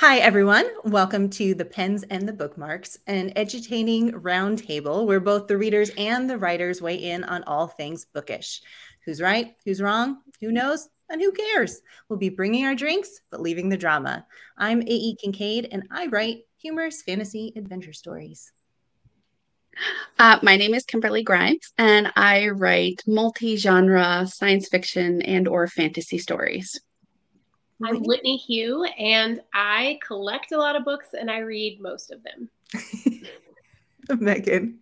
Hi, 0.00 0.16
everyone. 0.16 0.64
Welcome 0.82 1.28
to 1.32 1.52
the 1.52 1.66
Pens 1.66 2.04
and 2.04 2.26
the 2.26 2.32
Bookmarks, 2.32 2.96
an 3.06 3.34
edutainment 3.36 4.12
roundtable 4.12 5.04
where 5.04 5.20
both 5.20 5.46
the 5.46 5.58
readers 5.58 5.90
and 5.98 6.28
the 6.28 6.38
writers 6.38 6.80
weigh 6.80 6.94
in 6.94 7.22
on 7.22 7.42
all 7.42 7.66
things 7.66 8.06
bookish. 8.06 8.62
Who's 9.04 9.20
right? 9.20 9.56
Who's 9.66 9.82
wrong? 9.82 10.22
Who 10.40 10.52
knows? 10.52 10.88
And 11.10 11.20
who 11.20 11.32
cares? 11.32 11.82
We'll 12.08 12.18
be 12.18 12.30
bringing 12.30 12.64
our 12.64 12.74
drinks, 12.74 13.20
but 13.30 13.42
leaving 13.42 13.68
the 13.68 13.76
drama. 13.76 14.24
I'm 14.56 14.80
A.E. 14.80 15.16
Kincaid, 15.16 15.68
and 15.70 15.82
I 15.90 16.06
write 16.06 16.44
humorous 16.56 17.02
fantasy 17.02 17.52
adventure 17.54 17.92
stories. 17.92 18.50
Uh, 20.18 20.38
my 20.42 20.56
name 20.56 20.72
is 20.72 20.86
Kimberly 20.86 21.22
Grimes, 21.22 21.74
and 21.76 22.10
I 22.16 22.48
write 22.48 23.02
multi-genre 23.06 24.26
science 24.28 24.66
fiction 24.66 25.20
and 25.20 25.46
or 25.46 25.66
fantasy 25.66 26.16
stories. 26.16 26.80
I'm 27.82 28.02
Whitney 28.02 28.36
Hugh, 28.36 28.84
and 28.84 29.40
I 29.54 29.98
collect 30.06 30.52
a 30.52 30.58
lot 30.58 30.76
of 30.76 30.84
books 30.84 31.14
and 31.18 31.30
I 31.30 31.38
read 31.38 31.80
most 31.80 32.12
of 32.12 32.22
them. 32.22 32.50
Megan. 34.20 34.80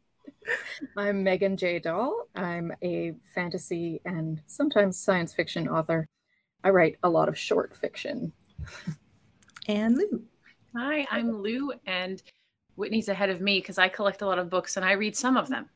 I'm 0.97 1.23
Megan 1.23 1.57
J. 1.57 1.79
Dahl. 1.79 2.27
I'm 2.35 2.73
a 2.83 3.15
fantasy 3.35 4.01
and 4.05 4.43
sometimes 4.47 4.99
science 4.99 5.33
fiction 5.33 5.69
author. 5.69 6.09
I 6.65 6.71
write 6.71 6.97
a 7.05 7.09
lot 7.09 7.29
of 7.29 7.39
short 7.39 7.77
fiction. 7.77 8.33
And 9.69 9.97
Lou. 9.97 10.23
Hi, 10.75 11.07
I'm 11.11 11.31
Lou, 11.31 11.73
and 11.87 12.21
Whitney's 12.75 13.09
ahead 13.09 13.31
of 13.31 13.41
me 13.41 13.61
because 13.61 13.79
I 13.79 13.89
collect 13.89 14.23
a 14.23 14.27
lot 14.27 14.41
of 14.41 14.51
books 14.51 14.77
and 14.77 14.85
I 14.85 14.93
read 14.93 15.17
some 15.17 15.37
of 15.37 15.49
them. 15.49 15.69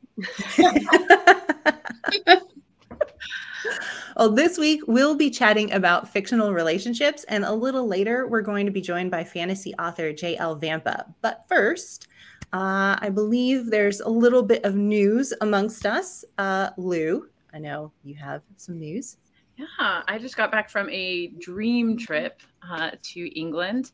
Well, 4.16 4.30
this 4.30 4.58
week 4.58 4.82
we'll 4.86 5.14
be 5.14 5.30
chatting 5.30 5.72
about 5.72 6.08
fictional 6.08 6.52
relationships, 6.52 7.24
and 7.28 7.44
a 7.44 7.52
little 7.52 7.86
later 7.86 8.26
we're 8.26 8.42
going 8.42 8.66
to 8.66 8.72
be 8.72 8.82
joined 8.82 9.10
by 9.10 9.24
fantasy 9.24 9.72
author 9.78 10.12
J.L. 10.12 10.56
Vampa. 10.56 11.06
But 11.22 11.44
first, 11.48 12.08
uh, 12.52 12.98
I 13.00 13.08
believe 13.08 13.70
there's 13.70 14.00
a 14.00 14.08
little 14.08 14.42
bit 14.42 14.64
of 14.64 14.74
news 14.74 15.32
amongst 15.40 15.86
us. 15.86 16.26
Uh, 16.36 16.70
Lou, 16.76 17.28
I 17.54 17.58
know 17.58 17.90
you 18.04 18.14
have 18.16 18.42
some 18.58 18.78
news. 18.78 19.16
Yeah, 19.56 19.66
I 20.06 20.18
just 20.18 20.36
got 20.36 20.52
back 20.52 20.68
from 20.68 20.90
a 20.90 21.28
dream 21.38 21.96
trip 21.96 22.42
uh, 22.68 22.90
to 23.02 23.38
England. 23.38 23.92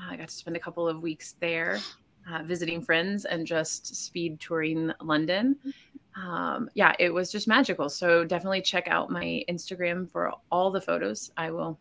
I 0.00 0.16
got 0.16 0.28
to 0.28 0.34
spend 0.34 0.56
a 0.56 0.60
couple 0.60 0.88
of 0.88 1.02
weeks 1.02 1.34
there. 1.40 1.78
Uh, 2.30 2.42
visiting 2.42 2.82
friends 2.82 3.24
and 3.24 3.46
just 3.46 3.96
speed 3.96 4.38
touring 4.38 4.92
London 5.00 5.56
um, 6.26 6.68
yeah, 6.74 6.94
it 6.98 7.12
was 7.12 7.30
just 7.30 7.46
magical. 7.46 7.88
So 7.88 8.24
definitely 8.24 8.62
check 8.62 8.88
out 8.88 9.10
my 9.10 9.44
Instagram 9.48 10.10
for 10.10 10.32
all 10.50 10.70
the 10.70 10.80
photos. 10.80 11.30
I 11.36 11.50
will 11.50 11.78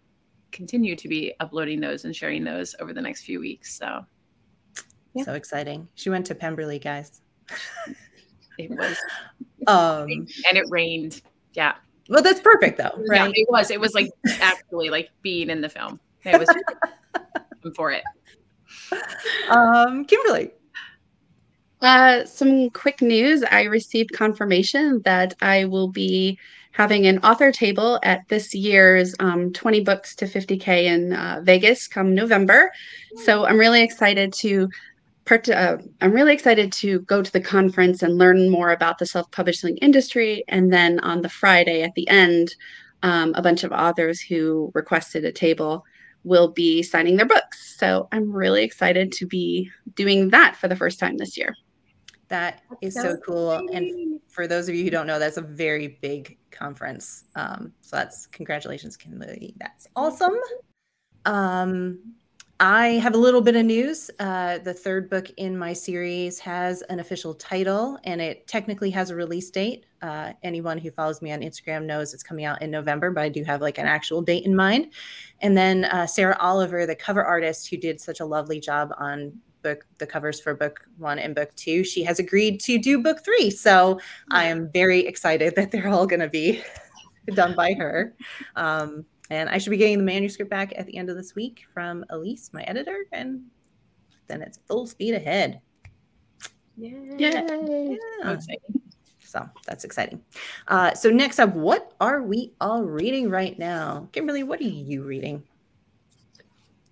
continue 0.52 0.96
to 0.96 1.08
be 1.08 1.34
uploading 1.40 1.80
those 1.80 2.06
and 2.06 2.16
sharing 2.16 2.44
those 2.44 2.76
over 2.80 2.94
the 2.94 3.02
next 3.02 3.24
few 3.24 3.40
weeks. 3.40 3.78
So, 3.78 4.06
yeah. 5.14 5.24
so 5.24 5.34
exciting. 5.34 5.88
She 5.96 6.10
went 6.10 6.26
to 6.28 6.36
Pemberley, 6.36 6.80
guys. 6.80 7.22
it 8.58 8.70
was, 8.70 8.98
um, 9.68 10.08
and 10.10 10.58
it 10.58 10.66
rained. 10.70 11.22
Yeah. 11.54 11.76
Well, 12.10 12.22
that's 12.22 12.40
perfect 12.40 12.78
though, 12.78 13.04
right? 13.10 13.26
Yeah, 13.26 13.32
it 13.34 13.48
was. 13.50 13.72
It 13.72 13.82
was 13.82 13.94
like 13.94 14.10
actually 14.40 14.90
like 14.90 15.10
being 15.22 15.50
in 15.50 15.62
the 15.62 15.70
film. 15.70 16.00
It 16.24 16.40
was 16.40 16.50
for 17.76 17.92
it. 17.92 18.04
Um, 19.50 20.06
Kimberly, 20.06 20.52
uh, 21.81 22.25
some 22.25 22.70
quick 22.72 23.02
news. 23.02 23.44
I 23.44 23.64
received 23.64 24.14
confirmation 24.14 25.02
that 25.06 25.36
I 25.42 25.66
will 25.66 25.89
be 25.89 26.39
having 26.72 27.08
an 27.08 27.20
author 27.20 27.52
table 27.52 28.00
at 28.03 28.28
this 28.30 28.53
year's 28.53 29.16
um, 29.20 29.52
20 29.53 29.81
books 29.81 30.16
to 30.16 30.25
50K 30.25 30.83
in 30.83 31.14
uh, 31.14 31.42
Vegas 31.44 31.87
come 31.87 32.14
November. 32.14 32.71
So 33.23 33.45
I'm 33.45 33.58
really 33.58 33.82
excited 33.82 34.33
to. 34.33 34.70
Part, 35.26 35.49
uh, 35.49 35.77
I'm 35.99 36.14
really 36.14 36.33
excited 36.33 36.71
to 36.73 37.02
go 37.02 37.21
to 37.21 37.32
the 37.33 37.42
conference 37.42 38.02
and 38.02 38.17
learn 38.17 38.49
more 38.49 38.71
about 38.71 38.98
the 38.98 39.05
self-publishing 39.05 39.76
industry. 39.77 40.45
And 40.48 40.71
then 40.71 41.02
on 41.02 41.21
the 41.21 41.27
Friday 41.27 41.83
at 41.83 41.95
the 41.95 42.08
end, 42.08 42.55
um, 43.04 43.33
a 43.36 43.42
bunch 43.42 43.66
of 43.66 43.73
authors 43.73 44.21
who 44.21 44.71
requested 44.73 45.26
a 45.26 45.33
table 45.33 45.83
will 46.23 46.48
be 46.48 46.82
signing 46.82 47.17
their 47.17 47.26
books. 47.26 47.76
So 47.77 48.08
I'm 48.14 48.32
really 48.32 48.64
excited 48.64 49.11
to 49.14 49.26
be 49.26 49.70
doing 49.95 50.30
that 50.30 50.55
for 50.55 50.70
the 50.70 50.77
first 50.77 50.98
time 50.98 51.17
this 51.17 51.37
year. 51.37 51.55
That 52.30 52.61
that's 52.70 52.82
is 52.82 52.93
so, 52.95 53.02
so 53.02 53.17
cool. 53.17 53.52
And 53.52 54.20
for 54.27 54.48
those 54.48 54.67
of 54.67 54.76
you 54.76 54.83
who 54.83 54.89
don't 54.89 55.08
know, 55.08 55.20
that's 55.20 55.38
a 55.38 55.42
very 55.42 55.99
big 56.02 56.38
conference. 56.52 57.26
Um, 57.36 57.73
so 57.82 57.95
that's 57.95 58.27
congratulations, 58.27 58.98
Kimberly. 58.98 59.55
That's 59.60 59.88
awesome. 59.95 60.36
Um, 61.26 61.99
I 62.60 62.93
have 62.93 63.14
a 63.14 63.20
little 63.20 63.42
bit 63.42 63.55
of 63.55 63.66
news. 63.66 64.10
Uh, 64.17 64.58
the 64.58 64.73
third 64.73 65.11
book 65.11 65.30
in 65.37 65.55
my 65.55 65.73
series 65.73 66.39
has 66.39 66.82
an 66.83 66.99
official 66.99 67.36
title 67.36 67.99
and 68.04 68.20
it 68.20 68.48
technically 68.48 68.89
has 68.89 69.11
a 69.11 69.16
release 69.16 69.52
date. 69.52 69.86
Uh, 70.02 70.33
anyone 70.42 70.80
who 70.80 70.89
follows 70.89 71.21
me 71.21 71.32
on 71.32 71.42
Instagram 71.42 71.86
knows 71.86 72.16
it's 72.16 72.23
coming 72.23 72.45
out 72.45 72.61
in 72.64 72.71
November, 72.71 73.11
but 73.11 73.21
I 73.23 73.30
do 73.30 73.43
have 73.43 73.61
like 73.61 73.77
an 73.77 73.86
actual 73.86 74.23
date 74.23 74.45
in 74.45 74.55
mind. 74.55 74.92
And 75.42 75.55
then 75.55 75.86
uh, 75.86 76.08
Sarah 76.08 76.37
Oliver, 76.39 76.87
the 76.87 76.95
cover 76.95 77.23
artist 77.23 77.70
who 77.70 77.77
did 77.77 78.02
such 78.02 78.21
a 78.21 78.26
lovely 78.26 78.60
job 78.60 78.92
on 78.98 79.33
book 79.64 79.86
the 79.98 80.08
covers 80.08 80.40
for 80.40 80.54
book 80.54 80.88
one 80.98 81.20
and 81.20 81.36
book 81.36 81.54
two 81.56 81.84
she 81.84 82.04
has 82.04 82.20
agreed 82.20 82.60
to 82.60 82.78
do 82.78 83.02
book 83.02 83.23
three 83.23 83.50
so 83.50 84.00
i 84.32 84.44
am 84.44 84.70
very 84.72 85.06
excited 85.06 85.54
that 85.58 85.72
they're 85.72 85.90
all 85.90 86.08
going 86.08 86.20
to 86.20 86.30
be 86.30 86.62
done 87.34 87.56
by 87.56 87.73
her 87.73 88.14
um, 88.56 89.06
and 89.30 89.50
i 89.50 89.58
should 89.58 89.72
be 89.72 89.78
getting 89.78 89.98
the 89.98 90.04
manuscript 90.04 90.50
back 90.50 90.73
at 90.78 90.86
the 90.86 90.98
end 90.98 91.10
of 91.10 91.16
this 91.16 91.36
week 91.36 91.66
from 91.73 92.06
elise 92.10 92.50
my 92.54 92.64
editor 92.64 93.06
and 93.12 93.42
then 94.28 94.42
it's 94.42 94.60
full 94.67 94.88
speed 94.88 95.14
ahead 95.14 95.62
Yay. 96.78 97.16
Yay. 97.17 97.98
Yeah. 98.23 98.38
So 99.28 99.48
that's 99.66 99.84
exciting. 99.84 100.22
Uh, 100.67 100.94
so 100.94 101.10
next 101.10 101.40
up, 101.40 101.54
what 101.54 101.94
are 102.00 102.23
we 102.23 102.54
all 102.62 102.84
reading 102.84 103.30
right 103.30 103.58
now? 103.60 104.08
Kimberly, 104.14 104.44
what 104.44 104.62
are 104.62 104.64
you 104.64 105.04
reading? 105.04 105.44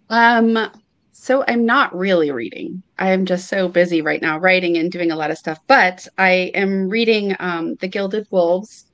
Um, 0.09 0.69
so 1.17 1.45
I'm 1.47 1.65
not 1.65 1.95
really 1.95 2.29
reading. 2.29 2.83
I 2.99 3.11
am 3.11 3.25
just 3.25 3.47
so 3.47 3.69
busy 3.69 4.01
right 4.01 4.21
now 4.21 4.37
writing 4.37 4.75
and 4.75 4.91
doing 4.91 5.11
a 5.11 5.15
lot 5.15 5.31
of 5.31 5.37
stuff. 5.37 5.59
But 5.65 6.05
I 6.17 6.51
am 6.53 6.89
reading 6.89 7.37
um, 7.39 7.75
The 7.75 7.87
Gilded 7.87 8.27
Wolves. 8.31 8.91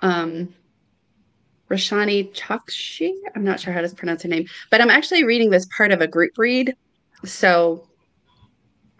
Um, 0.00 0.54
Roshani 1.68 2.32
Chokshi. 2.32 3.10
I'm 3.34 3.42
not 3.42 3.58
sure 3.58 3.72
how 3.72 3.80
to 3.80 3.88
pronounce 3.96 4.22
her 4.22 4.28
name, 4.28 4.46
but 4.70 4.80
I'm 4.80 4.90
actually 4.90 5.24
reading 5.24 5.50
this 5.50 5.66
part 5.76 5.90
of 5.90 6.00
a 6.00 6.06
group 6.06 6.38
read. 6.38 6.76
So 7.24 7.88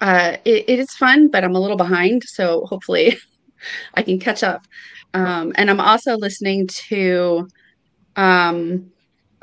uh, 0.00 0.36
it, 0.44 0.64
it 0.68 0.80
is 0.80 0.90
fun, 0.90 1.28
but 1.28 1.44
I'm 1.44 1.54
a 1.54 1.60
little 1.60 1.76
behind. 1.76 2.24
So 2.24 2.66
hopefully 2.66 3.16
I 3.94 4.02
can 4.02 4.18
catch 4.18 4.42
up. 4.42 4.66
Um, 5.14 5.52
and 5.54 5.70
I'm 5.70 5.80
also 5.80 6.16
listening 6.16 6.66
to, 6.88 7.48
um, 8.16 8.90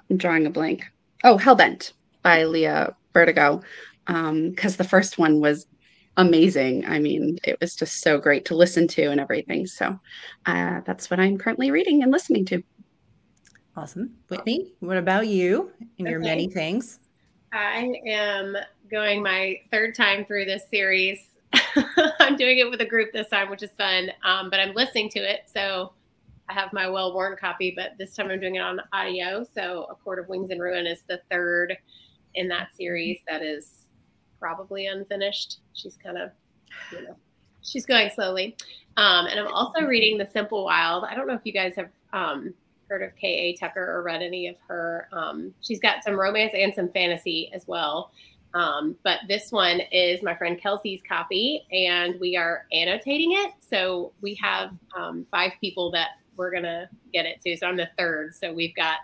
I'm 0.09 0.17
drawing 0.17 0.45
a 0.45 0.49
blank. 0.49 0.83
Oh, 1.23 1.37
Hellbent 1.37 1.93
by 2.21 2.43
Leigh 2.43 2.91
Bardugo 3.13 3.63
because 4.05 4.73
um, 4.73 4.77
the 4.77 4.83
first 4.83 5.17
one 5.17 5.39
was 5.39 5.67
amazing. 6.17 6.85
I 6.85 6.99
mean, 6.99 7.39
it 7.43 7.57
was 7.59 7.75
just 7.75 8.01
so 8.01 8.17
great 8.17 8.45
to 8.45 8.55
listen 8.55 8.87
to 8.89 9.05
and 9.05 9.19
everything. 9.19 9.65
So 9.65 9.99
uh, 10.45 10.81
that's 10.85 11.09
what 11.09 11.19
I'm 11.19 11.37
currently 11.37 11.71
reading 11.71 12.03
and 12.03 12.11
listening 12.11 12.45
to. 12.45 12.61
Awesome. 13.75 14.13
Whitney, 14.29 14.73
what 14.81 14.97
about 14.97 15.27
you 15.27 15.71
and 15.97 16.07
your 16.07 16.19
many 16.19 16.47
things? 16.47 16.99
I 17.51 17.93
am 18.05 18.55
going 18.89 19.23
my 19.23 19.59
third 19.71 19.95
time 19.95 20.25
through 20.25 20.45
this 20.45 20.63
series. 20.69 21.29
I'm 22.19 22.35
doing 22.35 22.59
it 22.59 22.69
with 22.69 22.81
a 22.81 22.85
group 22.85 23.11
this 23.13 23.29
time, 23.29 23.49
which 23.49 23.63
is 23.63 23.71
fun, 23.71 24.11
um, 24.23 24.49
but 24.49 24.59
I'm 24.59 24.73
listening 24.75 25.09
to 25.09 25.19
it. 25.19 25.41
So 25.45 25.93
I 26.49 26.53
have 26.53 26.73
my 26.73 26.87
well 26.87 27.13
worn 27.13 27.35
copy, 27.35 27.73
but 27.75 27.93
this 27.97 28.15
time 28.15 28.29
I'm 28.29 28.39
doing 28.39 28.55
it 28.55 28.59
on 28.59 28.79
audio. 28.91 29.45
So 29.55 29.87
A 29.89 29.95
Court 29.95 30.19
of 30.19 30.29
Wings 30.29 30.51
and 30.51 30.61
Ruin 30.61 30.85
is 30.85 31.01
the 31.07 31.21
third 31.31 31.75
in 32.35 32.47
that 32.49 32.75
series 32.75 33.19
that 33.27 33.41
is 33.41 33.85
probably 34.39 34.87
unfinished. 34.87 35.59
She's 35.73 35.97
kind 35.97 36.17
of, 36.17 36.31
you 36.91 37.03
know, 37.03 37.15
she's 37.61 37.85
going 37.85 38.09
slowly. 38.09 38.57
Um, 38.97 39.25
and 39.25 39.39
I'm 39.39 39.47
also 39.47 39.81
reading 39.81 40.17
The 40.17 40.27
Simple 40.31 40.65
Wild. 40.65 41.05
I 41.05 41.15
don't 41.15 41.27
know 41.27 41.33
if 41.33 41.41
you 41.45 41.53
guys 41.53 41.73
have 41.75 41.89
um, 42.11 42.53
heard 42.89 43.01
of 43.01 43.15
K.A. 43.15 43.55
Tucker 43.57 43.83
or 43.83 44.03
read 44.03 44.21
any 44.21 44.47
of 44.47 44.55
her. 44.67 45.07
Um, 45.11 45.53
she's 45.61 45.79
got 45.79 46.03
some 46.03 46.19
romance 46.19 46.53
and 46.55 46.73
some 46.75 46.89
fantasy 46.89 47.51
as 47.53 47.67
well. 47.67 48.11
Um, 48.53 48.95
but 49.03 49.19
this 49.27 49.51
one 49.51 49.81
is 49.91 50.21
my 50.21 50.35
friend 50.35 50.59
Kelsey's 50.61 51.01
copy, 51.07 51.63
and 51.71 52.19
we 52.19 52.37
are 52.37 52.67
annotating 52.71 53.31
it. 53.31 53.53
So 53.67 54.13
we 54.21 54.35
have 54.35 54.71
um, 54.95 55.25
five 55.31 55.53
people 55.59 55.89
that 55.91 56.09
we're 56.35 56.51
going 56.51 56.63
to 56.63 56.87
get 57.11 57.25
it 57.25 57.41
to. 57.45 57.57
So 57.57 57.67
I'm 57.67 57.77
the 57.77 57.89
third. 57.97 58.35
So 58.35 58.53
we've 58.53 58.75
got 58.75 58.97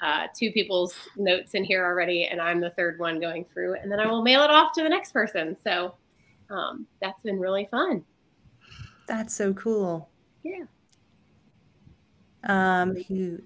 uh, 0.00 0.26
two 0.36 0.50
people's 0.52 0.94
notes 1.16 1.54
in 1.54 1.64
here 1.64 1.84
already, 1.84 2.24
and 2.24 2.40
I'm 2.40 2.60
the 2.60 2.70
third 2.70 2.98
one 2.98 3.20
going 3.20 3.44
through, 3.44 3.74
and 3.74 3.90
then 3.90 4.00
I 4.00 4.06
will 4.06 4.22
mail 4.22 4.42
it 4.42 4.50
off 4.50 4.72
to 4.74 4.82
the 4.82 4.88
next 4.88 5.12
person. 5.12 5.56
So 5.62 5.94
um, 6.48 6.86
that's 7.00 7.22
been 7.22 7.38
really 7.38 7.68
fun. 7.70 8.04
That's 9.06 9.34
so 9.34 9.52
cool. 9.54 10.08
Yeah. 10.42 10.64
Um. 12.44 12.96
You, 13.08 13.42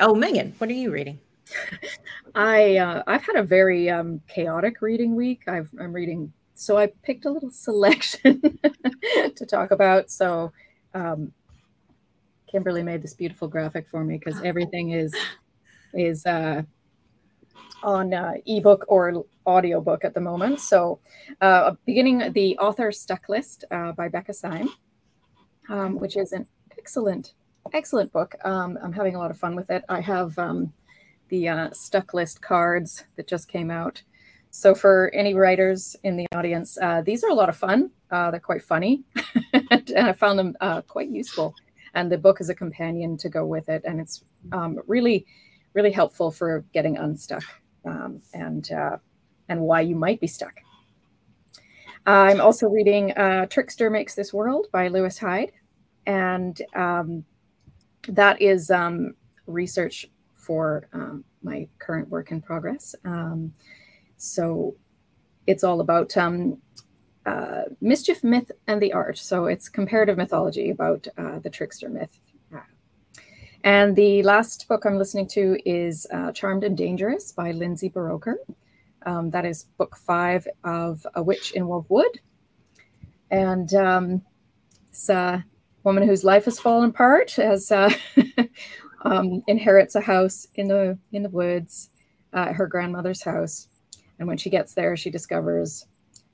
oh, 0.00 0.14
Megan, 0.14 0.54
what 0.58 0.68
are 0.70 0.74
you 0.74 0.90
reading? 0.90 1.20
I 2.34 2.76
uh, 2.78 3.02
I've 3.06 3.22
had 3.22 3.36
a 3.36 3.42
very 3.42 3.88
um, 3.90 4.20
chaotic 4.28 4.82
reading 4.82 5.14
week. 5.14 5.42
I've, 5.46 5.68
I'm 5.78 5.92
reading, 5.92 6.32
so 6.54 6.78
I 6.78 6.88
picked 7.02 7.26
a 7.26 7.30
little 7.30 7.50
selection 7.52 8.40
to 9.36 9.46
talk 9.46 9.70
about. 9.70 10.10
So 10.10 10.52
um, 10.94 11.32
Kimberly 12.50 12.82
made 12.82 13.02
this 13.02 13.14
beautiful 13.14 13.48
graphic 13.48 13.88
for 13.88 14.02
me 14.02 14.18
because 14.18 14.40
everything 14.44 14.90
is 14.90 15.14
is 15.94 16.26
uh, 16.26 16.62
on 17.82 18.14
uh, 18.14 18.34
ebook 18.46 18.84
or 18.88 19.24
audiobook 19.46 20.04
at 20.04 20.14
the 20.14 20.20
moment. 20.20 20.60
So, 20.60 21.00
uh, 21.40 21.74
beginning 21.84 22.32
the 22.32 22.56
author 22.58 22.92
stuck 22.92 23.28
list 23.28 23.64
uh, 23.70 23.92
by 23.92 24.08
Becca 24.08 24.32
Syme, 24.32 24.70
um, 25.68 25.98
which 25.98 26.16
is 26.16 26.32
an 26.32 26.46
excellent, 26.78 27.34
excellent 27.72 28.12
book. 28.12 28.34
Um, 28.44 28.78
I'm 28.82 28.92
having 28.92 29.14
a 29.14 29.18
lot 29.18 29.30
of 29.30 29.38
fun 29.38 29.54
with 29.56 29.70
it. 29.70 29.84
I 29.88 30.00
have 30.00 30.38
um, 30.38 30.72
the 31.28 31.48
uh, 31.48 31.70
stuck 31.72 32.14
list 32.14 32.42
cards 32.42 33.04
that 33.16 33.26
just 33.26 33.48
came 33.48 33.70
out. 33.70 34.02
So, 34.50 34.74
for 34.74 35.10
any 35.14 35.34
writers 35.34 35.96
in 36.02 36.16
the 36.16 36.26
audience, 36.34 36.76
uh, 36.80 37.02
these 37.02 37.24
are 37.24 37.30
a 37.30 37.34
lot 37.34 37.48
of 37.48 37.56
fun. 37.56 37.90
Uh, 38.10 38.30
they're 38.30 38.40
quite 38.40 38.62
funny, 38.62 39.02
and 39.52 39.92
I 39.96 40.12
found 40.12 40.38
them 40.38 40.56
uh, 40.60 40.82
quite 40.82 41.08
useful. 41.08 41.54
And 41.94 42.10
the 42.10 42.18
book 42.18 42.40
is 42.40 42.48
a 42.48 42.54
companion 42.54 43.16
to 43.18 43.28
go 43.28 43.46
with 43.46 43.68
it, 43.68 43.82
and 43.86 44.00
it's 44.00 44.24
um, 44.52 44.78
really, 44.86 45.26
really 45.74 45.92
helpful 45.92 46.30
for 46.30 46.64
getting 46.72 46.96
unstuck 46.96 47.44
um, 47.84 48.20
and 48.34 48.70
uh, 48.72 48.96
and 49.48 49.60
why 49.60 49.80
you 49.80 49.96
might 49.96 50.20
be 50.20 50.26
stuck. 50.26 50.54
I'm 52.06 52.40
also 52.40 52.68
reading 52.68 53.12
uh, 53.12 53.46
"Trickster 53.46 53.90
Makes 53.90 54.14
This 54.14 54.32
World" 54.32 54.66
by 54.72 54.88
Lewis 54.88 55.18
Hyde, 55.18 55.52
and 56.06 56.60
um, 56.74 57.24
that 58.08 58.40
is 58.42 58.70
um, 58.70 59.14
research 59.46 60.10
for 60.34 60.88
um, 60.92 61.24
my 61.42 61.68
current 61.78 62.08
work 62.08 62.32
in 62.32 62.40
progress. 62.40 62.94
Um, 63.04 63.52
so 64.16 64.74
it's 65.46 65.64
all 65.64 65.80
about 65.80 66.16
um, 66.16 66.58
uh, 67.26 67.62
mischief, 67.80 68.24
myth, 68.24 68.50
and 68.66 68.82
the 68.82 68.92
art. 68.92 69.18
So 69.18 69.46
it's 69.46 69.68
comparative 69.68 70.16
mythology 70.16 70.70
about 70.70 71.06
uh, 71.16 71.38
the 71.38 71.50
trickster 71.50 71.88
myth 71.88 72.18
and 73.64 73.94
the 73.94 74.22
last 74.22 74.66
book 74.68 74.84
I'm 74.84 74.98
listening 74.98 75.28
to 75.28 75.58
is 75.68 76.06
uh, 76.12 76.32
Charmed 76.32 76.64
and 76.64 76.76
Dangerous 76.76 77.32
by 77.32 77.52
Lindsay 77.52 77.90
Buroker. 77.90 78.36
Um, 79.04 79.30
that 79.30 79.44
is 79.44 79.64
book 79.78 79.96
five 79.96 80.46
of 80.64 81.06
A 81.14 81.22
Witch 81.22 81.52
in 81.52 81.66
Wolf 81.68 81.86
Wood. 81.88 82.20
And 83.30 83.72
um, 83.74 84.22
it's 84.88 85.08
a 85.08 85.44
woman 85.84 86.06
whose 86.06 86.24
life 86.24 86.44
has 86.44 86.60
fallen 86.60 86.90
apart 86.90 87.38
as 87.38 87.72
uh, 87.72 87.92
um, 89.02 89.42
inherits 89.46 89.94
a 89.94 90.00
house 90.00 90.46
in 90.54 90.68
the 90.68 90.98
in 91.12 91.22
the 91.22 91.30
woods, 91.30 91.90
uh, 92.32 92.52
her 92.52 92.66
grandmother's 92.66 93.22
house. 93.22 93.68
And 94.18 94.28
when 94.28 94.38
she 94.38 94.50
gets 94.50 94.74
there, 94.74 94.96
she 94.96 95.10
discovers 95.10 95.86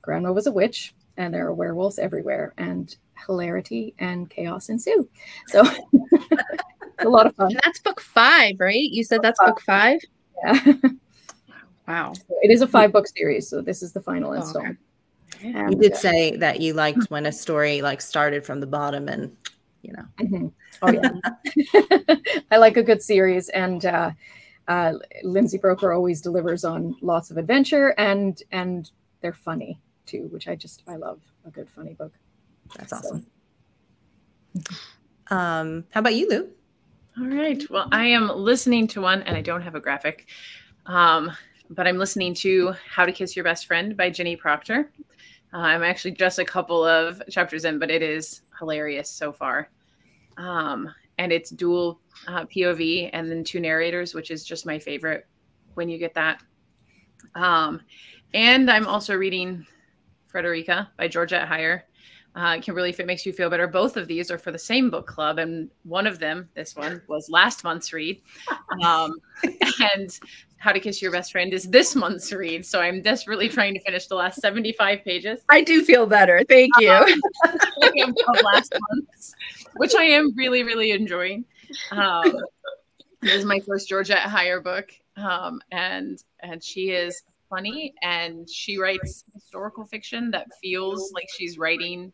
grandma 0.02 0.32
was 0.32 0.46
a 0.46 0.52
witch 0.52 0.94
and 1.19 1.34
there 1.34 1.46
are 1.48 1.54
werewolves 1.54 1.98
everywhere, 1.98 2.54
and 2.56 2.96
hilarity 3.26 3.94
and 3.98 4.28
chaos 4.30 4.68
ensue. 4.68 5.08
So 5.46 5.64
a 6.98 7.08
lot 7.08 7.26
of 7.26 7.34
fun. 7.36 7.48
And 7.50 7.60
that's 7.64 7.80
book 7.80 8.00
five, 8.00 8.56
right? 8.58 8.90
You 8.90 9.04
said 9.04 9.20
that's 9.22 9.38
book 9.40 9.60
five? 9.60 10.00
Yeah. 10.44 10.72
wow. 11.88 12.12
It 12.42 12.50
is 12.50 12.62
a 12.62 12.66
five 12.66 12.92
book 12.92 13.06
series, 13.08 13.48
so 13.48 13.60
this 13.60 13.82
is 13.82 13.92
the 13.92 14.00
final 14.00 14.32
installment. 14.32 14.78
Oh, 15.44 15.48
okay. 15.48 15.66
you 15.70 15.76
did 15.76 15.92
uh, 15.92 15.96
say 15.96 16.36
that 16.36 16.60
you 16.60 16.74
liked 16.74 17.10
when 17.10 17.26
a 17.26 17.32
story 17.32 17.82
like 17.82 18.00
started 18.00 18.44
from 18.44 18.60
the 18.60 18.66
bottom 18.66 19.08
and 19.08 19.36
you 19.82 19.92
know. 19.92 20.04
Mm-hmm. 20.20 20.46
Oh 20.82 20.92
yeah. 20.92 22.14
I 22.50 22.56
like 22.56 22.76
a 22.76 22.82
good 22.82 23.02
series 23.02 23.48
and 23.50 23.84
uh 23.84 24.10
uh, 24.68 24.92
Lindsay 25.22 25.58
Buroker 25.58 25.94
always 25.94 26.20
delivers 26.20 26.62
on 26.62 26.94
lots 27.00 27.30
of 27.30 27.38
adventure 27.38 27.94
and 27.96 28.42
and 28.52 28.90
they're 29.20 29.32
funny 29.32 29.80
too, 30.06 30.28
which 30.30 30.46
I 30.46 30.54
just 30.54 30.82
I 30.86 30.96
love 30.96 31.20
a 31.46 31.50
good 31.50 31.68
funny 31.70 31.94
book. 31.94 32.12
That's 32.76 32.92
awesome. 32.92 33.26
So. 34.54 34.76
Um, 35.30 35.84
how 35.90 36.00
about 36.00 36.14
you, 36.14 36.28
Lou? 36.28 36.48
All 37.20 37.26
right. 37.26 37.62
Well, 37.70 37.88
I 37.92 38.06
am 38.06 38.28
listening 38.28 38.86
to 38.88 39.00
one, 39.00 39.22
and 39.22 39.36
I 39.36 39.42
don't 39.42 39.62
have 39.62 39.74
a 39.74 39.80
graphic, 39.80 40.28
um, 40.86 41.30
but 41.70 41.86
I'm 41.86 41.98
listening 41.98 42.34
to 42.34 42.74
How 42.88 43.04
to 43.04 43.12
Kiss 43.12 43.34
Your 43.36 43.44
Best 43.44 43.66
Friend 43.66 43.96
by 43.96 44.10
Jenny 44.10 44.36
Proctor. 44.36 44.90
Uh, 45.52 45.58
I'm 45.58 45.82
actually 45.82 46.12
just 46.12 46.38
a 46.38 46.44
couple 46.44 46.84
of 46.84 47.22
chapters 47.30 47.64
in, 47.64 47.78
but 47.78 47.90
it 47.90 48.02
is 48.02 48.42
hilarious 48.58 49.10
so 49.10 49.32
far. 49.32 49.70
Um, 50.36 50.92
and 51.18 51.32
it's 51.32 51.50
dual 51.50 52.00
uh, 52.28 52.44
POV 52.44 53.10
and 53.12 53.30
then 53.30 53.42
two 53.42 53.60
narrators, 53.60 54.14
which 54.14 54.30
is 54.30 54.44
just 54.44 54.66
my 54.66 54.78
favorite 54.78 55.26
when 55.74 55.88
you 55.88 55.98
get 55.98 56.14
that. 56.14 56.42
Um, 57.34 57.80
and 58.34 58.70
I'm 58.70 58.86
also 58.86 59.14
reading 59.14 59.66
Frederica 60.28 60.90
by 60.96 61.08
Georgette 61.08 61.48
Heyer 61.48 61.82
uh, 62.38 62.61
Kimberly, 62.61 62.90
if 62.90 63.00
it 63.00 63.06
makes 63.06 63.26
you 63.26 63.32
feel 63.32 63.50
better, 63.50 63.67
both 63.67 63.96
of 63.96 64.06
these 64.06 64.31
are 64.31 64.38
for 64.38 64.52
the 64.52 64.58
same 64.58 64.90
book 64.90 65.08
club, 65.08 65.40
and 65.40 65.69
one 65.82 66.06
of 66.06 66.20
them, 66.20 66.49
this 66.55 66.76
one, 66.76 67.02
was 67.08 67.29
last 67.29 67.64
month's 67.64 67.93
read, 67.93 68.23
um, 68.85 69.17
and 69.43 70.20
How 70.56 70.70
to 70.70 70.79
Kiss 70.79 71.02
Your 71.02 71.11
Best 71.11 71.32
Friend 71.32 71.52
is 71.52 71.64
this 71.64 71.96
month's 71.96 72.32
read. 72.32 72.64
So 72.64 72.81
I'm 72.81 73.02
desperately 73.02 73.49
trying 73.49 73.75
to 73.75 73.81
finish 73.81 74.06
the 74.06 74.14
last 74.14 74.40
75 74.40 75.02
pages. 75.05 75.40
I 75.49 75.62
do 75.62 75.85
feel 75.85 76.06
better, 76.06 76.43
thank 76.49 76.70
you. 76.79 76.90
last 78.44 78.73
month's, 78.88 79.35
which 79.76 79.96
I 79.96 80.05
am 80.05 80.32
really, 80.37 80.62
really 80.62 80.93
enjoying. 80.93 81.44
Um, 81.90 82.37
this 83.20 83.32
is 83.32 83.44
my 83.44 83.58
first 83.67 83.88
Georgette 83.88 84.29
Heyer 84.29 84.62
book, 84.62 84.90
um, 85.17 85.61
and 85.73 86.23
and 86.40 86.62
she 86.62 86.90
is 86.90 87.25
funny 87.50 87.94
and 88.02 88.49
she 88.49 88.79
writes 88.79 89.25
historical 89.32 89.87
fiction 89.87 90.31
that 90.31 90.46
feels 90.62 91.11
like 91.14 91.26
she's 91.35 91.58
writing 91.58 92.12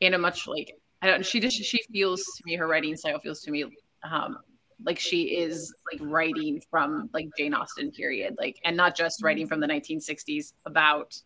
in 0.00 0.14
a 0.14 0.18
much 0.18 0.46
like 0.46 0.72
I 1.02 1.06
don't 1.06 1.24
she 1.24 1.40
just 1.40 1.62
she 1.62 1.80
feels 1.92 2.22
to 2.22 2.42
me 2.44 2.56
her 2.56 2.66
writing 2.66 2.96
style 2.96 3.18
feels 3.20 3.40
to 3.42 3.50
me 3.50 3.64
um 4.02 4.38
like 4.84 4.98
she 4.98 5.38
is 5.38 5.74
like 5.90 6.00
writing 6.02 6.60
from 6.70 7.08
like 7.12 7.28
Jane 7.36 7.54
Austen 7.54 7.90
period 7.90 8.36
like 8.38 8.58
and 8.64 8.76
not 8.76 8.96
just 8.96 9.22
writing 9.22 9.46
from 9.46 9.60
the 9.60 9.66
1960s 9.66 10.52
about 10.64 11.18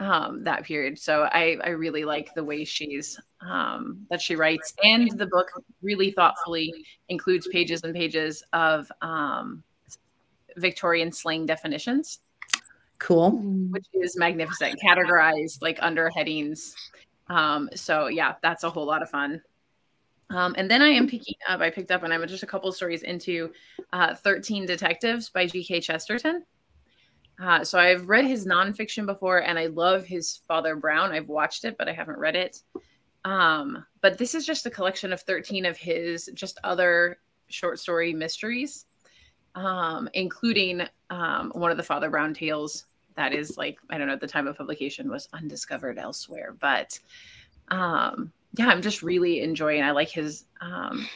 um 0.00 0.44
that 0.44 0.64
period. 0.64 0.98
So 0.98 1.22
I 1.24 1.56
I 1.62 1.70
really 1.70 2.04
like 2.04 2.32
the 2.34 2.44
way 2.44 2.64
she's 2.64 3.18
um 3.40 4.06
that 4.10 4.20
she 4.20 4.36
writes. 4.36 4.72
And 4.84 5.10
the 5.18 5.26
book 5.26 5.48
really 5.82 6.12
thoughtfully 6.12 6.72
includes 7.08 7.48
pages 7.48 7.82
and 7.82 7.94
pages 7.94 8.42
of 8.52 8.90
um 9.02 9.62
Victorian 10.56 11.12
slang 11.12 11.46
definitions. 11.46 12.20
Cool. 12.98 13.30
Which 13.70 13.86
is 13.92 14.16
magnificent 14.16 14.78
categorized 14.80 15.62
like 15.62 15.78
under 15.80 16.10
headings 16.10 16.74
um, 17.28 17.68
so 17.74 18.06
yeah, 18.06 18.34
that's 18.42 18.64
a 18.64 18.70
whole 18.70 18.86
lot 18.86 19.02
of 19.02 19.10
fun. 19.10 19.42
Um, 20.30 20.54
and 20.58 20.70
then 20.70 20.82
I 20.82 20.88
am 20.88 21.08
picking 21.08 21.36
up, 21.48 21.60
I 21.60 21.70
picked 21.70 21.90
up 21.90 22.02
and 22.02 22.12
I'm 22.12 22.26
just 22.28 22.42
a 22.42 22.46
couple 22.46 22.70
stories 22.72 23.02
into 23.02 23.52
uh, 23.92 24.14
13 24.14 24.66
Detectives 24.66 25.30
by 25.30 25.46
G.K. 25.46 25.80
Chesterton. 25.80 26.44
Uh, 27.42 27.64
so 27.64 27.78
I've 27.78 28.08
read 28.08 28.26
his 28.26 28.46
nonfiction 28.46 29.06
before 29.06 29.38
and 29.38 29.58
I 29.58 29.66
love 29.66 30.04
his 30.04 30.40
Father 30.48 30.76
Brown. 30.76 31.12
I've 31.12 31.28
watched 31.28 31.64
it, 31.64 31.76
but 31.78 31.88
I 31.88 31.92
haven't 31.92 32.18
read 32.18 32.36
it. 32.36 32.62
Um, 33.24 33.84
but 34.00 34.18
this 34.18 34.34
is 34.34 34.44
just 34.44 34.66
a 34.66 34.70
collection 34.70 35.12
of 35.12 35.22
13 35.22 35.64
of 35.64 35.76
his 35.76 36.30
just 36.34 36.58
other 36.64 37.18
short 37.48 37.78
story 37.78 38.12
mysteries, 38.12 38.86
um, 39.54 40.08
including 40.14 40.82
um, 41.10 41.52
one 41.54 41.70
of 41.70 41.76
the 41.76 41.82
Father 41.82 42.10
Brown 42.10 42.34
tales 42.34 42.86
that 43.18 43.34
is 43.34 43.58
like 43.58 43.78
I 43.90 43.98
don't 43.98 44.06
know 44.06 44.12
at 44.12 44.20
the 44.20 44.28
time 44.28 44.46
of 44.46 44.56
publication 44.56 45.10
was 45.10 45.28
undiscovered 45.32 45.98
elsewhere. 45.98 46.54
But 46.58 46.98
um, 47.66 48.32
yeah, 48.56 48.68
I'm 48.68 48.80
just 48.80 49.02
really 49.02 49.42
enjoying. 49.42 49.82
I 49.82 49.90
like 49.90 50.08
his 50.08 50.44
um, 50.60 51.06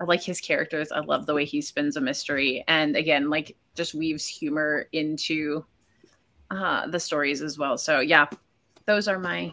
I 0.00 0.04
like 0.04 0.22
his 0.22 0.40
characters. 0.40 0.90
I 0.90 1.00
love 1.00 1.26
the 1.26 1.34
way 1.34 1.44
he 1.44 1.60
spins 1.60 1.96
a 1.96 2.00
mystery, 2.00 2.64
and 2.66 2.96
again, 2.96 3.28
like 3.28 3.56
just 3.74 3.94
weaves 3.94 4.26
humor 4.26 4.88
into 4.92 5.64
uh, 6.50 6.86
the 6.86 6.98
stories 6.98 7.42
as 7.42 7.58
well. 7.58 7.76
So 7.76 8.00
yeah, 8.00 8.26
those 8.86 9.06
are 9.06 9.18
my 9.18 9.52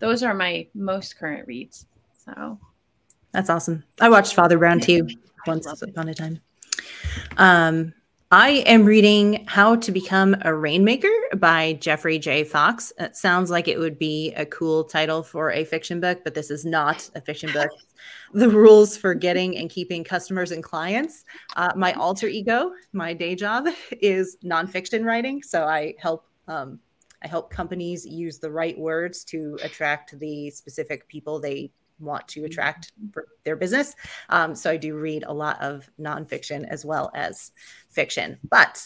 those 0.00 0.24
are 0.24 0.34
my 0.34 0.66
most 0.74 1.18
current 1.18 1.46
reads. 1.46 1.86
So 2.24 2.58
that's 3.30 3.48
awesome. 3.48 3.84
I 4.00 4.08
watched 4.08 4.34
Father 4.34 4.58
Brown 4.58 4.80
too 4.80 5.06
once 5.46 5.66
upon 5.82 6.08
a 6.08 6.14
time. 6.14 6.40
Um, 7.36 7.94
I 8.30 8.62
am 8.66 8.84
reading 8.84 9.46
How 9.48 9.76
to 9.76 9.90
Become 9.90 10.36
a 10.42 10.54
Rainmaker 10.54 11.08
by 11.36 11.78
Jeffrey 11.80 12.18
J. 12.18 12.44
Fox. 12.44 12.92
It 12.98 13.16
sounds 13.16 13.50
like 13.50 13.68
it 13.68 13.78
would 13.78 13.98
be 13.98 14.34
a 14.34 14.44
cool 14.44 14.84
title 14.84 15.22
for 15.22 15.50
a 15.50 15.64
fiction 15.64 15.98
book, 15.98 16.20
but 16.24 16.34
this 16.34 16.50
is 16.50 16.66
not 16.66 17.08
a 17.14 17.22
fiction 17.22 17.50
book. 17.54 17.70
the 18.34 18.50
rules 18.50 18.98
for 18.98 19.14
getting 19.14 19.56
and 19.56 19.70
keeping 19.70 20.04
customers 20.04 20.52
and 20.52 20.62
clients. 20.62 21.24
Uh, 21.56 21.72
my 21.74 21.94
alter 21.94 22.28
ego, 22.28 22.72
my 22.92 23.14
day 23.14 23.34
job, 23.34 23.66
is 24.02 24.36
nonfiction 24.44 25.06
writing. 25.06 25.42
So 25.42 25.64
I 25.64 25.94
help 25.98 26.26
um, 26.48 26.80
I 27.22 27.28
help 27.28 27.50
companies 27.50 28.04
use 28.04 28.38
the 28.38 28.50
right 28.50 28.78
words 28.78 29.24
to 29.24 29.58
attract 29.62 30.18
the 30.18 30.50
specific 30.50 31.08
people 31.08 31.40
they 31.40 31.70
want 32.00 32.26
to 32.28 32.44
attract 32.44 32.92
for 33.12 33.28
their 33.44 33.56
business. 33.56 33.94
Um, 34.28 34.54
so 34.54 34.70
I 34.70 34.76
do 34.76 34.96
read 34.96 35.24
a 35.26 35.32
lot 35.32 35.60
of 35.60 35.88
nonfiction 36.00 36.66
as 36.68 36.84
well 36.84 37.10
as 37.14 37.52
fiction. 37.90 38.38
But 38.48 38.84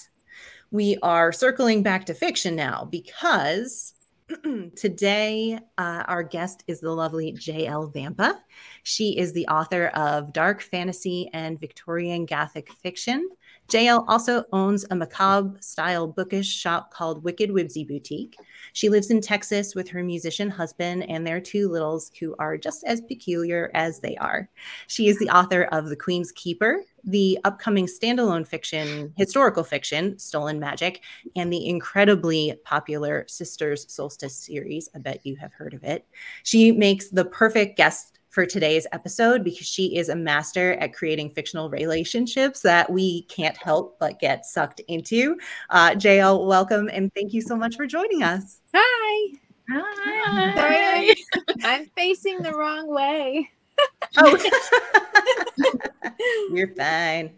we 0.70 0.96
are 1.02 1.32
circling 1.32 1.82
back 1.82 2.06
to 2.06 2.14
fiction 2.14 2.56
now 2.56 2.88
because 2.90 3.94
today 4.76 5.58
uh, 5.78 6.04
our 6.06 6.22
guest 6.22 6.64
is 6.66 6.80
the 6.80 6.90
lovely 6.90 7.32
J.L. 7.32 7.88
Vampa. 7.88 8.40
She 8.82 9.18
is 9.18 9.32
the 9.32 9.46
author 9.48 9.88
of 9.88 10.32
dark 10.32 10.62
fantasy 10.62 11.28
and 11.32 11.60
Victorian 11.60 12.24
Gothic 12.24 12.72
fiction. 12.82 13.28
JL 13.72 14.04
also 14.06 14.44
owns 14.52 14.84
a 14.90 14.94
macabre 14.94 15.56
style 15.62 16.06
bookish 16.06 16.46
shop 16.46 16.92
called 16.92 17.24
Wicked 17.24 17.50
Whimsy 17.50 17.84
Boutique. 17.84 18.36
She 18.74 18.90
lives 18.90 19.10
in 19.10 19.22
Texas 19.22 19.74
with 19.74 19.88
her 19.88 20.04
musician 20.04 20.50
husband 20.50 21.08
and 21.08 21.26
their 21.26 21.40
two 21.40 21.70
littles, 21.70 22.12
who 22.20 22.36
are 22.38 22.58
just 22.58 22.84
as 22.84 23.00
peculiar 23.00 23.70
as 23.72 24.00
they 24.00 24.14
are. 24.16 24.50
She 24.88 25.08
is 25.08 25.18
the 25.18 25.30
author 25.30 25.62
of 25.72 25.88
The 25.88 25.96
Queen's 25.96 26.32
Keeper, 26.32 26.82
the 27.04 27.38
upcoming 27.44 27.86
standalone 27.86 28.46
fiction, 28.46 29.14
historical 29.16 29.64
fiction, 29.64 30.18
Stolen 30.18 30.60
Magic, 30.60 31.00
and 31.34 31.50
the 31.50 31.66
incredibly 31.66 32.54
popular 32.64 33.24
Sisters 33.26 33.90
Solstice 33.90 34.36
series. 34.36 34.90
I 34.94 34.98
bet 34.98 35.24
you 35.24 35.36
have 35.36 35.54
heard 35.54 35.72
of 35.72 35.82
it. 35.82 36.06
She 36.42 36.72
makes 36.72 37.08
the 37.08 37.24
perfect 37.24 37.78
guest 37.78 38.18
for 38.32 38.46
today's 38.46 38.86
episode 38.92 39.44
because 39.44 39.66
she 39.66 39.94
is 39.94 40.08
a 40.08 40.16
master 40.16 40.72
at 40.76 40.94
creating 40.94 41.28
fictional 41.28 41.68
relationships 41.68 42.60
that 42.60 42.90
we 42.90 43.24
can't 43.24 43.56
help 43.58 43.98
but 44.00 44.18
get 44.20 44.46
sucked 44.46 44.80
into. 44.88 45.36
Uh, 45.68 45.90
JL, 45.90 46.46
welcome 46.46 46.88
and 46.90 47.12
thank 47.14 47.34
you 47.34 47.42
so 47.42 47.54
much 47.54 47.76
for 47.76 47.86
joining 47.86 48.22
us. 48.22 48.60
Hi. 48.74 49.36
Hi. 49.70 50.54
Sorry, 50.54 51.14
I'm 51.62 51.86
facing 51.94 52.38
the 52.38 52.52
wrong 52.52 52.88
way. 52.88 53.50
oh, 54.16 54.38
you're 56.54 56.74
fine. 56.74 57.34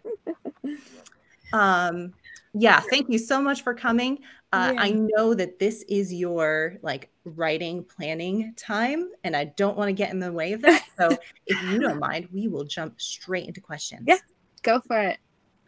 Um, 1.52 2.14
yeah, 2.54 2.80
thank 2.80 3.08
you 3.10 3.18
so 3.18 3.42
much 3.42 3.62
for 3.62 3.74
coming. 3.74 4.20
Uh, 4.52 4.72
yeah. 4.74 4.82
I 4.82 4.90
know 4.90 5.34
that 5.34 5.58
this 5.58 5.82
is 5.88 6.14
your 6.14 6.76
like 6.82 7.10
writing 7.24 7.84
planning 7.84 8.54
time, 8.56 9.10
and 9.24 9.36
I 9.36 9.46
don't 9.46 9.76
want 9.76 9.88
to 9.88 9.92
get 9.92 10.12
in 10.12 10.20
the 10.20 10.32
way 10.32 10.52
of 10.52 10.62
that. 10.62 10.84
So, 10.96 11.16
if 11.46 11.62
you 11.64 11.80
don't 11.80 11.98
mind, 11.98 12.28
we 12.32 12.46
will 12.46 12.64
jump 12.64 13.00
straight 13.00 13.48
into 13.48 13.60
questions. 13.60 14.04
Yeah, 14.06 14.18
go 14.62 14.80
for 14.86 14.98
it. 15.00 15.18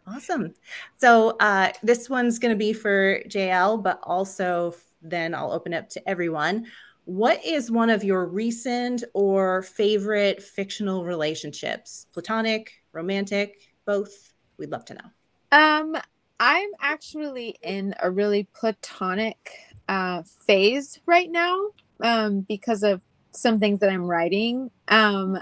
Awesome. 0.07 0.53
So, 0.95 1.31
uh, 1.41 1.73
this 1.83 2.09
one's 2.09 2.39
going 2.39 2.53
to 2.53 2.57
be 2.57 2.71
for 2.71 3.21
JL, 3.27 3.83
but 3.83 3.99
also 4.03 4.73
then 5.01 5.35
I'll 5.35 5.51
open 5.51 5.73
up 5.73 5.89
to 5.89 6.09
everyone. 6.09 6.67
What 7.03 7.43
is 7.45 7.69
one 7.69 7.89
of 7.89 8.03
your 8.03 8.25
recent 8.25 9.03
or 9.13 9.61
favorite 9.61 10.41
fictional 10.41 11.03
relationships? 11.03 12.07
Platonic, 12.13 12.71
romantic, 12.93 13.59
both? 13.85 14.33
We'd 14.57 14.71
love 14.71 14.85
to 14.85 14.93
know. 14.93 15.09
Um, 15.51 15.97
I'm 16.39 16.69
actually 16.79 17.57
in 17.63 17.95
a 18.01 18.11
really 18.11 18.47
platonic 18.53 19.51
uh, 19.89 20.23
phase 20.45 20.99
right 21.05 21.31
now 21.31 21.69
um, 22.01 22.41
because 22.41 22.83
of 22.83 23.01
some 23.31 23.59
things 23.59 23.79
that 23.79 23.89
I'm 23.89 24.05
writing. 24.05 24.69
Um, 24.87 25.39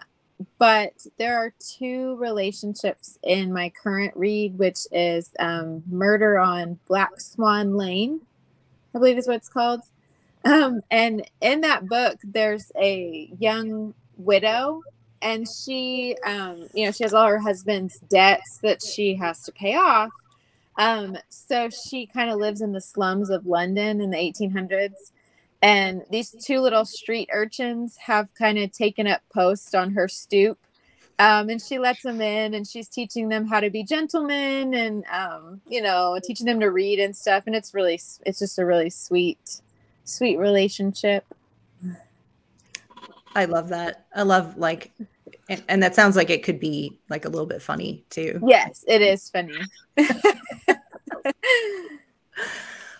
but 0.58 0.94
there 1.18 1.38
are 1.38 1.54
two 1.60 2.16
relationships 2.18 3.18
in 3.24 3.54
my 3.54 3.72
current 3.82 4.14
read, 4.16 4.58
which 4.58 4.80
is 4.92 5.32
um, 5.40 5.84
Murder 5.90 6.40
on 6.40 6.80
Black 6.88 7.20
Swan 7.20 7.75
Lane, 7.75 8.22
I 8.94 9.00
believe 9.00 9.18
is 9.18 9.28
what 9.28 9.38
it's 9.38 9.50
called. 9.50 9.82
Um, 10.44 10.82
and 10.92 11.28
in 11.42 11.62
that 11.62 11.88
book, 11.88 12.20
there's 12.24 12.72
a 12.78 13.30
young 13.40 13.94
widow, 14.18 14.84
and 15.22 15.48
she, 15.50 16.16
um, 16.25 16.68
you 16.74 16.86
know, 16.86 16.92
she 16.92 17.04
has 17.04 17.14
all 17.14 17.28
her 17.28 17.40
husband's 17.40 18.00
debts 18.00 18.60
that 18.62 18.84
she 18.84 19.16
has 19.16 19.42
to 19.44 19.52
pay 19.52 19.75
off 19.75 20.12
um, 20.77 21.17
so 21.29 21.70
she 21.70 22.05
kind 22.05 22.29
of 22.29 22.38
lives 22.38 22.62
in 22.62 22.72
the 22.72 22.82
slums 22.82 23.29
of 23.29 23.46
London 23.46 24.01
in 24.01 24.10
the 24.10 24.17
1800s. 24.17 25.12
And 25.62 26.03
these 26.12 26.32
two 26.32 26.60
little 26.60 26.86
street 26.86 27.29
urchins 27.32 27.98
have 27.98 28.34
kind 28.36 28.58
of 28.58 28.72
taken 28.72 29.08
up 29.08 29.22
post 29.34 29.74
on 29.74 29.91
her 29.94 30.08
stoop. 30.08 30.60
Um, 31.17 31.50
and 31.50 31.62
she 31.62 31.79
lets 31.79 32.03
them 32.03 32.20
in 32.20 32.53
and 32.53 32.67
she's 32.67 32.89
teaching 32.89 33.29
them 33.29 33.48
how 33.48 33.62
to 33.62 33.70
be 33.70 33.84
gentlemen 33.84 34.74
and, 34.74 35.05
um, 35.05 35.62
you 35.65 35.82
know, 35.82 36.20
teaching 36.22 36.46
them 36.46 36.60
to 36.60 36.67
read 36.67 37.00
and 37.00 37.15
stuff. 37.15 37.44
And 37.48 37.55
it's 37.55 37.74
really, 37.74 38.00
it's 38.25 38.39
just 38.39 38.60
a 38.60 38.65
really 38.65 38.89
sweet, 38.89 39.62
sweet 40.03 40.38
relationship. 40.38 41.24
I 43.34 43.46
love 43.46 43.70
that. 43.70 44.05
I 44.13 44.24
love 44.24 44.58
like 44.58 44.91
and, 45.50 45.64
and, 45.68 45.84
that 45.84 45.96
sounds 45.96 46.16
like 46.16 46.30
it 46.30 46.44
could 46.44 46.60
be 46.60 47.00
like 47.10 47.25
a 47.25 47.30
little 47.30 47.46
bit 47.46 47.62
funny 47.62 48.06
too. 48.10 48.40
Yes, 48.46 48.84
it 48.88 49.02
is 49.02 49.30
funny. 49.30 49.58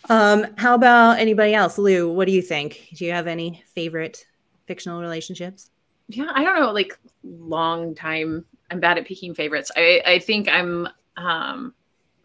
um, 0.10 0.46
how 0.58 0.76
about 0.76 1.20
anybody 1.20 1.54
else? 1.54 1.78
Lou, 1.78 2.12
what 2.12 2.28
do 2.28 2.34
you 2.34 2.42
think? 2.42 2.90
Do 2.94 3.06
you 3.06 3.12
have 3.12 3.28
any 3.28 3.64
favorite 3.74 4.26
fictional 4.68 5.02
relationships? 5.02 5.72
Yeah, 6.08 6.32
I 6.34 6.44
don't 6.44 6.60
know, 6.60 6.72
like 6.72 6.98
long 7.24 7.96
time. 7.96 8.46
I'm 8.70 8.80
bad 8.80 8.98
at 8.98 9.06
picking 9.06 9.34
favorites. 9.34 9.72
I, 9.76 10.02
I 10.06 10.20
think 10.20 10.50
I'm 10.50 10.88
um 11.18 11.74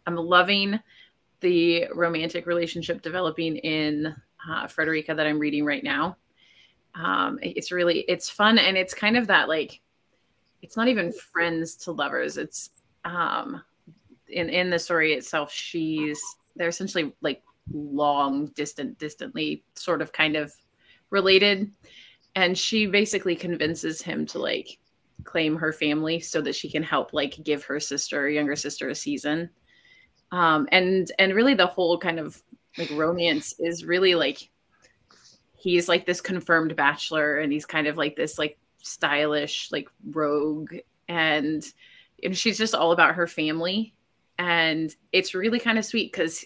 I'm 0.06 0.16
loving 0.16 0.80
the 1.40 1.86
romantic 1.94 2.46
relationship 2.46 3.02
developing 3.02 3.56
in 3.56 4.14
uh, 4.48 4.66
Frederica 4.66 5.14
that 5.14 5.26
I'm 5.26 5.38
reading 5.38 5.64
right 5.64 5.82
now. 5.82 6.16
Um, 6.94 7.38
it's 7.42 7.72
really 7.72 8.00
it's 8.00 8.28
fun 8.28 8.58
and 8.58 8.76
it's 8.76 8.94
kind 8.94 9.16
of 9.16 9.28
that 9.28 9.48
like 9.48 9.80
it's 10.62 10.76
not 10.76 10.88
even 10.88 11.12
friends 11.12 11.76
to 11.76 11.92
lovers. 11.92 12.36
It's 12.36 12.70
um 13.04 13.62
in 14.28 14.48
in 14.48 14.70
the 14.70 14.78
story 14.78 15.12
itself, 15.12 15.52
she's 15.52 16.20
they're 16.56 16.68
essentially 16.68 17.12
like 17.20 17.42
long, 17.72 18.46
distant, 18.48 18.98
distantly 18.98 19.64
sort 19.74 20.02
of 20.02 20.12
kind 20.12 20.36
of 20.36 20.52
related. 21.10 21.70
And 22.36 22.56
she 22.56 22.86
basically 22.86 23.36
convinces 23.36 24.00
him 24.00 24.26
to 24.26 24.38
like 24.38 24.78
claim 25.24 25.56
her 25.56 25.72
family 25.72 26.20
so 26.20 26.40
that 26.40 26.54
she 26.54 26.70
can 26.70 26.82
help 26.82 27.12
like 27.12 27.42
give 27.42 27.64
her 27.64 27.80
sister, 27.80 28.28
younger 28.28 28.56
sister, 28.56 28.88
a 28.88 28.94
season. 28.94 29.50
Um, 30.32 30.68
and 30.70 31.10
and 31.18 31.34
really 31.34 31.54
the 31.54 31.66
whole 31.66 31.98
kind 31.98 32.18
of 32.18 32.40
like 32.78 32.90
romance 32.92 33.54
is 33.58 33.84
really 33.84 34.14
like 34.14 34.48
he's 35.56 35.88
like 35.88 36.06
this 36.06 36.20
confirmed 36.20 36.76
bachelor 36.76 37.38
and 37.38 37.52
he's 37.52 37.66
kind 37.66 37.86
of 37.86 37.96
like 37.96 38.16
this 38.16 38.38
like 38.38 38.56
stylish 38.82 39.70
like 39.72 39.88
rogue 40.10 40.74
and 41.08 41.64
and 42.22 42.36
she's 42.36 42.58
just 42.58 42.74
all 42.74 42.92
about 42.92 43.14
her 43.14 43.26
family. 43.26 43.94
And 44.38 44.94
it's 45.12 45.34
really 45.34 45.58
kind 45.58 45.78
of 45.78 45.84
sweet 45.84 46.12
because 46.12 46.44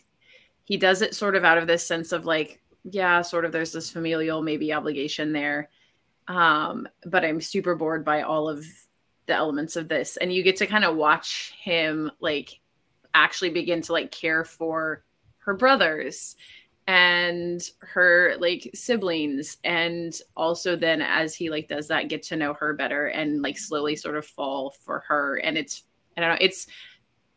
he 0.65 0.77
does 0.77 1.03
it 1.03 1.15
sort 1.15 1.37
of 1.37 1.45
out 1.45 1.59
of 1.59 1.67
this 1.67 1.87
sense 1.87 2.13
of 2.13 2.25
like 2.25 2.61
yeah 2.85 3.23
sort 3.23 3.45
of 3.45 3.53
there's 3.53 3.73
this 3.73 3.91
familial 3.91 4.43
maybe 4.43 4.73
obligation 4.73 5.33
there. 5.33 5.69
Um 6.29 6.89
but 7.05 7.25
i'm 7.25 7.41
super 7.41 7.75
bored 7.75 8.05
by 8.05 8.23
all 8.23 8.49
of 8.49 8.65
the 9.27 9.35
elements 9.35 9.77
of 9.77 9.89
this. 9.89 10.17
And 10.17 10.33
you 10.33 10.43
get 10.43 10.57
to 10.57 10.67
kind 10.67 10.85
of 10.85 10.97
watch 10.97 11.55
him 11.61 12.11
like 12.21 12.61
actually 13.15 13.51
begin 13.51 13.81
to 13.83 13.93
like 13.93 14.11
care 14.11 14.45
for 14.45 15.05
her 15.39 15.55
brothers 15.55 16.37
and 16.87 17.71
her 17.79 18.35
like 18.41 18.71
siblings 18.75 19.57
and 19.65 20.21
also 20.37 20.77
then 20.77 21.01
as 21.01 21.35
he 21.35 21.49
like 21.49 21.67
does 21.67 21.89
that 21.89 22.09
get 22.09 22.23
to 22.23 22.37
know 22.37 22.53
her 22.53 22.75
better 22.75 23.07
and 23.07 23.41
like 23.41 23.57
slowly 23.57 23.97
sort 23.97 24.17
of 24.17 24.27
fall 24.27 24.75
for 24.85 25.03
her 25.09 25.37
and 25.37 25.57
it's 25.57 25.85
i 26.17 26.21
don't 26.21 26.31
know 26.31 26.39
it's 26.41 26.67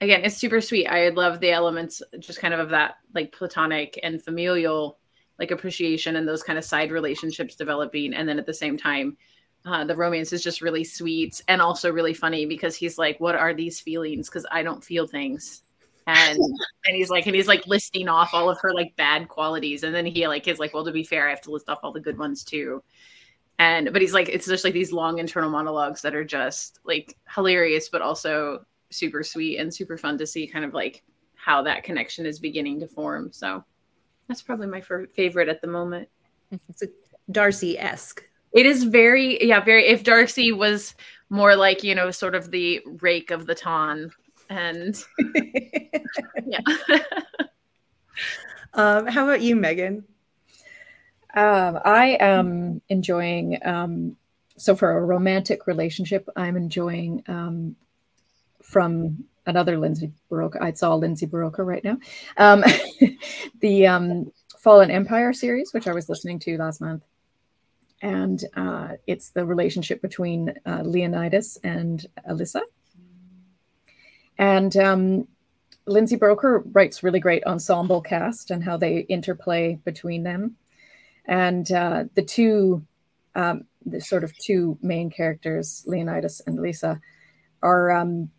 again 0.01 0.22
it's 0.24 0.36
super 0.36 0.60
sweet. 0.62 0.88
I 0.88 1.10
love 1.10 1.39
the 1.39 1.51
elements 1.51 2.01
just 2.20 2.39
kind 2.39 2.54
of 2.54 2.60
of 2.60 2.70
that 2.70 2.96
like 3.16 3.32
platonic 3.32 3.98
and 4.04 4.22
familial 4.22 5.00
like 5.39 5.51
appreciation 5.51 6.18
and 6.18 6.27
those 6.27 6.44
kind 6.44 6.60
of 6.60 6.66
side 6.66 6.92
relationships 6.92 7.56
developing 7.56 8.13
and 8.13 8.27
then 8.27 8.39
at 8.39 8.46
the 8.46 8.54
same 8.54 8.77
time 8.77 9.16
uh, 9.66 9.84
the 9.84 9.96
romance 9.96 10.32
is 10.34 10.44
just 10.44 10.62
really 10.62 10.84
sweet 10.84 11.42
and 11.48 11.62
also 11.62 11.92
really 11.92 12.13
funny 12.13 12.46
because 12.46 12.75
he's 12.75 12.98
like 12.98 13.20
what 13.20 13.36
are 13.36 13.54
these 13.54 13.80
feelings? 13.80 14.30
Because 14.30 14.46
i 14.51 14.62
don't 14.62 14.84
feel 14.84 15.08
things 15.08 15.63
and 16.07 16.39
and 16.39 16.95
he's 16.95 17.09
like 17.09 17.27
and 17.27 17.35
he's 17.35 17.47
like 17.47 17.67
listing 17.67 18.07
off 18.07 18.33
all 18.33 18.49
of 18.49 18.57
her 18.61 18.73
like 18.73 18.95
bad 18.95 19.27
qualities. 19.27 19.83
And 19.83 19.93
then 19.93 20.05
he 20.05 20.27
like 20.27 20.47
is 20.47 20.57
like 20.57 20.73
well 20.73 20.85
to 20.85 20.91
be 20.91 21.03
fair 21.03 21.27
i 21.27 21.29
have 21.29 21.41
to 21.41 21.51
list 21.51 21.69
off 21.69 21.79
all 21.83 21.91
the 21.91 21.99
good 21.99 22.17
ones 22.17 22.43
too. 22.43 22.81
And 23.59 23.91
but 23.91 24.01
he's 24.01 24.13
like 24.13 24.29
it's 24.29 24.47
just 24.47 24.63
like 24.63 24.73
these 24.73 24.93
long 24.93 25.19
internal 25.19 25.49
monologues 25.49 26.01
that 26.01 26.15
are 26.15 26.23
just 26.23 26.79
like 26.85 27.17
hilarious 27.33 27.89
but 27.89 28.01
also 28.01 28.65
super 28.89 29.21
sweet 29.21 29.57
and 29.57 29.73
super 29.73 29.97
fun 29.97 30.17
to 30.17 30.25
see 30.25 30.47
kind 30.47 30.63
of 30.63 30.73
like 30.73 31.03
how 31.35 31.61
that 31.63 31.83
connection 31.83 32.25
is 32.25 32.39
beginning 32.39 32.79
to 32.79 32.87
form. 32.87 33.31
So 33.33 33.63
that's 34.27 34.41
probably 34.41 34.67
my 34.67 34.79
f- 34.79 35.09
favorite 35.13 35.49
at 35.49 35.61
the 35.61 35.67
moment. 35.67 36.09
It's 36.69 36.83
a 36.83 36.87
darcy-esque. 37.29 38.23
It 38.53 38.65
is 38.65 38.85
very 38.85 39.45
yeah 39.45 39.59
very 39.59 39.85
if 39.87 40.03
darcy 40.03 40.53
was 40.53 40.95
more 41.29 41.57
like 41.57 41.83
you 41.83 41.93
know 41.93 42.09
sort 42.11 42.35
of 42.35 42.49
the 42.51 42.81
rake 43.01 43.29
of 43.29 43.45
the 43.45 43.55
ton 43.55 44.11
and 44.50 45.04
yeah. 46.46 46.60
um, 48.74 49.08
how 49.08 49.25
about 49.25 49.42
you, 49.42 49.56
Megan? 49.56 50.04
Um, 51.36 51.80
I 51.84 52.18
am 52.20 52.82
enjoying 52.89 53.60
um, 53.63 54.18
so 54.58 54.75
for 54.75 54.98
a 54.98 55.06
romantic 55.06 55.68
relationship, 55.68 56.27
I'm 56.36 56.58
enjoying 56.58 57.24
um, 57.27 57.75
from 58.62 59.24
another 59.46 59.77
Lindsay 59.77 60.12
Buroker. 60.30 60.62
I 60.62 60.74
saw 60.74 60.96
Lindsay 60.96 61.27
Buroker 61.27 61.66
right 61.66 61.84
now. 61.84 61.98
Um, 62.38 62.63
the 63.62 63.88
um, 63.88 64.32
Fallen 64.58 64.92
Empire 64.92 65.32
series, 65.32 65.74
which 65.74 65.88
I 65.88 65.94
was 65.94 66.10
listening 66.10 66.39
to 66.39 66.58
last 66.58 66.82
month, 66.82 67.04
and 68.01 68.44
uh, 68.56 68.94
it's 69.06 69.30
the 69.30 69.46
relationship 69.46 70.01
between 70.01 70.54
uh, 70.66 70.82
Leonidas 70.84 71.58
and 71.63 72.06
Alyssa. 72.27 72.62
And 74.38 74.75
um, 74.77 75.27
Lindsay 75.86 76.17
Buroker 76.17 76.63
writes 76.74 77.03
really 77.03 77.20
great 77.20 77.46
ensemble 77.46 78.01
cast 78.01 78.51
and 78.51 78.63
how 78.63 78.77
they 78.77 79.00
interplay 79.00 79.79
between 79.84 80.24
them. 80.24 80.56
And 81.25 81.72
uh, 81.72 82.06
the 82.13 82.22
two, 82.22 82.86
um, 83.36 83.65
the 83.86 84.01
sort 84.01 84.24
of 84.24 84.38
two 84.38 84.77
main 84.82 85.10
characters, 85.10 85.84
Leonidas 85.88 86.41
and 86.46 86.60
Lisa, 86.60 87.01
are 87.63 87.91
um, 87.91 88.29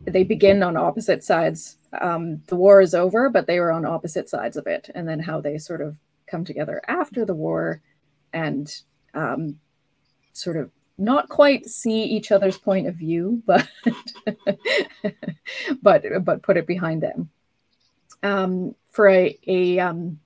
they 0.00 0.24
begin 0.24 0.62
on 0.62 0.76
opposite 0.76 1.22
sides. 1.22 1.76
Um, 2.00 2.42
the 2.46 2.56
war 2.56 2.80
is 2.80 2.94
over, 2.94 3.28
but 3.28 3.46
they 3.46 3.60
were 3.60 3.72
on 3.72 3.84
opposite 3.84 4.28
sides 4.28 4.56
of 4.56 4.66
it. 4.66 4.90
And 4.94 5.08
then 5.08 5.20
how 5.20 5.40
they 5.40 5.58
sort 5.58 5.80
of 5.80 5.98
come 6.26 6.44
together 6.44 6.80
after 6.88 7.24
the 7.24 7.34
war 7.34 7.82
and 8.32 8.72
um, 9.14 9.58
sort 10.32 10.56
of 10.56 10.70
not 11.00 11.28
quite 11.28 11.66
see 11.66 12.02
each 12.04 12.30
other's 12.30 12.58
point 12.58 12.86
of 12.86 12.94
view, 12.94 13.42
but 13.46 13.66
but 15.82 16.04
but 16.22 16.42
put 16.42 16.56
it 16.56 16.66
behind 16.66 17.02
them. 17.02 17.30
Um, 18.22 18.74
for 18.90 19.08
a 19.08 19.38
a 19.46 19.78
um, 19.78 20.20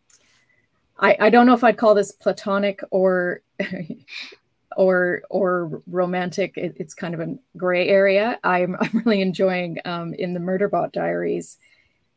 I, 0.98 1.16
I 1.20 1.30
don't 1.30 1.46
know 1.46 1.54
if 1.54 1.64
I'd 1.64 1.76
call 1.76 1.94
this 1.94 2.12
platonic 2.12 2.80
or 2.90 3.42
or 4.76 5.22
or 5.30 5.82
romantic. 5.86 6.56
It, 6.56 6.76
it's 6.76 6.94
kind 6.94 7.14
of 7.14 7.20
a 7.20 7.36
gray 7.56 7.88
area. 7.88 8.38
I'm 8.42 8.76
I'm 8.80 9.02
really 9.04 9.20
enjoying 9.22 9.78
um, 9.84 10.14
in 10.14 10.34
the 10.34 10.40
Murderbot 10.40 10.92
Diaries 10.92 11.58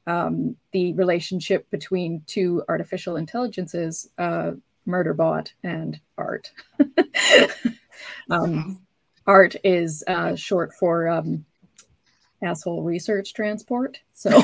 um, 0.08 0.56
the 0.72 0.94
relationship 0.94 1.70
between 1.70 2.24
two 2.26 2.64
artificial 2.70 3.18
intelligences, 3.18 4.10
uh, 4.18 4.52
Murderbot 4.88 5.50
and 5.64 6.00
Art. 6.18 6.52
Um, 8.30 8.82
art 9.26 9.56
is 9.64 10.04
uh, 10.08 10.36
short 10.36 10.74
for 10.74 11.08
um, 11.08 11.46
asshole 12.44 12.84
research 12.84 13.34
transport. 13.34 14.00
So, 14.14 14.30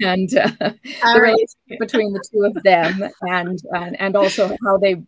and 0.00 0.34
uh, 0.36 0.50
the 0.60 1.20
relationship 1.20 1.78
between 1.78 2.12
the 2.12 2.24
two 2.30 2.44
of 2.44 2.62
them, 2.62 3.10
and, 3.22 3.58
and 3.72 4.00
and 4.00 4.16
also 4.16 4.56
how 4.64 4.78
they 4.78 5.02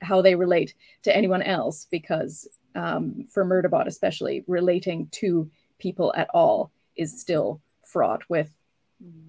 how 0.00 0.22
they 0.22 0.34
relate 0.34 0.74
to 1.02 1.16
anyone 1.16 1.42
else, 1.42 1.86
because 1.90 2.48
um, 2.74 3.26
for 3.28 3.44
Murderbot 3.44 3.86
especially, 3.86 4.44
relating 4.46 5.08
to 5.12 5.50
people 5.78 6.12
at 6.16 6.28
all 6.32 6.70
is 6.96 7.20
still 7.20 7.60
fraught 7.84 8.22
with 8.28 8.48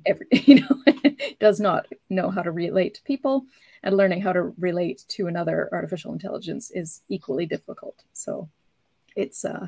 every 0.05 0.27
you 0.31 0.61
know 0.61 0.93
does 1.39 1.59
not 1.59 1.87
know 2.09 2.29
how 2.29 2.41
to 2.41 2.51
relate 2.51 2.95
to 2.95 3.03
people 3.03 3.45
and 3.83 3.97
learning 3.97 4.21
how 4.21 4.31
to 4.31 4.53
relate 4.57 5.03
to 5.09 5.27
another 5.27 5.69
artificial 5.71 6.13
intelligence 6.13 6.71
is 6.71 7.01
equally 7.09 7.45
difficult. 7.45 8.03
So 8.13 8.49
it's 9.15 9.43
uh, 9.43 9.67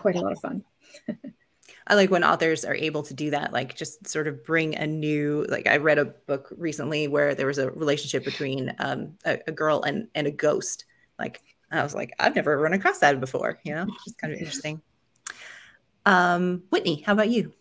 quite 0.00 0.16
a 0.16 0.20
lot 0.20 0.32
of 0.32 0.40
fun. 0.40 0.64
I 1.86 1.94
like 1.94 2.10
when 2.10 2.24
authors 2.24 2.64
are 2.64 2.74
able 2.74 3.02
to 3.04 3.14
do 3.14 3.30
that, 3.30 3.52
like 3.52 3.76
just 3.76 4.06
sort 4.06 4.28
of 4.28 4.44
bring 4.44 4.74
a 4.76 4.86
new. 4.86 5.46
Like 5.48 5.66
I 5.66 5.76
read 5.78 5.98
a 5.98 6.06
book 6.06 6.52
recently 6.56 7.08
where 7.08 7.34
there 7.34 7.46
was 7.46 7.58
a 7.58 7.70
relationship 7.70 8.24
between 8.24 8.74
um, 8.78 9.16
a, 9.24 9.38
a, 9.46 9.52
girl 9.52 9.82
and 9.82 10.08
and 10.14 10.26
a 10.26 10.30
ghost. 10.30 10.84
Like 11.18 11.42
I 11.70 11.82
was 11.82 11.94
like, 11.94 12.14
I've 12.18 12.34
never 12.34 12.56
run 12.58 12.72
across 12.72 12.98
that 12.98 13.20
before. 13.20 13.58
You 13.64 13.74
know, 13.74 13.86
it's 14.06 14.16
kind 14.16 14.32
of 14.32 14.38
interesting. 14.38 14.80
Um, 16.06 16.64
Whitney, 16.70 17.02
how 17.02 17.12
about 17.12 17.30
you? 17.30 17.52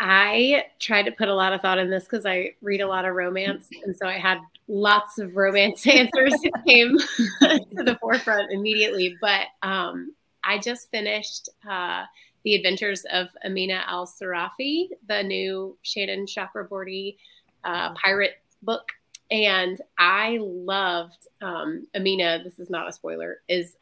I 0.00 0.66
tried 0.78 1.04
to 1.04 1.12
put 1.12 1.28
a 1.28 1.34
lot 1.34 1.52
of 1.52 1.60
thought 1.60 1.78
in 1.78 1.90
this 1.90 2.04
because 2.04 2.24
I 2.24 2.54
read 2.62 2.80
a 2.80 2.86
lot 2.86 3.04
of 3.04 3.14
romance. 3.14 3.68
And 3.84 3.96
so 3.96 4.06
I 4.06 4.18
had 4.18 4.38
lots 4.68 5.18
of 5.18 5.36
romance 5.36 5.86
answers 5.86 6.32
that 6.42 6.62
came 6.66 6.96
to 7.40 7.82
the 7.82 7.98
forefront 8.00 8.52
immediately. 8.52 9.16
But 9.20 9.46
um, 9.62 10.14
I 10.44 10.58
just 10.58 10.90
finished 10.90 11.48
uh, 11.68 12.04
The 12.44 12.54
Adventures 12.54 13.04
of 13.12 13.28
Amina 13.44 13.82
al-Sirafi, 13.86 14.90
the 15.08 15.22
new 15.22 15.76
Shannon 15.82 16.26
Chakraborty 16.26 17.16
uh, 17.64 17.92
pirate 17.94 18.40
book. 18.62 18.88
And 19.30 19.80
I 19.98 20.38
loved 20.40 21.26
um, 21.42 21.86
Amina, 21.94 22.42
this 22.44 22.58
is 22.58 22.70
not 22.70 22.88
a 22.88 22.92
spoiler, 22.92 23.40
is 23.48 23.76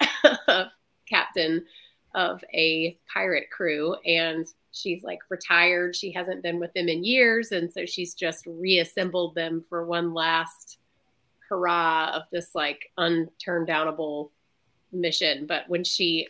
captain 1.08 1.64
of 2.14 2.42
a 2.54 2.98
pirate 3.12 3.50
crew. 3.50 3.94
And 4.06 4.46
she's 4.76 5.02
like 5.02 5.20
retired. 5.28 5.96
She 5.96 6.12
hasn't 6.12 6.42
been 6.42 6.60
with 6.60 6.72
them 6.74 6.88
in 6.88 7.04
years. 7.04 7.52
And 7.52 7.72
so 7.72 7.86
she's 7.86 8.14
just 8.14 8.46
reassembled 8.46 9.34
them 9.34 9.64
for 9.68 9.86
one 9.86 10.12
last 10.12 10.78
hurrah 11.48 12.10
of 12.14 12.24
this 12.30 12.54
like 12.54 12.90
unturned 12.98 13.68
downable 13.68 14.30
mission. 14.92 15.46
But 15.46 15.68
when 15.68 15.84
she 15.84 16.28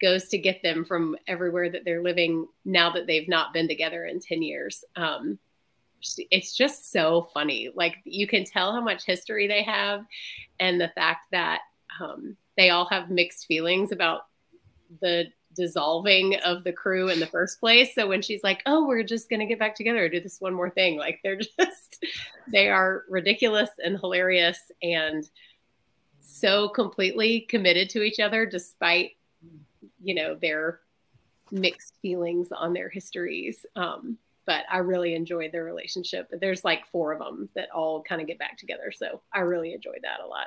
goes 0.00 0.28
to 0.28 0.38
get 0.38 0.62
them 0.62 0.84
from 0.84 1.16
everywhere 1.26 1.68
that 1.70 1.84
they're 1.84 2.02
living 2.02 2.46
now 2.64 2.90
that 2.92 3.06
they've 3.06 3.28
not 3.28 3.52
been 3.52 3.66
together 3.66 4.04
in 4.04 4.20
10 4.20 4.42
years, 4.42 4.84
um, 4.94 5.38
it's 6.30 6.56
just 6.56 6.92
so 6.92 7.28
funny. 7.34 7.70
Like 7.74 7.96
you 8.04 8.28
can 8.28 8.44
tell 8.44 8.72
how 8.72 8.80
much 8.80 9.04
history 9.04 9.48
they 9.48 9.64
have 9.64 10.04
and 10.60 10.80
the 10.80 10.92
fact 10.94 11.22
that 11.32 11.62
um, 12.00 12.36
they 12.56 12.70
all 12.70 12.86
have 12.86 13.10
mixed 13.10 13.46
feelings 13.46 13.90
about 13.90 14.22
the 15.00 15.26
dissolving 15.58 16.36
of 16.36 16.64
the 16.64 16.72
crew 16.72 17.08
in 17.08 17.20
the 17.20 17.26
first 17.26 17.60
place. 17.60 17.94
So 17.94 18.06
when 18.06 18.22
she's 18.22 18.42
like, 18.42 18.62
"Oh, 18.64 18.86
we're 18.86 19.02
just 19.02 19.28
going 19.28 19.40
to 19.40 19.46
get 19.46 19.58
back 19.58 19.74
together 19.74 20.08
do 20.08 20.20
this 20.20 20.40
one 20.40 20.54
more 20.54 20.70
thing," 20.70 20.96
like 20.96 21.20
they're 21.22 21.36
just 21.60 22.04
they 22.50 22.70
are 22.70 23.04
ridiculous 23.08 23.70
and 23.84 23.98
hilarious 23.98 24.72
and 24.82 25.28
so 26.20 26.68
completely 26.68 27.40
committed 27.40 27.90
to 27.90 28.02
each 28.02 28.20
other 28.20 28.46
despite 28.46 29.12
you 30.02 30.14
know 30.14 30.34
their 30.34 30.80
mixed 31.50 31.94
feelings 32.00 32.52
on 32.52 32.72
their 32.72 32.88
histories. 32.88 33.66
Um, 33.76 34.16
but 34.46 34.64
I 34.70 34.78
really 34.78 35.14
enjoyed 35.14 35.52
their 35.52 35.64
relationship. 35.64 36.32
There's 36.40 36.64
like 36.64 36.86
four 36.86 37.12
of 37.12 37.18
them 37.18 37.50
that 37.54 37.70
all 37.70 38.02
kind 38.02 38.22
of 38.22 38.26
get 38.26 38.38
back 38.38 38.56
together, 38.56 38.90
so 38.92 39.20
I 39.34 39.40
really 39.40 39.74
enjoyed 39.74 40.00
that 40.02 40.20
a 40.24 40.26
lot. 40.26 40.46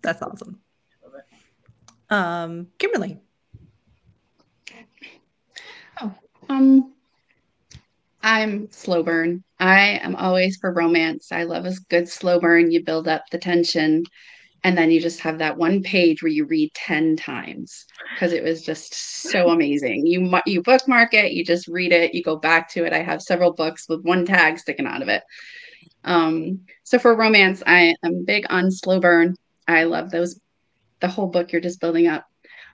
That's 0.00 0.22
awesome. 0.22 0.60
Um, 2.12 2.68
Kimberly, 2.78 3.18
Oh, 6.00 6.14
um, 6.48 6.92
I'm 8.22 8.70
slow 8.70 9.02
burn. 9.02 9.42
I 9.58 10.00
am 10.02 10.14
always 10.16 10.56
for 10.56 10.72
romance. 10.72 11.32
I 11.32 11.44
love 11.44 11.66
a 11.66 11.72
good 11.90 12.08
slow 12.08 12.38
burn. 12.40 12.70
You 12.70 12.84
build 12.84 13.08
up 13.08 13.24
the 13.30 13.38
tension, 13.38 14.04
and 14.64 14.78
then 14.78 14.90
you 14.90 15.00
just 15.00 15.20
have 15.20 15.38
that 15.38 15.56
one 15.56 15.82
page 15.82 16.22
where 16.22 16.30
you 16.30 16.44
read 16.44 16.72
10 16.74 17.16
times 17.16 17.84
because 18.14 18.32
it 18.32 18.44
was 18.44 18.62
just 18.62 18.94
so 18.94 19.48
amazing. 19.50 20.06
You 20.06 20.40
you 20.46 20.62
bookmark 20.62 21.14
it, 21.14 21.32
you 21.32 21.44
just 21.44 21.66
read 21.68 21.92
it, 21.92 22.14
you 22.14 22.22
go 22.22 22.36
back 22.36 22.70
to 22.70 22.84
it. 22.84 22.92
I 22.92 23.02
have 23.02 23.22
several 23.22 23.52
books 23.52 23.88
with 23.88 24.02
one 24.04 24.24
tag 24.24 24.58
sticking 24.58 24.86
out 24.86 25.02
of 25.02 25.08
it. 25.08 25.22
Um, 26.04 26.60
so 26.84 26.98
for 26.98 27.16
romance, 27.16 27.62
I 27.66 27.94
am 28.04 28.24
big 28.24 28.46
on 28.50 28.70
slow 28.70 29.00
burn. 29.00 29.34
I 29.66 29.84
love 29.84 30.10
those 30.10 30.38
the 31.00 31.08
whole 31.08 31.26
book 31.28 31.52
you're 31.52 31.60
just 31.60 31.80
building 31.80 32.06
up. 32.06 32.24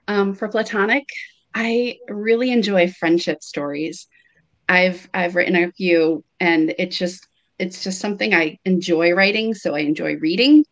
Um, 0.09 0.35
for 0.35 0.49
platonic, 0.49 1.07
I 1.61 1.99
really 2.09 2.53
enjoy 2.53 2.89
friendship 2.89 3.43
stories. 3.43 4.07
I've 4.69 5.11
I've 5.13 5.35
written 5.35 5.57
a 5.57 5.73
few 5.73 6.25
and 6.39 6.73
it's 6.79 6.97
just 6.97 7.27
it's 7.59 7.83
just 7.83 8.01
something 8.01 8.33
I 8.33 8.59
enjoy 8.65 9.11
writing, 9.11 9.55
so 9.55 9.75
I 9.75 9.81
enjoy 9.81 10.19
reading. 10.19 10.65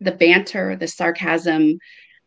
The 0.00 0.10
banter, 0.10 0.74
the 0.74 0.88
sarcasm, 0.88 1.78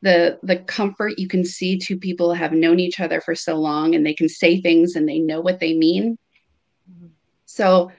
the 0.01 0.39
the 0.43 0.59
comfort 0.59 1.19
you 1.19 1.27
can 1.27 1.43
see 1.43 1.77
two 1.77 1.97
people 1.97 2.33
have 2.33 2.53
known 2.53 2.79
each 2.79 3.01
other 3.01 3.19
for 3.19 3.35
so 3.35 3.55
long 3.57 3.95
and 3.95 4.05
they 4.05 4.13
can 4.13 4.29
say 4.29 4.61
things 4.61 4.95
and 4.95 5.09
they 5.09 5.19
know 5.19 5.41
what 5.41 5.59
they 5.59 5.73
mean. 5.73 6.17
So 7.45 7.91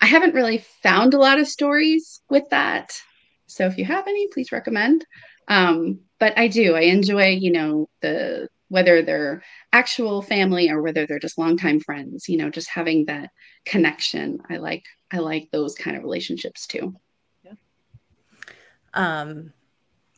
I 0.00 0.06
haven't 0.06 0.34
really 0.34 0.58
found 0.84 1.12
a 1.12 1.18
lot 1.18 1.40
of 1.40 1.48
stories 1.48 2.22
with 2.30 2.48
that. 2.50 2.92
So 3.48 3.66
if 3.66 3.78
you 3.78 3.84
have 3.84 4.06
any, 4.06 4.28
please 4.28 4.52
recommend. 4.52 5.04
Um, 5.48 6.00
but 6.20 6.38
I 6.38 6.46
do. 6.46 6.76
I 6.76 6.82
enjoy, 6.82 7.30
you 7.30 7.50
know, 7.50 7.88
the 8.00 8.48
whether 8.68 9.02
they're 9.02 9.42
actual 9.72 10.22
family 10.22 10.68
or 10.70 10.82
whether 10.82 11.06
they're 11.06 11.18
just 11.18 11.38
longtime 11.38 11.80
friends 11.80 12.28
you 12.28 12.36
know 12.36 12.50
just 12.50 12.68
having 12.68 13.04
that 13.06 13.30
connection. 13.64 14.40
I 14.48 14.56
like 14.56 14.84
i 15.12 15.18
like 15.18 15.48
those 15.52 15.74
kind 15.74 15.96
of 15.96 16.02
relationships 16.02 16.66
too. 16.66 16.94
Yeah. 17.44 17.52
Um 18.94 19.52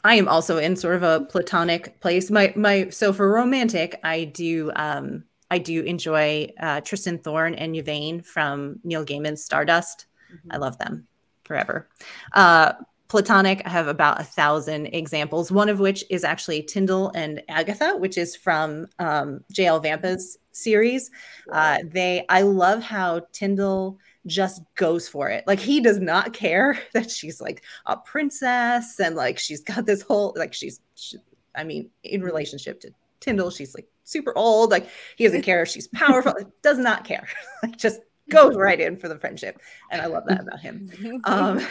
i 0.04 0.14
am 0.14 0.28
also 0.28 0.58
in 0.58 0.76
sort 0.76 0.96
of 0.96 1.02
a 1.02 1.24
platonic 1.26 2.00
place. 2.00 2.30
My 2.30 2.52
my 2.56 2.88
so 2.90 3.12
for 3.12 3.30
romantic 3.30 3.98
i 4.04 4.24
do 4.24 4.70
um 4.76 5.24
i 5.50 5.58
do 5.58 5.82
enjoy 5.82 6.48
uh 6.60 6.80
tristran 6.80 7.22
thorn 7.22 7.54
and 7.54 7.76
yvaine 7.76 8.22
from 8.22 8.80
neil 8.84 9.04
gaiman's 9.04 9.44
stardust. 9.44 10.06
Mm-hmm. 10.32 10.52
i 10.52 10.56
love 10.58 10.78
them 10.78 11.06
forever. 11.44 11.88
Uh 12.32 12.72
platonic 13.08 13.62
i 13.64 13.70
have 13.70 13.88
about 13.88 14.20
a 14.20 14.24
thousand 14.24 14.86
examples 14.86 15.50
one 15.50 15.68
of 15.68 15.80
which 15.80 16.04
is 16.10 16.24
actually 16.24 16.62
tyndall 16.62 17.10
and 17.14 17.42
agatha 17.48 17.96
which 17.96 18.18
is 18.18 18.36
from 18.36 18.86
um, 18.98 19.42
jl 19.52 19.82
vampa's 19.82 20.38
series. 20.58 21.10
Uh, 21.52 21.78
they 21.84 22.24
i 22.28 22.42
love 22.42 22.82
how 22.82 23.22
tyndall 23.32 23.98
just 24.26 24.60
goes 24.74 25.08
for 25.08 25.30
it. 25.30 25.44
Like 25.46 25.58
he 25.58 25.80
does 25.80 26.00
not 26.00 26.32
care 26.32 26.78
that 26.92 27.10
she's 27.10 27.40
like 27.40 27.62
a 27.86 27.96
princess 27.96 29.00
and 29.00 29.16
like 29.16 29.38
she's 29.38 29.62
got 29.62 29.86
this 29.86 30.02
whole 30.02 30.34
like 30.36 30.52
she's 30.52 30.80
she, 30.94 31.16
i 31.54 31.64
mean 31.64 31.88
in 32.02 32.22
relationship 32.22 32.80
to 32.80 32.90
tyndall 33.20 33.50
she's 33.50 33.74
like 33.74 33.88
super 34.04 34.32
old. 34.36 34.70
Like 34.70 34.88
he 35.16 35.24
doesn't 35.24 35.42
care 35.42 35.62
if 35.62 35.68
she's 35.68 35.88
powerful. 35.88 36.34
Does 36.62 36.78
not 36.78 37.04
care. 37.04 37.28
Like 37.62 37.76
just 37.76 38.00
goes 38.30 38.56
right 38.56 38.80
in 38.80 38.96
for 38.96 39.08
the 39.08 39.18
friendship 39.18 39.60
and 39.90 40.00
i 40.02 40.06
love 40.06 40.24
that 40.26 40.40
about 40.40 40.60
him. 40.60 40.90
Um, 41.24 41.66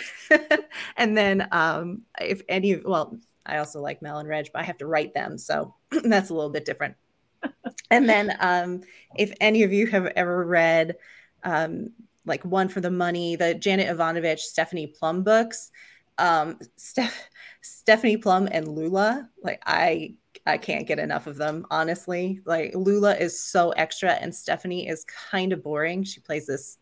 and 0.97 1.17
then 1.17 1.47
um, 1.51 2.01
if 2.19 2.41
any 2.49 2.75
well 2.77 3.17
i 3.45 3.57
also 3.57 3.81
like 3.81 4.01
mel 4.01 4.19
and 4.19 4.27
reg 4.27 4.49
but 4.53 4.61
i 4.61 4.63
have 4.63 4.77
to 4.79 4.87
write 4.87 5.13
them 5.13 5.37
so 5.37 5.75
that's 6.03 6.29
a 6.29 6.33
little 6.33 6.49
bit 6.49 6.65
different. 6.65 6.95
And 7.91 8.09
then 8.09 8.35
um, 8.39 8.81
if 9.15 9.31
any 9.39 9.63
of 9.63 9.71
you 9.71 9.87
have 9.87 10.07
ever 10.07 10.43
read 10.43 10.95
um, 11.43 11.93
like 12.25 12.43
one 12.43 12.67
for 12.67 12.81
the 12.81 12.91
money 12.91 13.35
the 13.35 13.53
janet 13.53 13.87
Evanovich, 13.87 14.39
stephanie 14.39 14.87
plum 14.87 15.23
books 15.23 15.71
um, 16.17 16.59
Steph- 16.75 17.29
stephanie 17.61 18.17
plum 18.17 18.47
and 18.51 18.67
lula 18.67 19.29
like 19.43 19.61
i 19.65 20.15
I 20.47 20.57
can't 20.57 20.87
get 20.87 20.99
enough 20.99 21.27
of 21.27 21.37
them, 21.37 21.65
honestly. 21.69 22.39
Like 22.45 22.73
Lula 22.73 23.15
is 23.15 23.39
so 23.39 23.71
extra, 23.71 24.13
and 24.13 24.33
Stephanie 24.33 24.87
is 24.87 25.05
kind 25.05 25.51
of 25.53 25.61
boring. 25.61 26.03
She 26.03 26.19
plays 26.21 26.47
this 26.47 26.77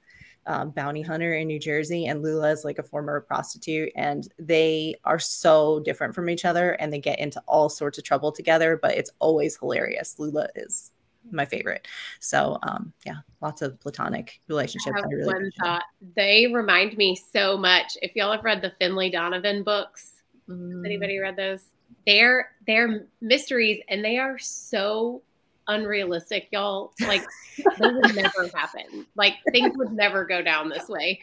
um, 0.45 0.69
bounty 0.69 1.01
hunter 1.01 1.34
in 1.34 1.47
New 1.47 1.60
Jersey, 1.60 2.06
and 2.06 2.21
Lula 2.21 2.51
is 2.51 2.63
like 2.63 2.78
a 2.78 2.84
former 2.84 3.19
prostitute, 3.21 3.91
and 3.95 4.28
they 4.38 4.95
are 5.04 5.19
so 5.19 5.80
different 5.80 6.13
from 6.13 6.30
each 6.30 6.45
other, 6.45 6.73
and 6.73 6.93
they 6.93 6.99
get 6.99 7.19
into 7.19 7.41
all 7.47 7.67
sorts 7.67 7.97
of 7.97 8.04
trouble 8.04 8.32
together. 8.32 8.80
But 8.82 8.95
it's 8.95 9.12
always 9.19 9.58
hilarious. 9.58 10.19
Lula 10.19 10.47
is 10.56 10.91
my 11.32 11.45
favorite. 11.45 11.88
So 12.19 12.60
um, 12.63 12.93
yeah, 13.06 13.17
lots 13.41 13.63
of 13.63 13.80
platonic 13.80 14.39
relationships. 14.47 14.95
I 15.04 15.08
I 15.08 15.12
really 15.12 15.34
one 15.34 15.51
thought. 15.60 15.84
They 16.15 16.47
remind 16.54 16.95
me 16.97 17.15
so 17.34 17.58
much. 17.58 17.97
If 18.04 18.15
y'all 18.15 18.32
have 18.32 18.43
read 18.43 18.62
the 18.62 18.73
Finlay 18.80 19.10
Donovan 19.10 19.63
books, 19.63 20.21
has 20.47 20.58
Mm. 20.58 20.86
anybody 20.86 21.17
read 21.17 21.36
those? 21.36 21.63
They're 22.05 22.51
they're 22.67 23.07
mysteries 23.21 23.81
and 23.89 24.03
they 24.03 24.17
are 24.17 24.37
so 24.37 25.21
unrealistic, 25.67 26.49
y'all. 26.51 26.93
Like 27.01 27.25
they 27.57 27.87
would 27.87 28.15
never 28.15 28.47
happen. 28.53 29.05
Like 29.15 29.35
things 29.51 29.75
would 29.77 29.91
never 29.91 30.25
go 30.25 30.41
down 30.41 30.69
this 30.69 30.87
way. 30.87 31.21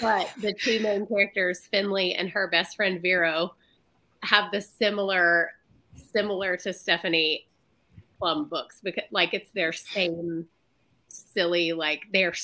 But 0.00 0.30
the 0.40 0.52
two 0.52 0.80
main 0.80 1.06
characters, 1.06 1.60
Finlay 1.70 2.14
and 2.14 2.28
her 2.30 2.48
best 2.48 2.76
friend 2.76 3.00
Vero, 3.00 3.54
have 4.22 4.50
the 4.52 4.60
similar 4.60 5.52
similar 6.12 6.56
to 6.58 6.72
Stephanie 6.72 7.46
Plum 8.18 8.48
books 8.48 8.80
because 8.82 9.04
like 9.10 9.32
it's 9.32 9.50
their 9.50 9.72
same 9.72 10.46
silly 11.08 11.72
like 11.72 12.02
they're 12.12 12.34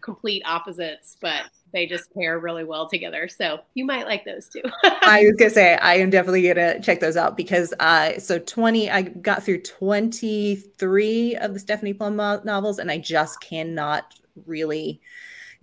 complete 0.00 0.42
opposites, 0.46 1.16
but 1.20 1.42
they 1.72 1.86
just 1.86 2.12
pair 2.14 2.38
really 2.38 2.64
well 2.64 2.88
together. 2.88 3.28
So 3.28 3.60
you 3.74 3.84
might 3.84 4.06
like 4.06 4.24
those 4.24 4.48
too. 4.48 4.62
I 4.84 5.24
was 5.24 5.36
gonna 5.38 5.50
say 5.54 5.76
I 5.76 5.96
am 5.96 6.10
definitely 6.10 6.46
gonna 6.46 6.80
check 6.80 7.00
those 7.00 7.16
out 7.16 7.36
because 7.36 7.72
uh 7.80 8.18
so 8.18 8.38
20 8.38 8.90
I 8.90 9.02
got 9.02 9.42
through 9.42 9.62
23 9.62 11.36
of 11.36 11.54
the 11.54 11.60
Stephanie 11.60 11.94
Plum 11.94 12.16
novels 12.16 12.78
and 12.78 12.90
I 12.90 12.98
just 12.98 13.40
cannot 13.40 14.14
really 14.46 15.00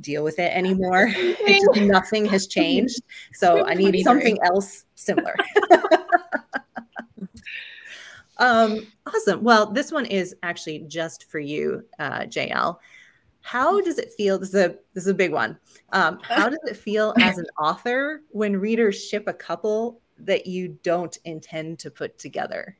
deal 0.01 0.23
with 0.23 0.39
it 0.39 0.55
anymore. 0.55 1.09
Just 1.09 1.75
nothing 1.77 2.25
has 2.25 2.47
changed. 2.57 3.01
So 3.33 3.65
I 3.65 3.73
need 3.73 4.03
something 4.03 4.37
else 4.43 4.85
similar. 4.95 5.35
um 8.37 8.85
awesome. 9.05 9.43
Well, 9.43 9.71
this 9.71 9.91
one 9.91 10.05
is 10.05 10.35
actually 10.43 10.79
just 10.87 11.29
for 11.29 11.39
you, 11.39 11.83
uh 11.99 12.21
JL. 12.21 12.77
How 13.47 13.79
does 13.79 13.97
it 13.97 14.11
feel? 14.11 14.37
This 14.37 14.49
is 14.49 14.55
a 14.55 14.75
this 14.93 15.05
is 15.05 15.07
a 15.07 15.13
big 15.13 15.31
one. 15.31 15.57
Um, 15.93 16.19
how 16.21 16.49
does 16.49 16.59
it 16.67 16.75
feel 16.75 17.13
as 17.21 17.37
an 17.37 17.45
author 17.57 18.21
when 18.31 18.57
readers 18.57 19.01
ship 19.01 19.23
a 19.27 19.33
couple 19.33 20.01
that 20.19 20.47
you 20.47 20.77
don't 20.83 21.17
intend 21.23 21.79
to 21.79 21.89
put 21.89 22.19
together? 22.19 22.77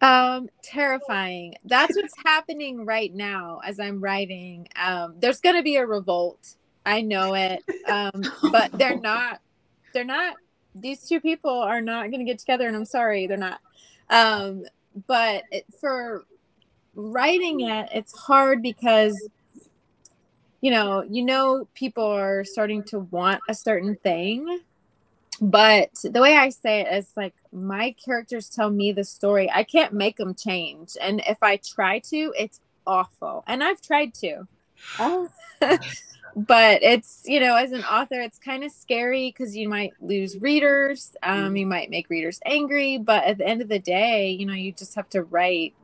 Um, 0.00 0.48
terrifying. 0.62 1.56
That's 1.64 1.96
what's 1.96 2.14
happening 2.24 2.84
right 2.84 3.12
now 3.12 3.60
as 3.64 3.80
I'm 3.80 4.00
writing. 4.00 4.68
Um, 4.80 5.16
there's 5.18 5.40
gonna 5.40 5.64
be 5.64 5.74
a 5.74 5.84
revolt. 5.84 6.54
I 6.84 7.00
know 7.00 7.34
it. 7.34 7.64
Um, 7.88 8.22
but 8.52 8.70
they're 8.78 9.00
not. 9.00 9.40
They're 9.92 10.04
not. 10.04 10.36
These 10.76 11.08
two 11.08 11.20
people 11.20 11.50
are 11.50 11.80
not 11.80 12.12
gonna 12.12 12.22
get 12.22 12.38
together, 12.38 12.68
and 12.68 12.76
I'm 12.76 12.84
sorry, 12.84 13.26
they're 13.26 13.36
not. 13.36 13.60
Um, 14.08 14.66
but 15.08 15.42
it, 15.50 15.64
for 15.80 16.26
writing 16.94 17.62
it, 17.62 17.88
it's 17.92 18.16
hard 18.16 18.62
because 18.62 19.20
you 20.66 20.72
know, 20.72 21.04
you 21.08 21.24
know, 21.24 21.68
people 21.74 22.02
are 22.02 22.42
starting 22.42 22.82
to 22.82 22.98
want 22.98 23.40
a 23.48 23.54
certain 23.54 23.94
thing, 23.94 24.62
but 25.40 25.90
the 26.02 26.20
way 26.20 26.36
I 26.36 26.48
say 26.48 26.80
it 26.80 26.92
is 26.92 27.08
like 27.16 27.34
my 27.52 27.94
characters 28.04 28.48
tell 28.48 28.68
me 28.68 28.90
the 28.90 29.04
story. 29.04 29.48
I 29.48 29.62
can't 29.62 29.92
make 29.92 30.16
them 30.16 30.34
change. 30.34 30.96
And 31.00 31.22
if 31.28 31.40
I 31.40 31.58
try 31.58 32.00
to, 32.10 32.34
it's 32.36 32.60
awful. 32.84 33.44
And 33.46 33.62
I've 33.62 33.80
tried 33.80 34.12
to. 34.14 34.48
Oh. 34.98 35.28
but 36.34 36.82
it's, 36.82 37.22
you 37.26 37.38
know, 37.38 37.54
as 37.54 37.70
an 37.70 37.84
author, 37.84 38.20
it's 38.20 38.40
kind 38.40 38.64
of 38.64 38.72
scary 38.72 39.32
because 39.32 39.56
you 39.56 39.68
might 39.68 39.92
lose 40.00 40.36
readers. 40.40 41.14
Um, 41.22 41.54
you 41.54 41.66
might 41.66 41.90
make 41.90 42.10
readers 42.10 42.40
angry. 42.44 42.98
But 42.98 43.22
at 43.22 43.38
the 43.38 43.46
end 43.46 43.62
of 43.62 43.68
the 43.68 43.78
day, 43.78 44.30
you 44.30 44.46
know, 44.46 44.54
you 44.54 44.72
just 44.72 44.96
have 44.96 45.08
to 45.10 45.22
write 45.22 45.74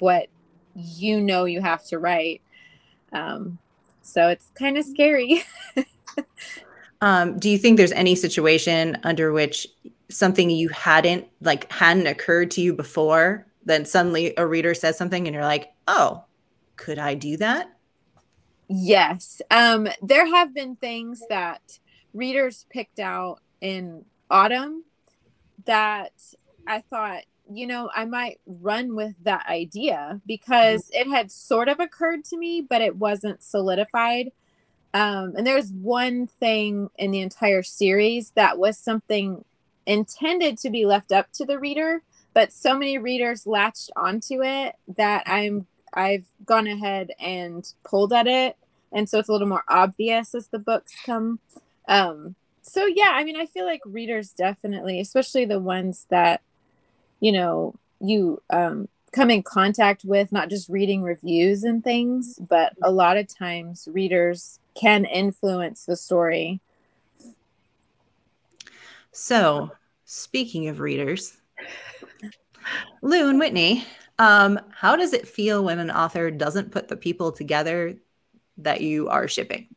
what 0.00 0.26
you 0.74 1.20
know 1.20 1.44
you 1.44 1.60
have 1.60 1.84
to 1.84 2.00
write. 2.00 2.42
Um, 3.12 3.60
so 4.02 4.28
it's 4.28 4.50
kind 4.54 4.76
of 4.76 4.84
scary. 4.84 5.44
Um, 7.02 7.36
do 7.36 7.50
you 7.50 7.58
think 7.58 7.76
there's 7.76 7.92
any 7.92 8.14
situation 8.14 8.96
under 9.02 9.32
which 9.32 9.66
something 10.08 10.48
you 10.48 10.68
hadn't 10.68 11.26
like 11.40 11.70
hadn't 11.70 12.06
occurred 12.06 12.52
to 12.52 12.60
you 12.60 12.72
before, 12.72 13.44
then 13.64 13.84
suddenly 13.84 14.34
a 14.36 14.46
reader 14.46 14.72
says 14.72 14.96
something 14.96 15.26
and 15.26 15.34
you're 15.34 15.44
like, 15.44 15.72
oh, 15.88 16.24
could 16.76 17.00
I 17.00 17.14
do 17.14 17.36
that? 17.38 17.76
Yes. 18.68 19.42
Um, 19.50 19.88
there 20.00 20.26
have 20.26 20.54
been 20.54 20.76
things 20.76 21.22
that 21.28 21.80
readers 22.14 22.66
picked 22.70 23.00
out 23.00 23.40
in 23.60 24.04
autumn 24.30 24.84
that 25.64 26.12
I 26.68 26.82
thought, 26.82 27.24
you 27.56 27.66
know, 27.66 27.90
I 27.94 28.04
might 28.04 28.40
run 28.46 28.94
with 28.94 29.14
that 29.22 29.46
idea 29.48 30.20
because 30.26 30.90
it 30.92 31.08
had 31.08 31.30
sort 31.30 31.68
of 31.68 31.80
occurred 31.80 32.24
to 32.26 32.36
me, 32.36 32.60
but 32.60 32.80
it 32.80 32.96
wasn't 32.96 33.42
solidified. 33.42 34.32
Um, 34.94 35.34
and 35.36 35.46
there's 35.46 35.70
one 35.72 36.26
thing 36.26 36.90
in 36.98 37.10
the 37.10 37.20
entire 37.20 37.62
series 37.62 38.30
that 38.30 38.58
was 38.58 38.78
something 38.78 39.44
intended 39.86 40.58
to 40.58 40.70
be 40.70 40.84
left 40.84 41.12
up 41.12 41.32
to 41.32 41.44
the 41.44 41.58
reader, 41.58 42.02
but 42.34 42.52
so 42.52 42.76
many 42.76 42.98
readers 42.98 43.46
latched 43.46 43.90
onto 43.96 44.42
it 44.42 44.76
that 44.96 45.22
I'm 45.26 45.66
I've 45.94 46.24
gone 46.46 46.66
ahead 46.66 47.12
and 47.20 47.70
pulled 47.84 48.12
at 48.12 48.26
it, 48.26 48.56
and 48.92 49.08
so 49.08 49.18
it's 49.18 49.28
a 49.28 49.32
little 49.32 49.48
more 49.48 49.64
obvious 49.68 50.34
as 50.34 50.48
the 50.48 50.58
books 50.58 50.94
come. 51.04 51.38
Um, 51.88 52.34
so 52.62 52.86
yeah, 52.86 53.10
I 53.12 53.24
mean, 53.24 53.36
I 53.36 53.46
feel 53.46 53.66
like 53.66 53.82
readers 53.84 54.30
definitely, 54.30 55.00
especially 55.00 55.44
the 55.44 55.58
ones 55.58 56.06
that 56.10 56.40
you 57.22 57.32
know 57.32 57.74
you 58.00 58.42
um, 58.50 58.88
come 59.12 59.30
in 59.30 59.42
contact 59.42 60.04
with, 60.04 60.32
not 60.32 60.50
just 60.50 60.68
reading 60.68 61.02
reviews 61.02 61.62
and 61.62 61.84
things, 61.84 62.38
but 62.38 62.72
a 62.82 62.90
lot 62.90 63.16
of 63.16 63.32
times 63.32 63.88
readers 63.90 64.58
can 64.74 65.04
influence 65.04 65.84
the 65.84 65.96
story. 65.96 66.60
So, 69.12 69.70
speaking 70.04 70.68
of 70.68 70.80
readers, 70.80 71.36
Lou 73.02 73.28
and 73.28 73.38
Whitney, 73.38 73.84
um, 74.18 74.58
how 74.70 74.96
does 74.96 75.12
it 75.12 75.28
feel 75.28 75.62
when 75.62 75.78
an 75.78 75.90
author 75.90 76.30
doesn't 76.30 76.72
put 76.72 76.88
the 76.88 76.96
people 76.96 77.30
together 77.30 77.94
that 78.58 78.80
you 78.80 79.08
are 79.08 79.28
shipping? 79.28 79.68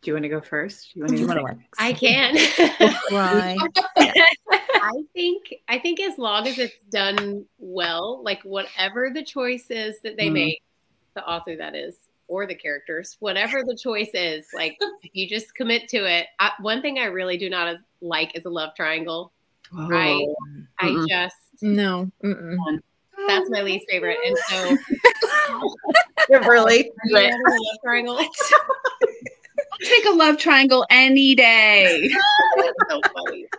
Do 0.00 0.10
you 0.10 0.12
want 0.12 0.24
to 0.24 0.28
go 0.28 0.40
first? 0.40 0.94
Do 0.94 1.00
you 1.00 1.26
want 1.26 1.44
want 1.44 1.48
to? 1.48 1.54
to 1.54 1.60
I 1.78 1.92
can. 1.92 2.36
I 4.74 4.92
think 5.14 5.54
I 5.68 5.78
think 5.78 6.00
as 6.00 6.18
long 6.18 6.46
as 6.46 6.58
it's 6.58 6.78
done 6.90 7.44
well, 7.58 8.22
like 8.22 8.42
whatever 8.42 9.10
the 9.12 9.24
choice 9.24 9.66
is 9.70 10.00
that 10.02 10.16
they 10.16 10.28
Mhm. 10.28 10.32
make, 10.34 10.62
the 11.14 11.26
author 11.26 11.56
that 11.56 11.74
is, 11.74 11.98
or 12.28 12.46
the 12.46 12.54
characters, 12.54 13.16
whatever 13.20 13.62
the 13.64 13.76
choice 13.76 14.10
is, 14.14 14.46
like 14.54 14.76
if 15.02 15.10
you 15.14 15.28
just 15.28 15.54
commit 15.54 15.88
to 15.88 15.98
it. 15.98 16.26
I, 16.38 16.52
one 16.60 16.82
thing 16.82 16.98
I 16.98 17.06
really 17.06 17.36
do 17.38 17.48
not 17.50 17.76
like 18.00 18.36
is 18.36 18.44
a 18.44 18.50
love 18.50 18.74
triangle. 18.74 19.32
I 19.76 20.24
I 20.78 20.88
Mm-mm. 20.90 21.08
just 21.08 21.36
No, 21.62 22.10
mm-mm. 22.24 22.78
that's 23.26 23.50
my 23.50 23.62
least 23.62 23.86
favorite, 23.90 24.18
and 24.24 24.36
so 24.48 24.76
really? 26.48 26.90
triangle. 27.84 28.18
take 29.82 30.04
a 30.06 30.10
love 30.10 30.38
triangle 30.38 30.86
any 30.90 31.34
day. 31.34 32.10
so. 32.88 33.00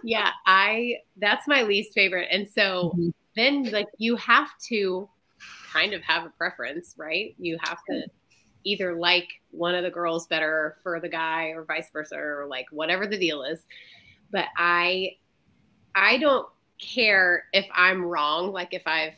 Yeah, 0.04 0.32
I 0.46 0.96
that's 1.18 1.48
my 1.48 1.64
least 1.64 1.94
favorite. 1.94 2.28
And 2.32 2.48
so 2.48 2.94
mm-hmm. 2.96 3.10
then 3.36 3.64
like 3.72 3.88
you 3.98 4.16
have 4.18 4.50
to 4.70 5.10
kind 5.72 5.94
of 5.94 6.02
have 6.04 6.26
a 6.26 6.30
preference, 6.30 6.96
right? 6.98 7.36
You 7.38 7.58
have 7.62 7.80
to 7.90 8.04
either 8.64 8.96
like 8.96 9.28
one 9.52 9.76
of 9.76 9.84
the 9.84 9.90
girls 9.90 10.28
better 10.28 10.78
for 10.84 11.00
the 11.00 11.10
guy 11.10 11.48
or 11.48 11.64
vice 11.64 11.90
versa 11.92 12.16
or 12.18 12.46
like 12.50 12.66
whatever 12.72 13.08
the 13.08 13.18
deal 13.18 13.44
is. 13.44 13.66
But 14.32 14.46
I 14.58 15.12
I 15.96 16.18
don't 16.18 16.48
care 16.80 17.46
if 17.54 17.68
I'm 17.76 18.04
wrong, 18.04 18.52
like 18.52 18.74
if 18.74 18.84
I've 18.86 19.16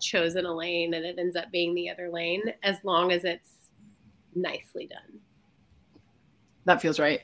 chosen 0.00 0.46
a 0.46 0.54
lane 0.54 0.94
and 0.94 1.04
it 1.04 1.18
ends 1.18 1.36
up 1.36 1.50
being 1.50 1.74
the 1.74 1.90
other 1.90 2.10
lane, 2.10 2.42
as 2.62 2.76
long 2.84 3.12
as 3.12 3.24
it's 3.24 3.68
nicely 4.34 4.86
done. 4.86 5.20
That 6.64 6.80
feels 6.80 6.98
right. 6.98 7.20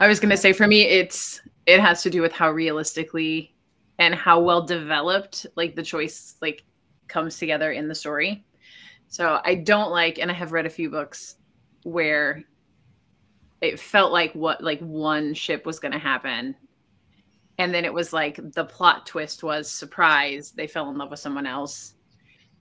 I 0.00 0.08
was 0.08 0.20
going 0.20 0.30
to 0.30 0.36
say 0.36 0.52
for 0.52 0.66
me, 0.66 0.82
it's 0.82 1.40
it 1.66 1.80
has 1.80 2.02
to 2.02 2.10
do 2.10 2.22
with 2.22 2.32
how 2.32 2.50
realistically 2.50 3.54
and 3.98 4.14
how 4.14 4.40
well 4.40 4.62
developed 4.62 5.46
like 5.56 5.74
the 5.74 5.82
choice 5.82 6.36
like 6.40 6.64
comes 7.08 7.38
together 7.38 7.72
in 7.72 7.88
the 7.88 7.94
story. 7.94 8.44
So 9.08 9.40
I 9.44 9.56
don't 9.56 9.90
like, 9.90 10.18
and 10.18 10.30
I 10.30 10.34
have 10.34 10.52
read 10.52 10.66
a 10.66 10.70
few 10.70 10.90
books 10.90 11.36
where 11.82 12.44
it 13.60 13.80
felt 13.80 14.12
like 14.12 14.32
what 14.34 14.62
like 14.62 14.80
one 14.80 15.34
ship 15.34 15.66
was 15.66 15.78
going 15.78 15.92
to 15.92 15.98
happen 15.98 16.54
and 17.58 17.74
then 17.74 17.84
it 17.84 17.92
was 17.92 18.12
like 18.12 18.38
the 18.52 18.64
plot 18.64 19.06
twist 19.06 19.42
was 19.42 19.70
surprise 19.70 20.52
they 20.52 20.66
fell 20.66 20.90
in 20.90 20.96
love 20.96 21.10
with 21.10 21.18
someone 21.18 21.46
else 21.46 21.94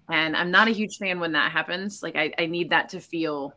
and 0.09 0.35
i'm 0.35 0.51
not 0.51 0.67
a 0.67 0.71
huge 0.71 0.97
fan 0.97 1.19
when 1.19 1.31
that 1.31 1.51
happens 1.51 2.01
like 2.01 2.15
i, 2.15 2.31
I 2.37 2.45
need 2.47 2.69
that 2.71 2.89
to 2.89 2.99
feel 2.99 3.53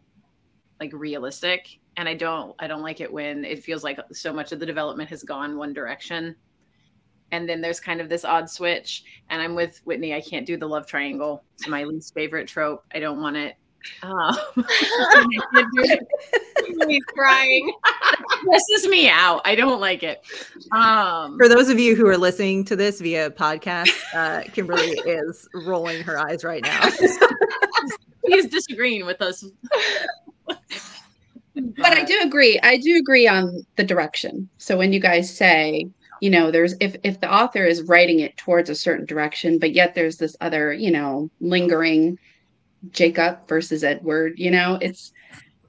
like 0.81 0.93
realistic 0.93 1.80
and 2.01 2.09
i 2.09 2.15
don't 2.15 2.55
i 2.59 2.67
don't 2.67 2.83
like 2.83 3.01
it 3.01 3.13
when 3.13 3.45
it 3.45 3.63
feels 3.63 3.85
like 3.85 4.01
so 4.11 4.33
much 4.33 4.53
of 4.53 4.59
the 4.59 4.67
development 4.67 5.09
has 5.09 5.23
gone 5.23 5.57
one 5.57 5.73
direction. 5.73 6.35
And 7.33 7.49
then 7.49 7.61
there's 7.61 7.79
kind 7.79 8.01
of 8.01 8.09
this 8.09 8.25
odd 8.25 8.51
switch 8.51 9.05
and 9.29 9.41
i'm 9.41 9.55
with 9.55 9.81
whitney 9.85 10.15
i 10.15 10.21
can't 10.21 10.47
do 10.47 10.57
the 10.57 10.67
love 10.67 10.87
triangle. 10.87 11.45
It's 11.55 11.69
my 11.69 11.85
least 11.85 12.13
favorite 12.15 12.49
trope. 12.49 12.85
I 12.93 12.99
don't 12.99 13.21
want 13.21 13.37
it. 13.37 13.55
Um, 14.03 14.37
he's 16.89 17.05
crying. 17.05 17.73
This 18.51 18.69
is 18.77 18.89
me 18.89 19.09
out. 19.09 19.43
I 19.45 19.55
don't 19.55 19.81
like 19.81 20.03
it. 20.03 20.23
Um, 20.73 21.39
for 21.39 21.49
those 21.49 21.69
of 21.69 21.79
you 21.79 21.97
who 21.97 22.07
are 22.07 22.19
listening 22.19 22.65
to 22.67 22.77
this 22.77 23.01
via 23.01 23.31
podcast 23.31 23.91
uh, 24.15 24.43
kimberly 24.53 24.99
is 25.07 25.49
rolling 25.55 26.03
her 26.03 26.19
eyes 26.19 26.45
right 26.45 26.63
now. 26.63 26.91
He's 28.27 28.47
disagreeing 28.47 29.07
with 29.07 29.23
us 29.23 29.45
but 31.77 31.93
I 31.93 32.05
do 32.05 32.19
agree. 32.23 32.59
I 32.63 32.79
do 32.79 32.97
agree 32.97 33.27
on 33.27 33.65
the 33.77 33.85
direction. 33.85 34.49
So 34.59 34.77
when 34.77 34.93
you 34.93 35.01
guys 35.01 35.35
say, 35.35 35.89
you 36.21 36.31
know, 36.31 36.51
there's 36.51 36.75
if 36.81 36.97
if 37.03 37.21
the 37.21 37.33
author 37.33 37.65
is 37.65 37.83
writing 37.83 38.21
it 38.21 38.37
towards 38.37 38.71
a 38.71 38.75
certain 38.75 39.07
direction, 39.07 39.59
but 39.59 39.73
yet 39.73 39.95
there's 39.95 40.19
this 40.19 40.37
other, 40.41 40.73
you 40.73 40.91
know, 40.91 41.31
lingering 41.41 42.19
Jacob 42.91 43.47
versus 43.49 43.85
Edward, 43.85 44.35
you 44.37 44.51
know, 44.51 44.79
it's 44.81 45.13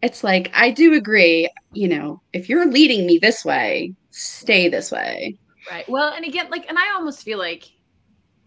it's 0.02 0.24
like 0.24 0.52
I 0.54 0.72
do 0.72 0.94
agree, 0.94 1.50
you 1.74 1.88
know, 1.88 2.22
if 2.34 2.50
you're 2.50 2.66
leading 2.66 3.06
me 3.06 3.18
this 3.18 3.46
way, 3.46 3.94
stay 4.10 4.68
this 4.68 4.92
way. 4.92 5.38
Right. 5.70 5.88
Well, 5.90 6.14
and 6.14 6.26
again, 6.26 6.50
like 6.50 6.68
and 6.68 6.78
I 6.78 6.94
almost 6.96 7.24
feel 7.24 7.38
like 7.38 7.66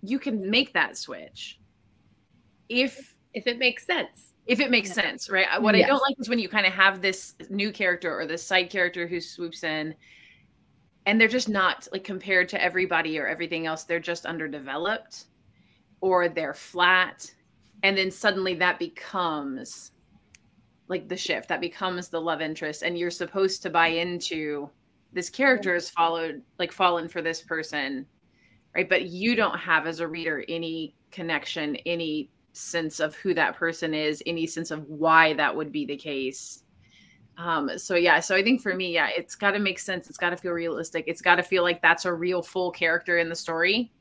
you 0.02 0.18
can 0.18 0.50
make 0.50 0.74
that 0.74 0.98
switch 0.98 1.58
if 2.68 3.14
if 3.32 3.46
it 3.46 3.58
makes 3.58 3.86
sense 3.86 4.33
if 4.46 4.60
it 4.60 4.70
makes 4.70 4.92
sense, 4.92 5.30
right? 5.30 5.46
Uh, 5.50 5.60
what 5.60 5.76
yes. 5.76 5.86
I 5.86 5.88
don't 5.88 6.02
like 6.02 6.16
is 6.18 6.28
when 6.28 6.38
you 6.38 6.48
kind 6.48 6.66
of 6.66 6.72
have 6.72 7.00
this 7.00 7.34
new 7.48 7.72
character 7.72 8.18
or 8.18 8.26
this 8.26 8.46
side 8.46 8.70
character 8.70 9.06
who 9.06 9.20
swoops 9.20 9.64
in 9.64 9.94
and 11.06 11.20
they're 11.20 11.28
just 11.28 11.48
not 11.48 11.88
like 11.92 12.04
compared 12.04 12.48
to 12.50 12.62
everybody 12.62 13.18
or 13.18 13.26
everything 13.26 13.66
else, 13.66 13.84
they're 13.84 14.00
just 14.00 14.26
underdeveloped 14.26 15.26
or 16.00 16.28
they're 16.28 16.54
flat. 16.54 17.32
And 17.82 17.96
then 17.96 18.10
suddenly 18.10 18.54
that 18.56 18.78
becomes 18.78 19.92
like 20.88 21.08
the 21.08 21.16
shift, 21.16 21.48
that 21.48 21.60
becomes 21.60 22.08
the 22.08 22.20
love 22.20 22.42
interest. 22.42 22.82
And 22.82 22.98
you're 22.98 23.10
supposed 23.10 23.62
to 23.62 23.70
buy 23.70 23.88
into 23.88 24.68
this 25.12 25.30
character 25.30 25.74
is 25.74 25.88
followed, 25.88 26.42
like 26.58 26.72
fallen 26.72 27.08
for 27.08 27.22
this 27.22 27.40
person, 27.40 28.04
right? 28.74 28.88
But 28.88 29.06
you 29.06 29.34
don't 29.34 29.58
have 29.58 29.86
as 29.86 30.00
a 30.00 30.08
reader 30.08 30.44
any 30.48 30.94
connection, 31.10 31.76
any 31.86 32.30
sense 32.56 33.00
of 33.00 33.14
who 33.16 33.34
that 33.34 33.56
person 33.56 33.94
is, 33.94 34.22
any 34.26 34.46
sense 34.46 34.70
of 34.70 34.88
why 34.88 35.34
that 35.34 35.54
would 35.54 35.72
be 35.72 35.84
the 35.84 35.96
case. 35.96 36.62
Um, 37.36 37.70
so 37.78 37.96
yeah, 37.96 38.20
so 38.20 38.36
I 38.36 38.42
think 38.42 38.62
for 38.62 38.74
me, 38.74 38.94
yeah, 38.94 39.08
it's 39.14 39.34
got 39.34 39.50
to 39.52 39.58
make 39.58 39.78
sense. 39.78 40.08
It's 40.08 40.18
got 40.18 40.30
to 40.30 40.36
feel 40.36 40.52
realistic. 40.52 41.04
It's 41.06 41.20
got 41.20 41.34
to 41.36 41.42
feel 41.42 41.62
like 41.62 41.82
that's 41.82 42.04
a 42.04 42.12
real 42.12 42.42
full 42.42 42.70
character 42.70 43.18
in 43.18 43.28
the 43.28 43.34
story, 43.34 43.92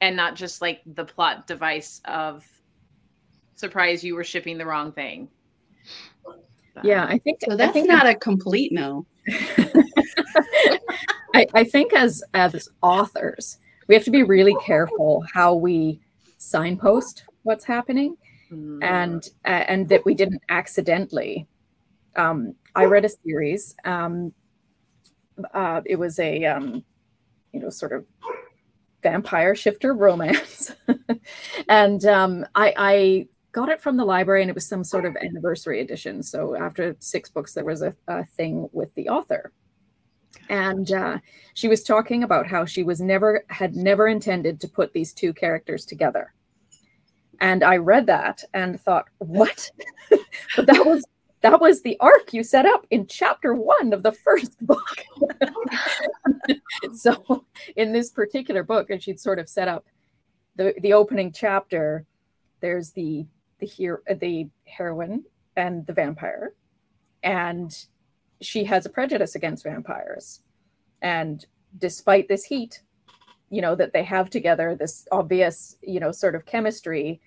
and 0.00 0.16
not 0.16 0.36
just 0.36 0.62
like 0.62 0.80
the 0.94 1.04
plot 1.04 1.46
device 1.46 2.00
of 2.04 2.46
surprise 3.54 4.04
you 4.04 4.14
were 4.14 4.24
shipping 4.24 4.58
the 4.58 4.66
wrong 4.66 4.92
thing. 4.92 5.28
But, 6.74 6.84
yeah, 6.84 7.04
I 7.04 7.18
think 7.18 7.40
so. 7.46 7.56
That's 7.56 7.72
think 7.72 7.88
not 7.88 8.06
a 8.06 8.14
complete 8.14 8.72
no. 8.72 9.06
I, 11.34 11.46
I 11.54 11.64
think 11.64 11.92
as 11.92 12.22
as 12.34 12.68
authors, 12.82 13.58
we 13.88 13.94
have 13.94 14.04
to 14.04 14.10
be 14.10 14.22
really 14.22 14.54
careful 14.64 15.24
how 15.34 15.54
we 15.54 16.00
signpost 16.38 17.24
what's 17.42 17.64
happening. 17.64 18.16
Mm. 18.50 18.84
and 18.84 19.30
uh, 19.46 19.64
and 19.66 19.88
that 19.88 20.04
we 20.04 20.12
didn't 20.12 20.42
accidentally 20.50 21.46
um, 22.16 22.54
i 22.74 22.84
read 22.84 23.02
a 23.06 23.08
series 23.08 23.74
um, 23.86 24.30
uh, 25.54 25.80
it 25.86 25.96
was 25.96 26.18
a 26.18 26.44
um, 26.44 26.84
you 27.54 27.60
know 27.60 27.70
sort 27.70 27.92
of 27.92 28.04
vampire 29.02 29.54
shifter 29.54 29.94
romance. 29.94 30.72
And 31.68 32.04
um, 32.06 32.46
I, 32.54 32.74
I 32.76 33.28
got 33.52 33.68
it 33.68 33.80
from 33.80 33.96
the 33.96 34.04
library 34.04 34.42
and 34.42 34.50
it 34.50 34.54
was 34.54 34.66
some 34.66 34.82
sort 34.82 35.04
of 35.04 35.16
anniversary 35.16 35.80
edition. 35.80 36.22
So 36.22 36.56
after 36.56 36.96
six 36.98 37.28
books 37.30 37.54
there 37.54 37.64
was 37.64 37.82
a, 37.82 37.94
a 38.08 38.24
thing 38.24 38.68
with 38.72 38.94
the 38.94 39.08
author. 39.08 39.52
And 40.48 40.90
uh, 40.90 41.18
she 41.54 41.68
was 41.68 41.84
talking 41.84 42.24
about 42.24 42.46
how 42.46 42.64
she 42.64 42.82
was 42.82 43.00
never 43.00 43.44
had 43.48 43.76
never 43.76 44.08
intended 44.08 44.60
to 44.60 44.68
put 44.68 44.92
these 44.92 45.12
two 45.12 45.32
characters 45.32 45.84
together 45.84 46.34
and 47.42 47.64
I 47.64 47.76
read 47.76 48.06
that 48.06 48.44
and 48.54 48.80
thought, 48.80 49.06
what? 49.18 49.68
but 50.56 50.66
that 50.66 50.86
was 50.86 51.04
that 51.40 51.60
was 51.60 51.82
the 51.82 51.98
arc 51.98 52.32
you 52.32 52.44
set 52.44 52.66
up 52.66 52.86
in 52.90 53.08
chapter 53.08 53.52
one 53.52 53.92
of 53.92 54.04
the 54.04 54.12
first 54.12 54.64
book. 54.66 55.04
so 56.94 57.44
in 57.74 57.92
this 57.92 58.10
particular 58.10 58.62
book, 58.62 58.90
and 58.90 59.02
she'd 59.02 59.18
sort 59.18 59.40
of 59.40 59.48
set 59.48 59.66
up 59.66 59.84
the 60.54 60.72
the 60.80 60.92
opening 60.92 61.32
chapter. 61.32 62.06
There's 62.60 62.92
the 62.92 63.26
the 63.58 63.66
hero, 63.66 63.98
uh, 64.08 64.14
the 64.14 64.48
heroine, 64.64 65.24
and 65.56 65.84
the 65.84 65.92
vampire, 65.92 66.54
and 67.24 67.76
she 68.40 68.62
has 68.64 68.86
a 68.86 68.90
prejudice 68.90 69.34
against 69.34 69.64
vampires. 69.64 70.42
And 71.00 71.44
despite 71.78 72.28
this 72.28 72.44
heat, 72.44 72.82
you 73.50 73.62
know 73.62 73.74
that 73.74 73.92
they 73.92 74.04
have 74.04 74.30
together, 74.30 74.76
this 74.76 75.08
obvious, 75.10 75.76
you 75.82 75.98
know, 75.98 76.12
sort 76.12 76.36
of 76.36 76.46
chemistry 76.46 77.20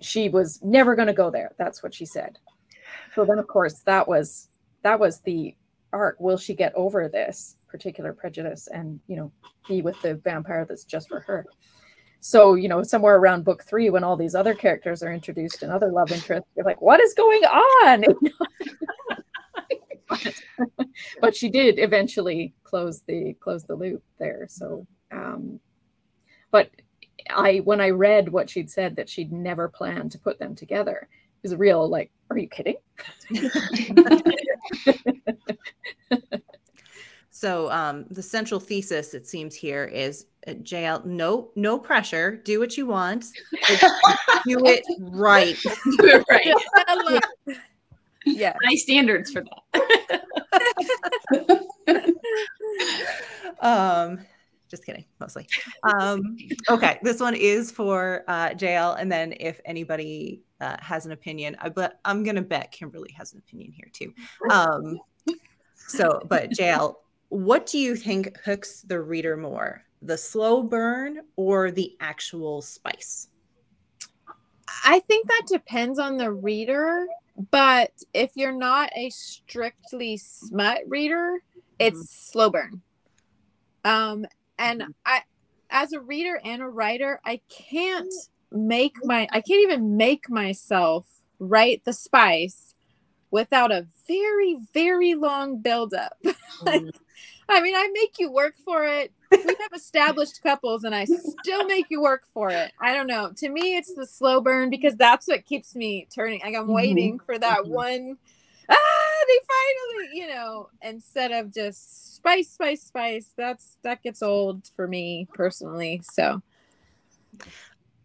she 0.00 0.28
was 0.28 0.60
never 0.62 0.94
going 0.94 1.08
to 1.08 1.14
go 1.14 1.30
there. 1.30 1.52
That's 1.58 1.82
what 1.82 1.94
she 1.94 2.06
said. 2.06 2.38
So 3.14 3.24
then, 3.24 3.38
of 3.38 3.46
course, 3.46 3.80
that 3.80 4.06
was 4.06 4.48
that 4.82 4.98
was 4.98 5.20
the 5.20 5.56
arc. 5.92 6.18
Will 6.20 6.38
she 6.38 6.54
get 6.54 6.74
over 6.74 7.08
this 7.08 7.56
particular 7.66 8.12
prejudice 8.12 8.68
and 8.72 9.00
you 9.06 9.16
know 9.16 9.32
be 9.66 9.82
with 9.82 10.00
the 10.02 10.14
vampire 10.14 10.64
that's 10.64 10.84
just 10.84 11.08
for 11.08 11.20
her? 11.20 11.46
So 12.20 12.54
you 12.54 12.68
know, 12.68 12.82
somewhere 12.82 13.16
around 13.16 13.44
book 13.44 13.64
three, 13.64 13.90
when 13.90 14.04
all 14.04 14.16
these 14.16 14.34
other 14.34 14.54
characters 14.54 15.02
are 15.02 15.12
introduced 15.12 15.62
and 15.62 15.72
other 15.72 15.90
love 15.90 16.12
interests, 16.12 16.48
you're 16.56 16.64
like, 16.64 16.80
what 16.80 17.00
is 17.00 17.14
going 17.14 17.42
on? 17.44 18.04
but, 20.08 20.42
but 21.20 21.36
she 21.36 21.48
did 21.48 21.78
eventually 21.78 22.54
close 22.64 23.02
the 23.02 23.34
close 23.40 23.64
the 23.64 23.74
loop 23.74 24.02
there. 24.18 24.46
So, 24.48 24.86
um, 25.10 25.60
but 26.50 26.70
I 27.30 27.58
when 27.58 27.80
I 27.80 27.90
read 27.90 28.28
what 28.28 28.50
she'd 28.50 28.70
said 28.70 28.96
that 28.96 29.08
she'd 29.08 29.32
never 29.32 29.68
planned 29.68 30.12
to 30.12 30.18
put 30.18 30.38
them 30.38 30.54
together, 30.54 31.08
it 31.10 31.42
was 31.42 31.56
real 31.56 31.88
like, 31.88 32.10
are 32.30 32.38
you 32.38 32.48
kidding? 32.48 32.76
so 37.30 37.70
um, 37.70 38.06
the 38.10 38.22
central 38.22 38.60
thesis 38.60 39.14
it 39.14 39.26
seems 39.26 39.54
here 39.54 39.84
is 39.84 40.26
uh, 40.46 40.52
JL 40.52 41.04
no 41.04 41.50
no 41.54 41.78
pressure, 41.78 42.36
do 42.36 42.58
what 42.58 42.76
you 42.76 42.86
want, 42.86 43.26
do 44.46 44.58
it 44.64 44.84
right. 45.00 45.56
do 45.62 45.72
it 46.00 46.24
right. 46.28 46.54
yeah. 48.24 48.54
High 48.64 48.74
standards 48.74 49.30
for 49.30 49.42
that. 49.42 49.54
um 53.60 54.18
just 54.68 54.84
kidding, 54.84 55.04
mostly. 55.20 55.46
Um, 55.82 56.36
okay, 56.68 56.98
this 57.02 57.20
one 57.20 57.34
is 57.34 57.70
for 57.70 58.24
uh, 58.28 58.50
JL, 58.50 59.00
and 59.00 59.10
then 59.10 59.34
if 59.40 59.60
anybody 59.64 60.42
uh, 60.60 60.76
has 60.80 61.06
an 61.06 61.12
opinion, 61.12 61.56
I 61.60 61.68
but 61.68 62.00
I'm 62.04 62.22
gonna 62.22 62.42
bet 62.42 62.72
Kimberly 62.72 63.12
has 63.12 63.32
an 63.32 63.38
opinion 63.38 63.72
here 63.72 63.88
too. 63.92 64.12
Um, 64.50 65.00
So, 65.88 66.20
but 66.28 66.50
JL, 66.50 66.96
what 67.30 67.66
do 67.66 67.78
you 67.78 67.96
think 67.96 68.36
hooks 68.44 68.82
the 68.82 69.00
reader 69.00 69.36
more? 69.36 69.82
The 70.02 70.18
slow 70.18 70.62
burn 70.62 71.22
or 71.36 71.70
the 71.70 71.96
actual 72.00 72.62
spice? 72.62 73.28
I 74.84 75.00
think 75.00 75.26
that 75.26 75.46
depends 75.48 75.98
on 75.98 76.18
the 76.18 76.30
reader, 76.30 77.06
but 77.50 77.90
if 78.12 78.32
you're 78.34 78.52
not 78.52 78.90
a 78.94 79.08
strictly 79.10 80.18
smut 80.18 80.80
reader, 80.86 81.38
it's 81.78 81.98
mm-hmm. 81.98 82.32
slow 82.32 82.50
burn. 82.50 82.82
Um, 83.84 84.26
and 84.58 84.80
mm-hmm. 84.80 84.90
I, 85.04 85.22
as 85.70 85.92
a 85.92 86.00
reader 86.00 86.40
and 86.44 86.62
a 86.62 86.68
writer, 86.68 87.20
I 87.24 87.40
can't 87.48 88.12
make 88.50 88.96
my, 89.04 89.28
I 89.30 89.40
can't 89.40 89.62
even 89.62 89.96
make 89.96 90.30
myself 90.30 91.06
write 91.38 91.84
the 91.84 91.92
spice 91.92 92.74
without 93.30 93.70
a 93.70 93.86
very, 94.06 94.58
very 94.72 95.14
long 95.14 95.60
buildup. 95.60 96.16
Mm. 96.58 96.90
I 97.48 97.60
mean, 97.60 97.76
I 97.76 97.88
make 97.92 98.18
you 98.18 98.32
work 98.32 98.54
for 98.64 98.84
it. 98.84 99.12
We 99.30 99.38
have 99.38 99.72
established 99.74 100.42
couples, 100.42 100.84
and 100.84 100.94
I 100.94 101.04
still 101.04 101.66
make 101.66 101.86
you 101.88 102.02
work 102.02 102.24
for 102.34 102.50
it. 102.50 102.72
I 102.80 102.94
don't 102.94 103.06
know. 103.06 103.32
To 103.36 103.48
me, 103.48 103.76
it's 103.76 103.94
the 103.94 104.06
slow 104.06 104.40
burn 104.40 104.68
because 104.68 104.96
that's 104.96 105.28
what 105.28 105.44
keeps 105.44 105.74
me 105.74 106.08
turning. 106.12 106.40
Like 106.40 106.56
I'm 106.56 106.64
mm-hmm. 106.64 106.72
waiting 106.72 107.18
for 107.20 107.38
that 107.38 107.60
mm-hmm. 107.60 107.72
one. 107.72 108.18
Ah, 108.78 109.24
they 109.26 109.38
finally, 109.48 110.18
you 110.18 110.28
know, 110.28 110.68
instead 110.82 111.32
of 111.32 111.52
just 111.52 112.16
spice, 112.16 112.50
spice, 112.50 112.82
spice. 112.82 113.32
That's 113.36 113.78
that 113.82 114.02
gets 114.02 114.22
old 114.22 114.70
for 114.76 114.86
me 114.86 115.26
personally. 115.34 116.02
So. 116.04 116.42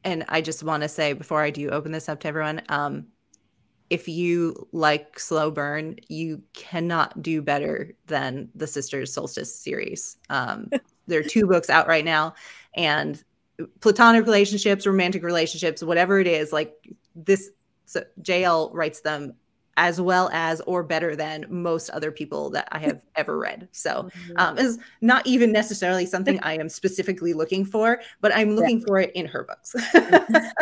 And 0.03 0.25
I 0.29 0.41
just 0.41 0.63
want 0.63 0.83
to 0.83 0.89
say 0.89 1.13
before 1.13 1.41
I 1.41 1.49
do 1.49 1.69
open 1.69 1.91
this 1.91 2.09
up 2.09 2.19
to 2.21 2.27
everyone, 2.27 2.61
um, 2.69 3.07
if 3.89 4.07
you 4.07 4.67
like 4.71 5.19
slow 5.19 5.51
burn, 5.51 5.97
you 6.07 6.41
cannot 6.53 7.21
do 7.21 7.41
better 7.41 7.93
than 8.07 8.49
the 8.55 8.67
Sisters 8.67 9.13
Solstice 9.13 9.53
series. 9.55 10.17
Um, 10.29 10.69
there 11.07 11.19
are 11.19 11.23
two 11.23 11.45
books 11.45 11.69
out 11.69 11.87
right 11.87 12.03
now, 12.03 12.33
and 12.75 13.23
platonic 13.81 14.25
relationships, 14.25 14.87
romantic 14.87 15.23
relationships, 15.23 15.83
whatever 15.83 16.19
it 16.19 16.27
is, 16.27 16.51
like 16.51 16.73
this, 17.15 17.51
so 17.85 18.03
JL 18.21 18.71
writes 18.73 19.01
them 19.01 19.33
as 19.77 19.99
well 19.99 20.29
as 20.33 20.61
or 20.61 20.83
better 20.83 21.15
than 21.15 21.45
most 21.49 21.89
other 21.89 22.11
people 22.11 22.49
that 22.51 22.67
I 22.71 22.79
have 22.79 23.01
ever 23.15 23.37
read. 23.37 23.67
So 23.71 24.03
mm-hmm. 24.03 24.31
um, 24.37 24.57
is 24.57 24.77
not 25.01 25.25
even 25.25 25.51
necessarily 25.51 26.05
something 26.05 26.39
I 26.41 26.53
am 26.57 26.69
specifically 26.69 27.33
looking 27.33 27.65
for, 27.65 28.01
but 28.21 28.35
I'm 28.35 28.55
looking 28.55 28.79
yeah. 28.79 28.85
for 28.85 28.99
it 28.99 29.11
in 29.15 29.25
her 29.25 29.43
books. 29.43 29.75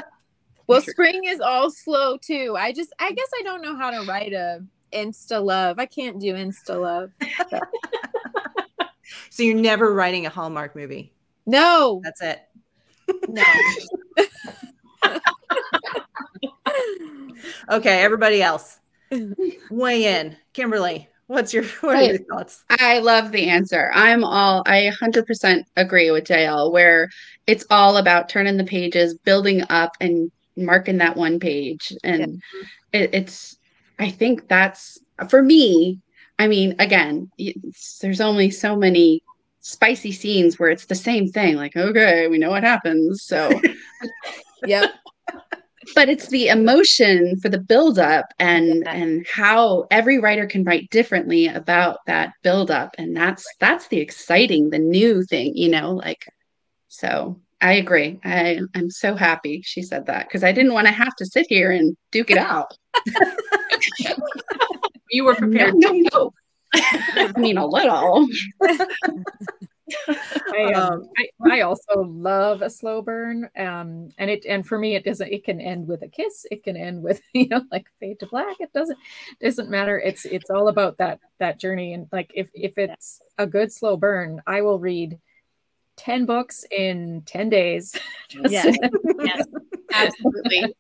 Well, 0.72 0.82
spring 0.82 1.26
is 1.26 1.42
all 1.42 1.70
slow 1.70 2.16
too. 2.16 2.56
I 2.58 2.72
just, 2.72 2.94
I 2.98 3.12
guess 3.12 3.28
I 3.38 3.44
don't 3.44 3.62
know 3.62 3.76
how 3.76 3.92
to 3.92 4.08
write 4.08 4.32
a 4.32 4.64
insta 4.94 5.44
love. 5.44 5.80
I 5.80 5.86
can't 5.86 6.18
do 6.18 6.34
insta 6.34 6.80
love. 6.80 7.12
So. 7.50 7.60
so 9.30 9.44
you're 9.44 9.58
never 9.58 9.94
writing 9.94 10.26
a 10.26 10.30
Hallmark 10.30 10.74
movie? 10.74 11.14
No. 11.46 12.00
That's 12.06 12.22
it. 12.22 12.40
No. 13.28 13.44
okay, 17.70 18.02
everybody 18.02 18.42
else, 18.42 18.80
weigh 19.70 20.20
in. 20.20 20.38
Kimberly, 20.54 21.10
what's 21.28 21.54
your 21.54 21.64
what 21.82 21.96
are 21.96 22.04
your 22.04 22.18
thoughts? 22.20 22.64
I 22.70 23.00
love 23.00 23.32
the 23.32 23.50
answer. 23.50 23.92
I'm 23.94 24.24
all 24.24 24.64
I 24.66 24.92
100% 25.02 25.64
agree 25.78 26.12
with 26.12 26.26
JL 26.26 26.72
where 26.72 27.10
it's 27.48 27.66
all 27.70 27.98
about 27.98 28.30
turning 28.30 28.58
the 28.58 28.64
pages, 28.64 29.18
building 29.18 29.64
up 29.70 29.96
and 30.00 30.32
marking 30.56 30.98
that 30.98 31.16
one 31.16 31.40
page 31.40 31.94
and 32.04 32.42
yeah. 32.94 33.02
it, 33.02 33.10
it's 33.14 33.58
i 34.00 34.10
think 34.10 34.48
that's 34.48 35.00
for 35.30 35.42
me 35.42 36.00
i 36.40 36.48
mean 36.48 36.76
again 36.80 37.30
there's 38.02 38.22
only 38.22 38.50
so 38.50 38.76
many 38.76 39.24
spicy 39.60 40.12
scenes 40.12 40.58
where 40.58 40.70
it's 40.70 40.86
the 40.86 40.96
same 40.96 41.28
thing 41.28 41.56
like 41.56 41.76
okay 41.76 42.28
we 42.28 42.38
know 42.38 42.50
what 42.50 42.64
happens 42.64 43.24
so 43.24 43.50
yep 44.66 44.92
but 45.96 46.10
it's 46.10 46.28
the 46.28 46.48
emotion 46.48 47.40
for 47.40 47.50
the 47.50 47.60
buildup 47.60 48.26
and 48.40 48.84
yeah. 48.86 48.94
and 48.94 49.26
how 49.32 49.86
every 49.92 50.20
writer 50.20 50.46
can 50.46 50.64
write 50.64 50.90
differently 50.90 51.48
about 51.48 52.00
that 52.08 52.34
buildup 52.44 52.96
and 52.98 53.16
that's 53.16 53.46
that's 53.60 53.88
the 53.88 54.00
exciting 54.00 54.70
the 54.70 54.80
new 54.80 55.24
thing 55.24 55.56
you 55.56 55.70
know 55.70 55.92
like 55.94 56.26
so 56.88 57.40
I 57.62 57.74
agree. 57.74 58.20
I, 58.26 58.60
I'm 58.74 58.90
so 58.90 59.16
happy 59.16 59.62
she 59.64 59.84
said 59.84 60.08
that 60.08 60.28
because 60.28 60.44
I 60.44 60.52
didn't 60.52 60.74
want 60.74 60.88
to 60.88 60.94
have 60.94 61.16
to 61.18 61.26
sit 61.28 61.46
here 61.48 61.70
and 61.72 61.96
duke 62.12 62.32
it 62.32 62.40
out. 62.40 62.76
you 65.12 65.24
were 65.24 65.36
prepared. 65.36 65.76
No, 65.76 65.92
no, 65.92 66.10
no. 66.12 66.34
I 66.74 67.32
mean, 67.38 67.58
a 67.58 67.66
little. 67.66 68.28
I, 70.54 70.74
um, 70.74 71.08
I, 71.18 71.52
I, 71.52 71.62
also 71.62 72.02
love 72.02 72.62
a 72.62 72.70
slow 72.70 73.02
burn. 73.02 73.50
Um, 73.58 74.10
and 74.18 74.30
it 74.30 74.46
and 74.46 74.66
for 74.66 74.78
me 74.78 74.96
it 74.96 75.04
doesn't 75.04 75.32
it 75.32 75.44
can 75.44 75.62
end 75.62 75.88
with 75.88 76.02
a 76.02 76.08
kiss, 76.08 76.46
it 76.52 76.64
can 76.64 76.76
end 76.76 77.02
with, 77.04 77.22
you 77.34 77.48
know, 77.48 77.64
like 77.72 77.88
fade 78.00 78.20
to 78.20 78.28
black. 78.28 78.58
It 78.60 78.74
doesn't 78.74 78.98
doesn't 79.42 79.70
matter. 79.70 80.00
It's 80.00 80.26
it's 80.26 80.50
all 80.50 80.68
about 80.68 80.98
that 80.98 81.20
that 81.40 81.60
journey. 81.60 81.94
And 81.94 82.08
like 82.12 82.32
if 82.36 82.50
if 82.54 82.78
it's 82.78 83.22
a 83.38 83.48
good 83.48 83.72
slow 83.72 83.98
burn, 83.98 84.42
I 84.48 84.62
will 84.62 84.80
read 84.80 85.20
10 85.98 86.26
books 86.26 86.66
in 86.72 87.22
10 87.26 87.50
days. 87.50 87.96
yes. 88.50 88.78
yes, 89.20 89.46
absolutely. 89.94 90.74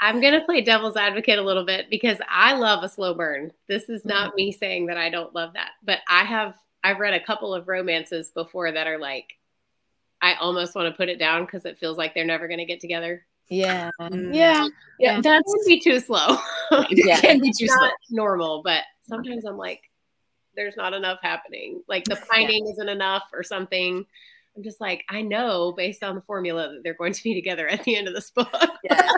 I'm 0.00 0.20
going 0.20 0.32
to 0.32 0.44
play 0.44 0.62
devil's 0.62 0.96
advocate 0.96 1.38
a 1.38 1.42
little 1.42 1.64
bit 1.64 1.90
because 1.90 2.18
I 2.28 2.54
love 2.54 2.82
a 2.82 2.88
slow 2.88 3.14
burn. 3.14 3.52
This 3.68 3.88
is 3.88 4.04
not 4.04 4.28
mm-hmm. 4.28 4.36
me 4.36 4.52
saying 4.52 4.86
that 4.86 4.96
I 4.96 5.10
don't 5.10 5.34
love 5.34 5.52
that, 5.52 5.72
but 5.84 5.98
I 6.08 6.24
have 6.24 6.54
I've 6.82 6.98
read 6.98 7.14
a 7.14 7.24
couple 7.24 7.54
of 7.54 7.68
romances 7.68 8.30
before 8.30 8.72
that 8.72 8.86
are 8.86 8.98
like 8.98 9.36
I 10.22 10.34
almost 10.34 10.74
want 10.74 10.92
to 10.92 10.96
put 10.96 11.08
it 11.08 11.18
down 11.18 11.44
because 11.44 11.64
it 11.64 11.78
feels 11.78 11.96
like 11.96 12.14
they're 12.14 12.24
never 12.24 12.46
going 12.46 12.58
to 12.58 12.66
get 12.66 12.80
together. 12.80 13.24
Yeah. 13.48 13.90
Mm. 14.00 14.34
Yeah. 14.34 14.66
Yeah. 14.98 15.20
That 15.20 15.42
would 15.46 15.66
be 15.66 15.80
too 15.80 15.98
slow. 15.98 16.38
it 16.70 17.06
yeah. 17.06 17.20
can 17.20 17.40
be 17.40 17.52
too 17.58 17.66
slow. 17.66 17.88
Normal, 18.10 18.62
but 18.62 18.82
sometimes 19.08 19.44
I'm 19.44 19.56
like, 19.56 19.82
there's 20.56 20.76
not 20.76 20.92
enough 20.94 21.18
happening. 21.22 21.82
Like 21.88 22.04
the 22.04 22.16
pining 22.30 22.66
yeah. 22.66 22.72
isn't 22.72 22.88
enough 22.88 23.24
or 23.32 23.42
something. 23.42 24.04
I'm 24.56 24.62
just 24.62 24.80
like, 24.80 25.04
I 25.08 25.22
know 25.22 25.72
based 25.72 26.02
on 26.02 26.14
the 26.14 26.20
formula 26.20 26.68
that 26.68 26.82
they're 26.84 26.94
going 26.94 27.12
to 27.12 27.22
be 27.22 27.34
together 27.34 27.66
at 27.68 27.84
the 27.84 27.96
end 27.96 28.08
of 28.08 28.14
this 28.14 28.30
book. 28.30 28.52
Yeah. 28.84 29.10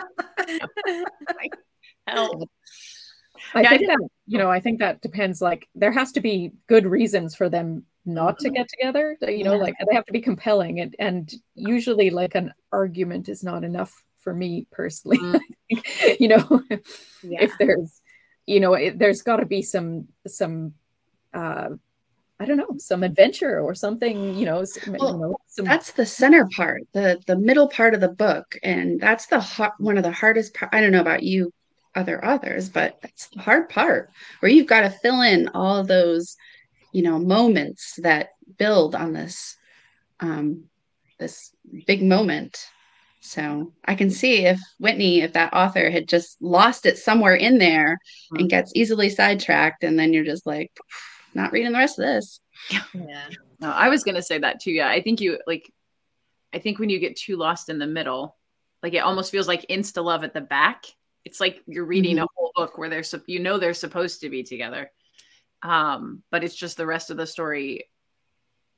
like, 0.87 1.53
help. 2.07 2.49
I 3.53 3.61
yeah, 3.61 3.69
think 3.69 3.83
I 3.83 3.85
that 3.87 4.09
you 4.25 4.37
know, 4.37 4.49
I 4.49 4.59
think 4.59 4.79
that 4.79 5.01
depends. 5.01 5.41
Like, 5.41 5.67
there 5.75 5.91
has 5.91 6.11
to 6.13 6.21
be 6.21 6.51
good 6.67 6.85
reasons 6.85 7.35
for 7.35 7.49
them 7.49 7.83
not 8.05 8.39
to 8.39 8.47
mm-hmm. 8.47 8.55
get 8.55 8.69
together. 8.69 9.17
You 9.21 9.43
know, 9.43 9.55
yeah. 9.55 9.61
like 9.61 9.75
they 9.87 9.95
have 9.95 10.05
to 10.05 10.13
be 10.13 10.21
compelling, 10.21 10.79
and 10.79 10.95
and 10.99 11.33
usually, 11.55 12.09
like 12.09 12.35
an 12.35 12.53
argument 12.71 13.29
is 13.29 13.43
not 13.43 13.63
enough 13.63 13.93
for 14.17 14.33
me 14.33 14.67
personally. 14.71 15.17
Mm. 15.17 15.39
you 16.19 16.27
know, 16.29 16.61
yeah. 17.23 17.43
if 17.43 17.53
there's, 17.59 18.01
you 18.45 18.59
know, 18.59 18.73
it, 18.73 18.97
there's 18.97 19.21
got 19.21 19.37
to 19.37 19.45
be 19.45 19.61
some 19.61 20.07
some 20.25 20.73
uh, 21.33 21.69
I 22.39 22.45
don't 22.45 22.57
know, 22.57 22.75
some 22.77 23.03
adventure 23.03 23.59
or 23.59 23.73
something, 23.73 24.35
you 24.35 24.45
know. 24.45 24.65
Some, 24.65 24.97
well, 24.99 25.13
you 25.13 25.19
know 25.19 25.37
some... 25.47 25.65
That's 25.65 25.91
the 25.91 26.05
center 26.05 26.47
part, 26.55 26.81
the 26.93 27.21
the 27.27 27.37
middle 27.37 27.69
part 27.69 27.93
of 27.93 28.01
the 28.01 28.09
book, 28.09 28.55
and 28.63 28.99
that's 28.99 29.27
the 29.27 29.39
hard, 29.39 29.71
one 29.77 29.97
of 29.97 30.03
the 30.03 30.11
hardest. 30.11 30.53
Part. 30.53 30.73
I 30.73 30.81
don't 30.81 30.91
know 30.91 31.01
about 31.01 31.23
you, 31.23 31.53
other 31.95 32.23
authors, 32.23 32.69
but 32.69 32.99
that's 33.01 33.27
the 33.27 33.41
hard 33.41 33.69
part 33.69 34.09
where 34.39 34.51
you've 34.51 34.67
got 34.67 34.81
to 34.81 34.89
fill 34.89 35.21
in 35.21 35.49
all 35.49 35.83
those, 35.83 36.35
you 36.91 37.03
know, 37.03 37.19
moments 37.19 37.99
that 38.01 38.29
build 38.57 38.95
on 38.95 39.13
this, 39.13 39.57
um, 40.19 40.65
this 41.19 41.51
big 41.85 42.03
moment. 42.03 42.67
So 43.21 43.71
I 43.85 43.95
can 43.95 44.09
see 44.09 44.45
if 44.45 44.59
Whitney, 44.79 45.21
if 45.21 45.33
that 45.33 45.53
author 45.53 45.89
had 45.89 46.09
just 46.09 46.41
lost 46.41 46.85
it 46.85 46.97
somewhere 46.97 47.35
in 47.35 47.57
there 47.57 47.93
mm-hmm. 47.93 48.41
and 48.41 48.49
gets 48.49 48.73
easily 48.75 49.09
sidetracked, 49.09 49.83
and 49.83 49.97
then 49.97 50.11
you're 50.11 50.25
just 50.25 50.45
like 50.45 50.71
not 51.33 51.53
reading 51.53 51.71
the 51.71 51.77
rest 51.77 51.99
of 51.99 52.05
this. 52.05 52.39
Yeah. 52.93 53.29
No, 53.61 53.71
I 53.71 53.87
was 53.87 54.03
gonna 54.03 54.21
say 54.21 54.39
that 54.39 54.59
too. 54.59 54.71
Yeah. 54.71 54.89
I 54.89 55.01
think 55.01 55.21
you 55.21 55.39
like 55.47 55.71
I 56.53 56.59
think 56.59 56.79
when 56.79 56.89
you 56.89 56.99
get 56.99 57.15
too 57.15 57.37
lost 57.37 57.69
in 57.69 57.79
the 57.79 57.87
middle, 57.87 58.35
like 58.81 58.93
it 58.93 58.99
almost 58.99 59.31
feels 59.31 59.47
like 59.47 59.65
insta 59.69 60.03
love 60.03 60.23
at 60.23 60.33
the 60.33 60.41
back. 60.41 60.83
It's 61.25 61.39
like 61.39 61.61
you're 61.67 61.85
reading 61.85 62.17
mm-hmm. 62.17 62.25
a 62.25 62.35
whole 62.35 62.51
book 62.55 62.77
where 62.77 62.89
they're 62.89 63.03
you 63.27 63.39
know 63.39 63.57
they're 63.57 63.73
supposed 63.73 64.21
to 64.21 64.29
be 64.29 64.43
together. 64.43 64.91
Um, 65.61 66.23
but 66.29 66.43
it's 66.43 66.55
just 66.55 66.77
the 66.77 66.85
rest 66.85 67.09
of 67.09 67.17
the 67.17 67.27
story 67.27 67.89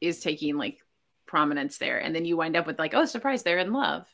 is 0.01 0.19
taking 0.19 0.57
like 0.57 0.79
prominence 1.25 1.77
there. 1.77 1.97
And 1.97 2.15
then 2.15 2.25
you 2.25 2.37
wind 2.37 2.55
up 2.55 2.67
with 2.67 2.77
like, 2.77 2.93
oh 2.93 3.05
surprise, 3.05 3.43
they're 3.43 3.57
in 3.57 3.73
love 3.73 4.05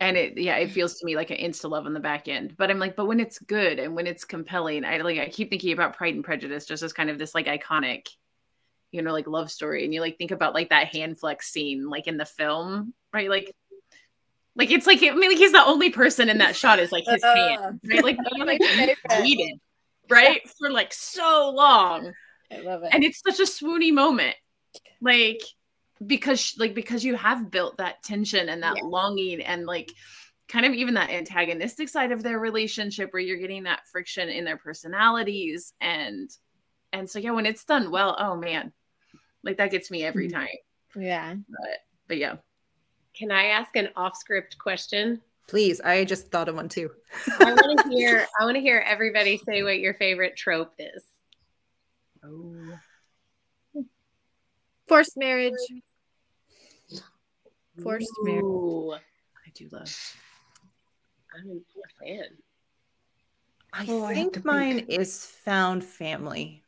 and 0.00 0.16
it 0.16 0.38
yeah 0.38 0.56
it 0.56 0.70
feels 0.70 0.94
to 0.94 1.06
me 1.06 1.16
like 1.16 1.30
an 1.30 1.36
insta 1.38 1.68
love 1.68 1.86
on 1.86 1.94
the 1.94 2.00
back 2.00 2.28
end 2.28 2.54
but 2.56 2.70
i'm 2.70 2.78
like 2.78 2.96
but 2.96 3.06
when 3.06 3.20
it's 3.20 3.38
good 3.40 3.78
and 3.78 3.94
when 3.94 4.06
it's 4.06 4.24
compelling 4.24 4.84
i 4.84 4.98
like 4.98 5.18
i 5.18 5.28
keep 5.28 5.50
thinking 5.50 5.72
about 5.72 5.96
pride 5.96 6.14
and 6.14 6.24
prejudice 6.24 6.66
just 6.66 6.82
as 6.82 6.92
kind 6.92 7.10
of 7.10 7.18
this 7.18 7.34
like 7.34 7.46
iconic 7.46 8.08
you 8.90 9.02
know 9.02 9.12
like 9.12 9.26
love 9.26 9.50
story 9.50 9.84
and 9.84 9.92
you 9.92 10.00
like 10.00 10.18
think 10.18 10.30
about 10.30 10.54
like 10.54 10.70
that 10.70 10.88
hand 10.88 11.18
flex 11.18 11.50
scene 11.50 11.88
like 11.88 12.06
in 12.06 12.16
the 12.16 12.24
film 12.24 12.92
right 13.12 13.28
like 13.28 13.54
like 14.56 14.70
it's 14.70 14.86
like 14.86 15.02
I 15.02 15.10
mean 15.12 15.30
like 15.30 15.38
he's 15.38 15.52
the 15.52 15.64
only 15.64 15.90
person 15.90 16.28
in 16.28 16.38
that 16.38 16.56
shot 16.56 16.78
is 16.78 16.92
like 16.92 17.04
his 17.06 17.22
uh, 17.22 17.34
hand 17.34 17.80
right 17.84 18.02
like, 18.04 18.18
like 18.46 18.60
right? 20.08 20.40
For 20.58 20.70
like 20.70 20.92
so 20.92 21.52
long. 21.54 22.12
I 22.52 22.58
love 22.58 22.82
it. 22.82 22.90
And 22.92 23.02
it's 23.02 23.20
such 23.26 23.40
a 23.40 23.44
swoony 23.50 23.92
moment. 23.92 24.36
Like 25.00 25.40
because 26.06 26.54
like 26.58 26.74
because 26.74 27.04
you 27.04 27.14
have 27.16 27.50
built 27.50 27.78
that 27.78 28.02
tension 28.02 28.48
and 28.48 28.62
that 28.62 28.76
Yeah. 28.76 28.82
longing 28.84 29.40
and 29.42 29.66
like 29.66 29.92
kind 30.48 30.66
of 30.66 30.72
even 30.74 30.94
that 30.94 31.10
antagonistic 31.10 31.88
side 31.88 32.12
of 32.12 32.22
their 32.22 32.38
relationship 32.38 33.12
where 33.12 33.22
you're 33.22 33.38
getting 33.38 33.62
that 33.62 33.86
friction 33.90 34.28
in 34.28 34.44
their 34.44 34.56
personalities 34.56 35.72
and 35.80 36.28
and 36.92 37.08
so 37.08 37.18
yeah 37.18 37.30
when 37.30 37.46
it's 37.46 37.64
done 37.64 37.90
well 37.90 38.16
oh 38.18 38.36
man 38.36 38.72
like 39.44 39.56
that 39.58 39.70
gets 39.70 39.90
me 39.90 40.02
every 40.04 40.28
Mhm. 40.28 40.32
time 40.32 40.48
yeah. 40.96 41.34
but 41.48 41.78
but 42.08 42.16
yeah 42.18 42.36
Can 43.14 43.30
I 43.30 43.46
ask 43.46 43.76
an 43.76 43.88
off 43.96 44.16
script 44.16 44.58
question? 44.58 45.20
Please, 45.48 45.80
I 45.80 46.04
just 46.04 46.30
thought 46.30 46.48
of 46.48 46.54
one 46.54 46.68
too. 46.68 46.90
I 47.40 47.52
want 47.52 47.80
to 47.82 47.88
hear. 47.96 48.26
I 48.40 48.44
want 48.44 48.54
to 48.56 48.60
hear 48.60 48.82
everybody 48.86 49.38
say 49.46 49.62
what 49.62 49.80
your 49.80 49.94
favorite 49.94 50.36
trope 50.36 50.74
is. 50.78 51.04
oh 52.24 52.78
Forced 54.88 55.16
marriage. 55.16 55.52
Forced 57.82 58.12
marriage. 58.22 58.44
I 58.44 59.50
do 59.54 59.68
love 59.72 60.16
I'm 61.34 61.50
a 61.50 62.04
fan. 62.04 62.24
I 63.72 63.86
Oh, 63.88 64.04
I 64.04 64.12
have 64.14 64.32
think 64.32 64.44
mine 64.44 64.80
is 64.88 65.24
found 65.24 65.82
family. 65.82 66.62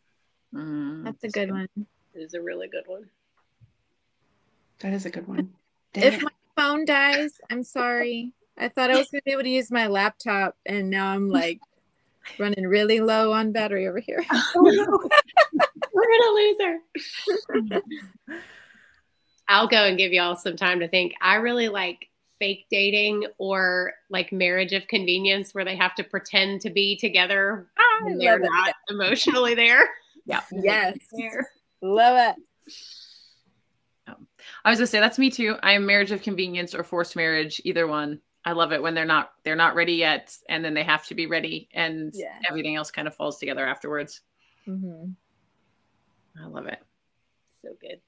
Mm, 0.55 1.05
That's 1.05 1.25
a 1.25 1.29
good 1.29 1.51
one. 1.51 1.69
It 1.77 2.19
is 2.21 2.35
a 2.35 2.41
really 2.41 2.69
good 2.69 2.85
one. 2.87 3.11
That 4.81 4.93
is 4.95 5.05
a 5.05 5.11
good 5.11 5.27
one. 5.29 5.53
Dang 5.95 6.05
If 6.13 6.23
my 6.23 6.31
phone 6.57 6.85
dies, 6.85 7.33
I'm 7.51 7.63
sorry. 7.63 8.33
I 8.59 8.69
thought 8.69 8.91
I 8.91 8.99
was 8.99 9.11
going 9.11 9.21
to 9.21 9.25
be 9.25 9.33
able 9.33 9.43
to 9.45 9.49
use 9.49 9.71
my 9.71 9.87
laptop, 9.87 10.57
and 10.67 10.91
now 10.91 11.09
I'm 11.09 11.29
like 11.29 11.61
running 12.39 12.67
really 12.67 13.01
low 13.01 13.33
on 13.33 13.53
battery 13.53 13.89
over 13.89 13.99
here. 13.99 14.25
Oh, 14.57 15.09
We're 15.93 16.03
gonna 16.19 16.35
lose 16.35 16.57
her. 17.71 17.83
I'll 19.49 19.69
go 19.69 19.85
and 19.85 19.97
give 19.99 20.13
y'all 20.13 20.35
some 20.37 20.57
time 20.57 20.81
to 20.81 20.89
think. 20.89 21.15
I 21.21 21.37
really 21.37 21.69
like 21.69 22.09
fake 22.41 22.67
dating 22.71 23.27
or 23.39 23.93
like 24.11 24.33
marriage 24.33 24.73
of 24.73 24.89
convenience 24.89 25.55
where 25.55 25.65
they 25.65 25.77
have 25.77 25.95
to 25.97 26.03
pretend 26.05 26.63
to 26.63 26.71
be 26.71 26.97
together 26.97 27.69
I 27.79 28.01
when 28.05 28.19
they're 28.19 28.41
love 28.41 28.43
it. 28.43 28.51
not 28.51 28.75
emotionally 28.89 29.55
there. 29.55 29.89
yeah 30.27 30.41
Yes. 30.51 30.97
There. 31.17 31.49
Love 31.83 32.35
it. 32.37 32.73
I 34.65 34.71
was 34.71 34.79
gonna 34.79 34.87
say 34.87 35.01
that's 35.01 35.19
me 35.19 35.31
too 35.31 35.57
i 35.62 35.73
am 35.73 35.87
marriage 35.87 36.11
of 36.12 36.23
convenience 36.23 36.75
or 36.75 36.83
forced 36.85 37.17
marriage 37.17 37.61
either 37.65 37.87
one 37.87 38.21
i 38.45 38.53
love 38.53 38.73
it 38.73 38.83
when 38.83 38.95
they're 38.95 39.05
not 39.05 39.33
they're 39.45 39.57
not 39.57 39.75
ready 39.75 39.95
yet 39.95 40.37
and 40.49 40.65
then 40.65 40.75
they 40.75 40.83
have 40.83 41.05
to 41.07 41.15
be 41.15 41.27
ready 41.27 41.69
and 41.73 42.12
Yeah. 42.15 42.39
everything 42.49 42.77
else 42.77 42.91
kind 42.91 43.07
of 43.09 43.15
falls 43.15 43.39
together 43.39 43.67
afterwards 43.67 44.21
hmm 44.65 45.07
i 46.43 46.47
love 46.47 46.67
it 46.67 46.79
So 47.62 47.71
good. 47.81 48.01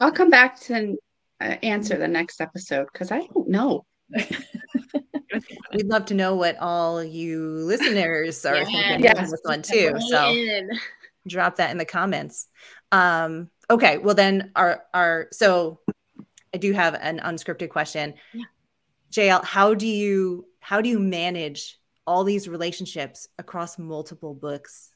I'll 0.00 0.12
come 0.12 0.30
back 0.30 0.60
to 0.60 0.96
uh, 1.40 1.56
answer 1.62 1.96
the 1.98 2.06
next 2.06 2.40
episode 2.40 2.86
because 2.92 3.10
I 3.10 3.20
don't 3.34 3.48
know. 3.48 3.84
We'd 5.74 5.86
love 5.86 6.04
to 6.06 6.14
know 6.14 6.36
what 6.36 6.56
all 6.60 7.02
you 7.02 7.42
listeners 7.64 8.44
are 8.44 8.56
Yeah. 8.58 8.64
thinking 8.64 9.00
Yes. 9.02 9.18
of 9.18 9.30
this 9.30 9.40
one 9.42 9.62
too. 9.62 9.94
So 10.10 10.30
in. 10.30 10.70
Drop 11.26 11.56
that 11.56 11.70
in 11.70 11.78
the 11.78 11.84
comments. 11.84 12.48
Um, 12.92 13.50
okay, 13.70 13.98
well 13.98 14.14
then 14.14 14.50
our 14.56 14.84
our 14.94 15.28
so 15.32 15.80
I 16.54 16.58
do 16.58 16.72
have 16.72 16.94
an 16.94 17.20
unscripted 17.20 17.70
question. 17.70 18.14
Yeah. 18.32 18.44
JL, 19.12 19.44
how 19.44 19.74
do 19.74 19.86
you 19.86 20.46
how 20.60 20.80
do 20.80 20.88
you 20.88 20.98
manage 20.98 21.78
all 22.06 22.24
these 22.24 22.48
relationships 22.48 23.28
across 23.38 23.78
multiple 23.78 24.34
books? 24.34 24.92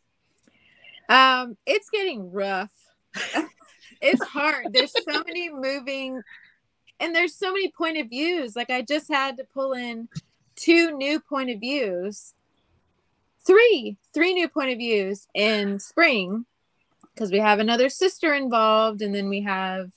Um, 1.09 1.57
it's 1.67 1.91
getting 1.91 2.31
rough. 2.31 2.73
it's 4.01 4.25
hard. 4.25 4.69
There's 4.73 4.93
so 4.93 5.23
many 5.27 5.51
moving, 5.51 6.23
and 7.01 7.15
there's 7.15 7.35
so 7.35 7.53
many 7.53 7.71
point 7.71 7.99
of 7.99 8.09
views. 8.09 8.57
Like 8.57 8.71
I 8.71 8.83
just 8.83 9.09
had 9.09 9.37
to 9.39 9.45
pull 9.45 9.73
in 9.73 10.09
two 10.57 10.97
new 10.97 11.21
point 11.21 11.51
of 11.51 11.61
views, 11.61 12.35
three, 13.45 13.97
three 14.13 14.35
new 14.35 14.49
point 14.49 14.71
of 14.71 14.79
views 14.79 15.27
in 15.35 15.79
spring, 15.81 16.47
because 17.15 17.31
we 17.31 17.39
have 17.39 17.59
another 17.59 17.89
sister 17.89 18.33
involved, 18.35 19.03
and 19.03 19.15
then 19.15 19.29
we 19.29 19.43
have 19.43 19.93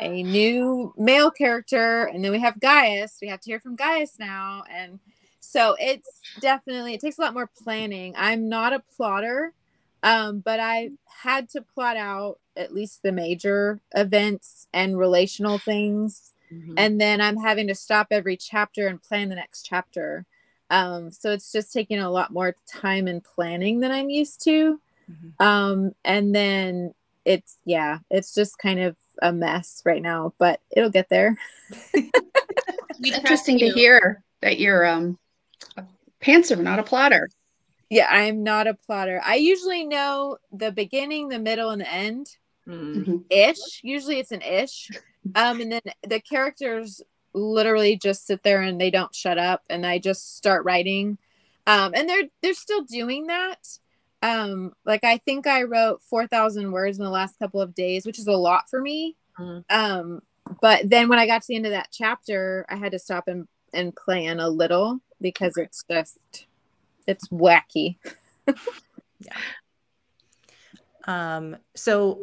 a 0.00 0.22
new 0.22 0.94
male 0.96 1.30
character, 1.30 2.04
and 2.04 2.24
then 2.24 2.32
we 2.32 2.40
have 2.40 2.60
Gaius. 2.60 3.18
We 3.20 3.28
have 3.28 3.40
to 3.40 3.50
hear 3.50 3.60
from 3.60 3.76
Gaius 3.76 4.18
now, 4.18 4.64
and 4.70 5.00
so 5.40 5.76
it's 5.78 6.22
definitely 6.40 6.94
it 6.94 7.00
takes 7.00 7.18
a 7.18 7.22
lot 7.22 7.34
more 7.34 7.50
planning. 7.62 8.14
I'm 8.16 8.48
not 8.48 8.72
a 8.72 8.82
plotter 8.96 9.52
um, 10.02 10.40
but 10.40 10.58
I 10.58 10.90
had 11.22 11.48
to 11.50 11.62
plot 11.62 11.96
out 11.96 12.38
at 12.56 12.74
least 12.74 13.02
the 13.02 13.12
major 13.12 13.80
events 13.94 14.66
and 14.72 14.98
relational 14.98 15.58
things, 15.58 16.32
Mhm. 16.50 16.74
and 16.76 17.00
then 17.00 17.20
I'm 17.20 17.36
having 17.36 17.68
to 17.68 17.74
stop 17.74 18.08
every 18.10 18.36
chapter 18.36 18.88
and 18.88 19.02
plan 19.02 19.28
the 19.28 19.36
next 19.36 19.62
chapter. 19.62 20.26
Um, 20.72 21.10
so 21.10 21.30
it's 21.30 21.52
just 21.52 21.72
taking 21.72 21.98
a 22.00 22.10
lot 22.10 22.32
more 22.32 22.56
time 22.66 23.06
and 23.06 23.22
planning 23.22 23.80
than 23.80 23.92
I'm 23.92 24.08
used 24.10 24.42
to. 24.44 24.80
Mhm. 25.10 25.44
Um, 25.44 25.94
and 26.04 26.34
then 26.34 26.94
it's 27.24 27.58
yeah, 27.64 27.98
it's 28.10 28.34
just 28.34 28.58
kind 28.58 28.80
of 28.80 28.96
a 29.20 29.32
mess 29.32 29.82
right 29.84 30.00
now, 30.02 30.32
but 30.38 30.60
it'll 30.70 30.90
get 30.90 31.08
there. 31.08 31.36
It's 33.04 33.16
interesting 33.18 33.58
to 33.58 33.68
hear 33.68 34.22
that 34.42 34.60
you're 34.60 34.86
um, 34.86 35.18
a 35.76 35.82
pantser, 36.20 36.56
not 36.62 36.78
a 36.78 36.84
plotter. 36.84 37.28
Yeah, 37.90 38.06
I 38.08 38.22
am 38.22 38.44
not 38.44 38.68
a 38.68 38.74
plotter. 38.74 39.20
I 39.24 39.34
usually 39.36 39.84
know 39.84 40.38
the 40.52 40.70
beginning, 40.70 41.28
the 41.28 41.40
middle, 41.40 41.70
and 41.70 41.80
the 41.80 41.92
end. 41.92 42.28
Mm. 42.66 43.04
Mhm. 43.04 43.24
ish. 43.28 43.80
Usually 43.82 44.20
it's 44.20 44.30
an 44.30 44.42
ish. 44.42 44.88
Um, 45.34 45.60
and 45.60 45.72
then 45.72 45.82
the 46.06 46.20
characters 46.20 47.02
literally 47.34 47.96
just 47.96 48.26
sit 48.26 48.42
there 48.42 48.60
and 48.60 48.80
they 48.80 48.90
don't 48.90 49.14
shut 49.14 49.38
up, 49.38 49.62
and 49.70 49.86
I 49.86 49.98
just 49.98 50.36
start 50.36 50.64
writing. 50.64 51.18
Um, 51.66 51.92
and 51.94 52.08
they're 52.08 52.28
they're 52.42 52.54
still 52.54 52.82
doing 52.82 53.26
that. 53.28 53.78
Um, 54.22 54.72
like 54.84 55.04
I 55.04 55.18
think 55.18 55.46
I 55.46 55.62
wrote 55.64 56.02
four 56.02 56.26
thousand 56.26 56.72
words 56.72 56.98
in 56.98 57.04
the 57.04 57.10
last 57.10 57.38
couple 57.38 57.60
of 57.60 57.74
days, 57.74 58.06
which 58.06 58.18
is 58.18 58.26
a 58.26 58.32
lot 58.32 58.68
for 58.68 58.80
me. 58.80 59.16
Mhm. 59.38 59.64
Um, 59.70 60.22
but 60.60 60.88
then 60.88 61.08
when 61.08 61.18
I 61.18 61.26
got 61.26 61.42
to 61.42 61.48
the 61.48 61.56
end 61.56 61.66
of 61.66 61.72
that 61.72 61.88
chapter, 61.92 62.66
I 62.68 62.76
had 62.76 62.92
to 62.92 62.98
stop 62.98 63.28
and 63.28 63.46
and 63.72 63.94
plan 63.94 64.38
a 64.40 64.48
little 64.48 65.00
because 65.20 65.56
it's 65.56 65.82
just 65.90 66.46
it's 67.06 67.28
wacky. 67.28 67.96
yeah. 69.20 69.36
Um, 71.04 71.56
so 71.74 72.20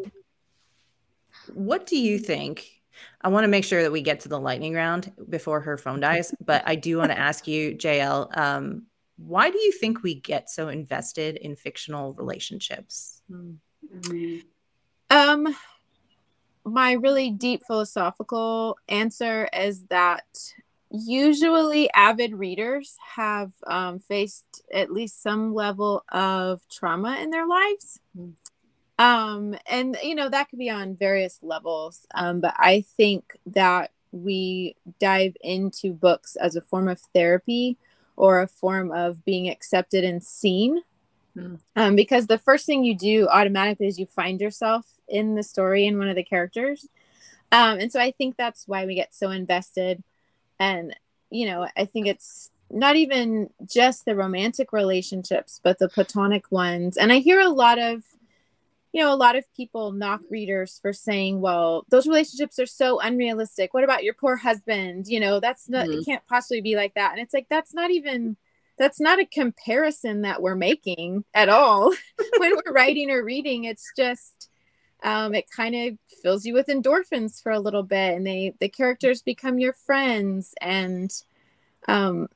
what 1.54 1.86
do 1.86 1.98
you 1.98 2.20
think? 2.20 2.79
I 3.22 3.30
want 3.30 3.44
to 3.44 3.50
make 3.50 3.64
sure 3.64 3.82
that 3.84 3.92
we 3.92 4.02
get 4.02 4.22
to 4.22 4.30
the 4.30 4.40
lightning 4.40 4.74
round 4.74 5.12
before 5.30 5.62
her 5.62 5.78
phone 5.78 6.00
dies, 6.00 6.34
but 6.46 6.64
I 6.66 6.76
do 6.76 6.98
want 6.98 7.12
to 7.12 7.20
ask 7.20 7.48
you, 7.48 7.76
JL, 7.76 8.38
um, 8.38 8.84
why 9.18 9.50
do 9.50 9.58
you 9.60 9.72
think 9.72 10.02
we 10.02 10.16
get 10.16 10.50
so 10.50 10.70
invested 10.70 11.38
in 11.38 11.56
fictional 11.56 12.14
relationships? 12.14 13.22
Mm. 13.32 14.44
Um, 15.10 15.56
my 16.64 16.94
really 16.94 17.32
deep 17.32 17.64
philosophical 17.66 18.78
answer 18.88 19.50
is 19.54 19.84
that 19.86 20.26
usually 20.92 21.92
avid 21.94 22.34
readers 22.34 22.96
have 23.16 23.52
um, 23.68 24.00
faced 24.00 24.64
at 24.74 24.92
least 24.92 25.22
some 25.22 25.54
level 25.54 26.04
of 26.12 26.62
trauma 26.70 27.18
in 27.22 27.30
their 27.30 27.48
lives. 27.48 28.00
Mm. 29.00 29.04
Um, 29.04 29.56
and 29.68 29.98
you 30.04 30.16
know 30.16 30.30
that 30.30 30.50
could 30.50 30.60
be 30.60 30.70
on 30.70 30.96
various 30.96 31.40
levels. 31.42 32.06
Um, 32.14 32.42
but 32.42 32.54
I 32.58 32.82
think 32.82 33.38
that 33.46 33.92
we 34.12 34.76
dive 35.00 35.38
into 35.42 35.94
books 35.94 36.36
as 36.36 36.56
a 36.56 36.62
form 36.62 36.88
of 36.88 37.00
therapy 37.14 37.78
or 38.16 38.42
a 38.42 38.48
form 38.48 38.92
of 38.92 39.24
being 39.24 39.48
accepted 39.48 40.04
and 40.04 40.24
seen 40.24 40.82
um, 41.76 41.96
because 41.96 42.28
the 42.28 42.38
first 42.38 42.66
thing 42.66 42.84
you 42.84 42.96
do 42.96 43.28
automatically 43.28 43.88
is 43.88 44.00
you 44.00 44.06
find 44.06 44.42
yourself 44.42 44.86
in 45.08 45.36
the 45.36 45.44
story 45.44 45.86
in 45.86 45.98
one 45.98 46.10
of 46.10 46.16
the 46.16 46.24
characters 46.24 46.88
um, 47.52 47.80
and 47.80 47.92
so 47.92 48.00
i 48.00 48.12
think 48.12 48.36
that's 48.36 48.68
why 48.68 48.86
we 48.86 48.96
get 48.96 49.14
so 49.14 49.30
invested 49.30 50.04
and 50.60 50.96
you 51.30 51.46
know 51.46 51.68
i 51.78 51.86
think 51.86 52.08
it's 52.08 52.52
not 52.72 52.96
even 52.96 53.50
just 53.66 54.06
the 54.06 54.16
romantic 54.16 54.74
relationships 54.74 55.60
but 55.64 55.80
the 55.80 55.90
platonic 55.90 56.52
ones 56.52 56.98
and 56.98 57.12
i 57.12 57.20
hear 57.20 57.40
a 57.40 57.50
lot 57.50 57.80
of 57.80 58.04
you 58.92 59.02
know 59.02 59.14
a 59.14 59.16
lot 59.16 59.36
of 59.36 59.46
people 59.56 59.92
knock 59.92 60.22
readers 60.30 60.80
for 60.82 60.94
saying 60.94 61.42
well 61.42 61.86
those 61.90 62.08
relationships 62.08 62.60
are 62.60 62.66
so 62.66 63.00
unrealistic 63.00 63.74
what 63.74 63.84
about 63.84 64.04
your 64.04 64.14
poor 64.14 64.36
husband 64.36 65.08
you 65.08 65.20
know 65.20 65.40
that's 65.40 65.70
not 65.70 65.86
it 65.86 65.92
Mhm. 65.92 66.06
can't 66.06 66.28
possibly 66.28 66.62
be 66.62 66.76
like 66.76 66.94
that 66.96 67.12
and 67.12 67.20
it's 67.22 67.34
like 67.34 67.48
that's 67.50 67.74
not 67.74 67.92
even 67.92 68.36
that's 68.78 69.00
not 69.00 69.20
a 69.20 69.26
comparison 69.26 70.22
that 70.22 70.42
we're 70.42 70.56
making 70.56 71.26
at 71.34 71.50
all 71.50 71.94
when 72.38 72.56
we're 72.56 72.74
writing 72.74 73.12
or 73.12 73.24
reading 73.24 73.66
it's 73.66 73.92
just 73.96 74.50
um, 75.02 75.34
it 75.34 75.50
kind 75.50 75.76
of 75.76 75.98
fills 76.22 76.46
you 76.46 76.54
with 76.54 76.68
endorphins 76.68 77.42
for 77.42 77.54
a 77.54 77.60
little 77.60 77.84
bit 77.84 78.16
and 78.16 78.28
they 78.28 78.54
the 78.60 78.68
characters 78.68 79.22
become 79.22 79.58
your 79.60 79.72
friends 79.74 80.54
and 80.62 81.24
um, 81.88 82.28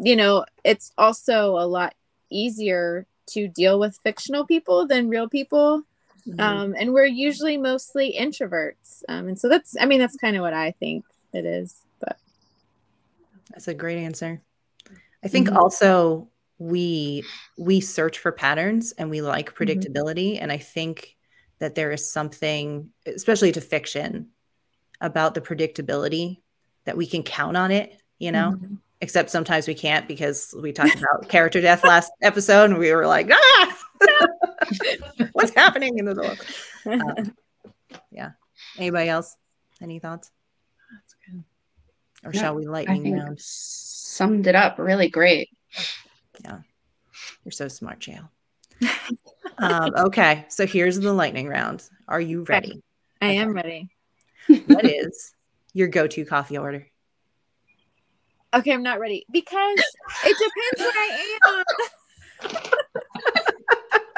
you 0.00 0.14
know 0.14 0.44
it's 0.64 0.92
also 0.96 1.56
a 1.58 1.66
lot 1.66 1.94
easier 2.30 3.06
to 3.26 3.48
deal 3.48 3.78
with 3.78 3.98
fictional 4.02 4.46
people 4.46 4.86
than 4.86 5.08
real 5.08 5.28
people. 5.28 5.82
Mm-hmm. 6.28 6.40
Um, 6.40 6.74
and 6.78 6.92
we're 6.92 7.06
usually 7.06 7.56
mostly 7.56 8.16
introverts. 8.18 9.02
Um, 9.08 9.28
and 9.28 9.38
so 9.38 9.48
that's, 9.48 9.74
I 9.80 9.86
mean, 9.86 9.98
that's 9.98 10.16
kind 10.16 10.36
of 10.36 10.42
what 10.42 10.54
I 10.54 10.70
think 10.72 11.04
it 11.32 11.44
is. 11.44 11.74
But 12.00 12.16
That's 13.50 13.68
a 13.68 13.74
great 13.74 13.98
answer. 13.98 14.40
I 15.24 15.28
think 15.28 15.48
Mhm. 15.48 15.56
also 15.56 16.28
we 16.58 17.24
we 17.58 17.80
search 17.80 18.18
for 18.18 18.30
patterns 18.32 18.92
and 18.92 19.10
we 19.10 19.20
like 19.20 19.52
Mm-hmm. 19.54 19.64
predictability 19.64 20.38
and 20.40 20.52
I 20.52 20.58
think 20.58 21.16
that 21.58 21.74
there 21.74 21.90
is 21.92 22.08
something 22.10 22.90
especially 23.06 23.52
to 23.52 23.60
fiction 23.60 24.28
about 25.00 25.34
the 25.34 25.40
predictability 25.40 26.40
that 26.84 26.96
we 26.96 27.06
can 27.06 27.22
count 27.24 27.56
on 27.56 27.70
it, 27.72 28.00
you 28.18 28.30
know? 28.32 28.52
Mhm. 28.52 28.78
Except 29.02 29.30
sometimes 29.30 29.66
we 29.66 29.74
can't 29.74 30.06
because 30.06 30.54
we 30.62 30.70
talked 30.72 30.94
about 30.94 31.28
character 31.28 31.60
death 31.60 31.82
last 31.82 32.12
episode 32.22 32.70
and 32.70 32.78
we 32.78 32.92
were 32.94 33.04
like, 33.06 33.28
ah, 33.32 33.78
what's 35.32 35.52
happening 35.56 35.98
in 35.98 36.04
the 36.04 36.14
world? 36.14 36.38
Um, 36.86 37.34
yeah. 38.12 38.30
Anybody 38.78 39.08
else? 39.08 39.36
Any 39.82 39.98
thoughts? 39.98 40.30
That's 40.92 41.16
good. 41.26 41.42
Or 42.24 42.32
No, 42.32 42.40
shall 42.40 42.54
we 42.54 42.66
lightning 42.66 43.18
round? 43.18 43.40
summed 43.40 44.46
it 44.46 44.54
up 44.54 44.78
really 44.78 45.08
great. 45.08 45.50
Yeah. 46.44 46.60
You're 47.44 47.50
so 47.50 47.66
smart, 47.66 47.98
JL. 47.98 48.28
um, 49.58 49.92
okay, 49.96 50.46
so 50.48 50.64
here's 50.64 51.00
the 51.00 51.12
lightning 51.12 51.48
round. 51.48 51.82
Are 52.06 52.20
you 52.20 52.44
ready? 52.44 52.80
I 53.20 53.32
am 53.32 53.52
ready. 53.52 53.90
What 54.66 54.84
is 54.84 55.34
your 55.72 55.88
go-to 55.88 56.24
coffee 56.24 56.56
order? 56.58 56.86
Okay, 58.54 58.72
I'm 58.72 58.82
not 58.82 59.00
ready 59.00 59.24
because 59.30 59.78
it 60.24 60.36
depends 60.36 60.78
what 60.78 60.94
I 60.96 61.64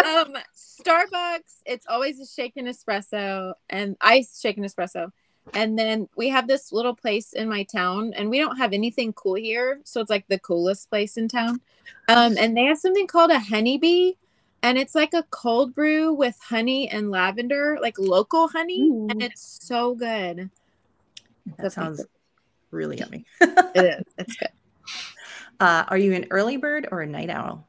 am. 0.07 0.27
um, 0.35 0.43
Starbucks, 0.57 1.63
it's 1.67 1.87
always 1.87 2.19
a 2.19 2.27
shaken 2.27 2.67
espresso 2.67 3.55
and 3.71 3.97
iced 4.01 4.43
shaken 4.43 4.65
espresso. 4.65 5.11
And 5.53 5.79
then 5.79 6.09
we 6.17 6.31
have 6.31 6.49
this 6.49 6.73
little 6.73 6.97
place 6.97 7.33
in 7.35 7.49
my 7.49 7.65
town, 7.65 8.13
and 8.15 8.31
we 8.31 8.39
don't 8.39 8.57
have 8.57 8.73
anything 8.73 9.13
cool 9.13 9.35
here, 9.35 9.81
so 9.85 10.01
it's 10.01 10.11
like 10.11 10.27
the 10.29 10.39
coolest 10.39 10.89
place 10.89 11.17
in 11.17 11.29
town. 11.29 11.61
Um, 12.09 12.37
and 12.39 12.57
they 12.57 12.65
have 12.65 12.79
something 12.79 13.07
called 13.07 13.31
a 13.31 13.39
honeybee, 13.39 14.15
and 14.63 14.79
it's 14.79 14.95
like 14.95 15.13
a 15.13 15.25
cold 15.31 15.75
brew 15.75 16.15
with 16.15 16.39
honey 16.41 16.89
and 16.89 17.11
lavender, 17.11 17.77
like 17.81 17.99
local 17.99 18.49
honey, 18.49 18.89
and 19.11 19.23
it's 19.23 19.59
so 19.63 19.95
good. 19.95 20.51
That 21.47 21.59
That's 21.59 21.75
sounds 21.75 22.07
really 22.75 22.99
yummy. 22.99 23.25
It 23.75 23.99
is. 23.99 24.05
It's 24.19 24.37
good. 24.37 24.51
Uh, 25.59 25.85
are 25.89 25.99
you 25.99 26.13
an 26.15 26.27
early 26.31 26.57
bird 26.59 26.89
or 26.93 27.01
a 27.01 27.07
night 27.07 27.31
owl? 27.31 27.69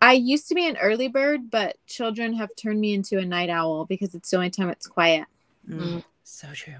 I 0.00 0.12
used 0.12 0.48
to 0.48 0.54
be 0.54 0.68
an 0.68 0.76
early 0.76 1.08
bird, 1.08 1.50
but 1.50 1.76
children 1.86 2.34
have 2.34 2.54
turned 2.56 2.80
me 2.80 2.94
into 2.94 3.18
a 3.18 3.24
night 3.24 3.50
owl 3.50 3.84
because 3.86 4.14
it's 4.14 4.30
the 4.30 4.36
only 4.36 4.50
time 4.50 4.68
it's 4.68 4.86
quiet. 4.86 5.26
Mm, 5.68 6.04
so 6.22 6.48
true. 6.52 6.74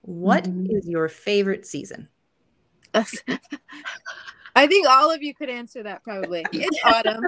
What 0.00 0.46
is 0.46 0.52
Mhm. 0.52 0.90
your 0.90 1.08
favorite 1.08 1.66
season? 1.66 2.08
I 2.94 4.66
think 4.66 4.88
all 4.88 5.10
of 5.12 5.22
you 5.22 5.34
could 5.34 5.50
answer 5.50 5.82
that 5.84 6.02
probably. 6.02 6.48
It's 6.52 6.78
autumn. 6.84 7.26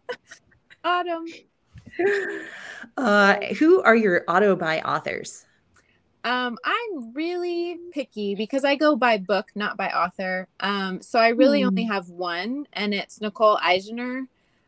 autumn. 0.84 1.26
Uh, 2.96 3.36
who 3.58 3.82
are 3.82 3.96
your 3.96 4.24
auto 4.28 4.56
buy 4.56 4.80
authors? 4.80 5.44
Um, 6.26 6.58
I'm 6.64 7.12
really 7.14 7.78
picky 7.92 8.34
because 8.34 8.64
I 8.64 8.74
go 8.74 8.96
by 8.96 9.16
book, 9.16 9.52
not 9.54 9.76
by 9.76 9.90
author. 9.90 10.48
Um, 10.58 11.00
so 11.00 11.20
I 11.20 11.28
really 11.28 11.62
Hmm. 11.62 11.68
only 11.68 11.84
have 11.84 12.08
one, 12.10 12.66
and 12.72 12.92
it's 12.92 13.20
Nicole 13.20 13.58
Eisner. 13.62 14.26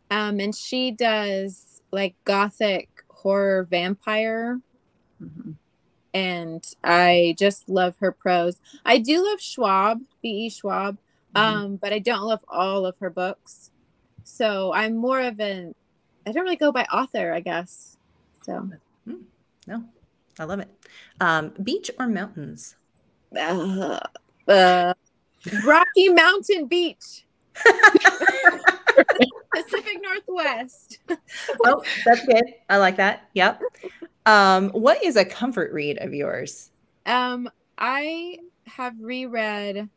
Um, 0.09 0.39
and 0.39 0.55
she 0.55 0.93
does 0.93 1.83
like 1.91 2.15
gothic 2.25 2.89
horror 3.11 3.65
vampire 3.65 4.61
Mhm. 5.21 5.57
and 6.15 6.65
I 6.85 7.35
just 7.39 7.69
love 7.69 7.97
her 7.99 8.13
prose. 8.13 8.61
I 8.85 8.99
do 8.99 9.25
love 9.25 9.41
Schwab, 9.41 10.01
V.E. 10.23 10.51
Schwab, 10.51 10.97
Mhm. 11.35 11.41
um, 11.41 11.77
but 11.77 11.93
I 11.93 11.99
don't 11.99 12.23
love 12.23 12.45
all 12.49 12.87
of 12.87 12.97
her 12.99 13.11
books. 13.11 13.71
So 14.23 14.73
I'm 14.73 14.97
more 14.97 15.21
of 15.21 15.41
an, 15.41 15.75
I 16.25 16.33
don't 16.33 16.45
really 16.45 16.57
go 16.57 16.71
by 16.73 16.85
author, 16.85 17.33
I 17.33 17.41
guess. 17.41 17.97
So 18.43 18.71
No, 19.67 19.85
I 20.41 20.45
love 20.45 20.61
it. 20.61 20.69
Um, 21.21 21.53
beach 21.63 21.91
or 21.99 22.07
mountains? 22.07 22.77
uh, 23.37 23.99
uh, 24.47 24.95
Rocky 25.65 26.09
Mountain 26.09 26.67
Beach, 26.67 27.27
Pacific 29.55 29.99
Northwest. 30.03 30.99
oh, 31.65 31.83
that's 32.05 32.25
good. 32.27 32.45
I 32.69 32.79
like 32.79 32.97
that. 32.97 33.29
Yep. 33.35 33.63
Um, 34.27 34.71
what 34.71 35.03
is 35.05 35.17
a 35.17 35.25
comfort 35.25 35.73
read 35.73 35.99
of 35.99 36.15
yours? 36.15 36.71
Um, 37.07 37.51
I 37.77 38.39
have 38.67 38.95
reread. 39.01 39.89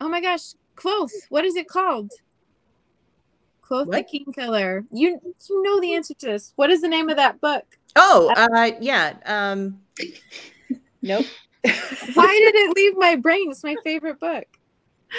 Oh 0.00 0.08
my 0.08 0.20
gosh, 0.20 0.54
Kvothe. 0.76 1.10
What 1.28 1.44
is 1.44 1.56
it 1.56 1.68
called? 1.68 2.10
Kvothe 3.68 3.90
the 3.90 4.02
King 4.02 4.32
Killer. 4.34 4.84
You 4.92 5.20
you 5.48 5.62
know 5.62 5.80
the 5.80 5.94
answer 5.94 6.14
to 6.14 6.26
this. 6.26 6.52
What 6.56 6.70
is 6.70 6.82
the 6.82 6.88
name 6.88 7.08
of 7.08 7.16
that 7.16 7.40
book? 7.40 7.64
Oh, 7.96 8.32
uh, 8.36 8.70
yeah. 8.80 9.14
Um, 9.26 9.80
nope. 11.02 11.26
Why 11.62 12.38
did 12.38 12.54
it 12.54 12.76
leave 12.76 12.96
my 12.96 13.16
brain? 13.16 13.50
It's 13.50 13.62
my 13.62 13.76
favorite 13.84 14.18
book. 14.18 14.44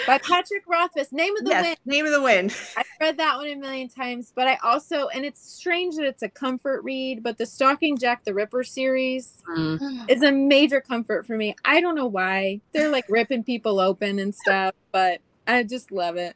By 0.08 0.18
Patrick 0.18 0.64
Rothfuss. 0.68 1.12
Name 1.12 1.38
of 1.38 1.44
the 1.46 1.52
yes, 1.52 1.64
Wind. 1.64 1.78
name 1.86 2.06
of 2.08 2.12
the 2.12 2.22
wind. 2.22 2.56
I've 2.78 2.86
read 3.00 3.18
that 3.18 3.38
one 3.38 3.48
a 3.48 3.56
million 3.56 3.90
times, 3.90 4.34
but 4.36 4.48
I 4.48 4.58
also 4.64 5.08
and 5.10 5.24
it's 5.24 5.40
strange 5.40 5.96
that 5.98 6.06
it's 6.06 6.24
a 6.24 6.30
comfort 6.30 6.84
read, 6.84 7.22
but 7.22 7.38
the 7.38 7.46
Stalking 7.46 7.96
Jack 7.98 8.24
the 8.26 8.34
Ripper 8.34 8.64
series 8.64 9.38
Mm. 9.48 10.10
is 10.10 10.24
a 10.24 10.32
major 10.32 10.82
comfort 10.82 11.28
for 11.28 11.38
me. 11.38 11.56
I 11.64 11.80
don't 11.80 11.94
know 11.94 12.08
why. 12.08 12.60
They're 12.74 12.90
like 12.90 13.06
ripping 13.08 13.44
people 13.44 13.80
open 13.80 14.18
and 14.18 14.34
stuff, 14.34 14.74
but 14.92 15.22
I 15.46 15.62
just 15.62 15.92
love 15.92 16.16
it. 16.18 16.36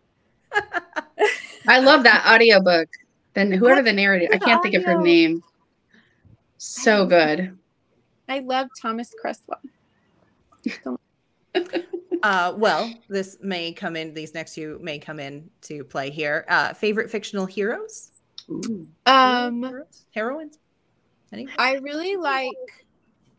I 1.67 1.79
love 1.79 2.03
that 2.03 2.27
audiobook. 2.31 2.89
Then 3.33 3.51
whoever 3.51 3.81
the 3.81 3.93
narrator, 3.93 4.27
I 4.31 4.37
can't 4.37 4.61
think 4.61 4.75
of 4.75 4.83
her 4.83 5.01
name. 5.01 5.41
So 6.57 7.05
good. 7.05 7.57
I 8.29 8.39
love 8.39 8.67
Thomas 8.81 9.13
Cresswell. 9.19 9.61
Uh, 12.23 12.53
well, 12.57 12.91
this 13.09 13.37
may 13.41 13.71
come 13.71 13.95
in. 13.95 14.13
These 14.13 14.33
next 14.33 14.55
few 14.55 14.79
may 14.81 14.97
come 14.97 15.19
in 15.19 15.49
to 15.61 15.83
play 15.83 16.09
here. 16.09 16.45
Uh, 16.49 16.73
favorite 16.73 17.11
fictional 17.11 17.45
heroes? 17.45 18.11
Um, 19.05 19.63
Heroes? 19.63 20.05
heroines? 20.13 20.59
Any? 21.31 21.47
I 21.57 21.75
really 21.75 22.15
like 22.15 22.55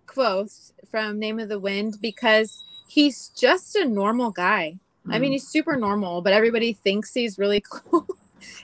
Kvothe 0.07 0.73
from 0.91 1.19
Name 1.19 1.41
of 1.41 1.49
the 1.49 1.59
Wind 1.59 1.97
because 2.01 2.63
he's 2.89 3.31
just 3.31 3.75
a 3.77 3.85
normal 3.85 4.31
guy. 4.31 4.79
I 5.11 5.19
mean, 5.19 5.33
he's 5.33 5.49
super 5.49 5.75
normal, 5.75 6.21
but 6.21 6.33
everybody 6.35 6.75
thinks 6.75 7.15
he's 7.15 7.39
really 7.39 7.63
cool. 7.71 8.07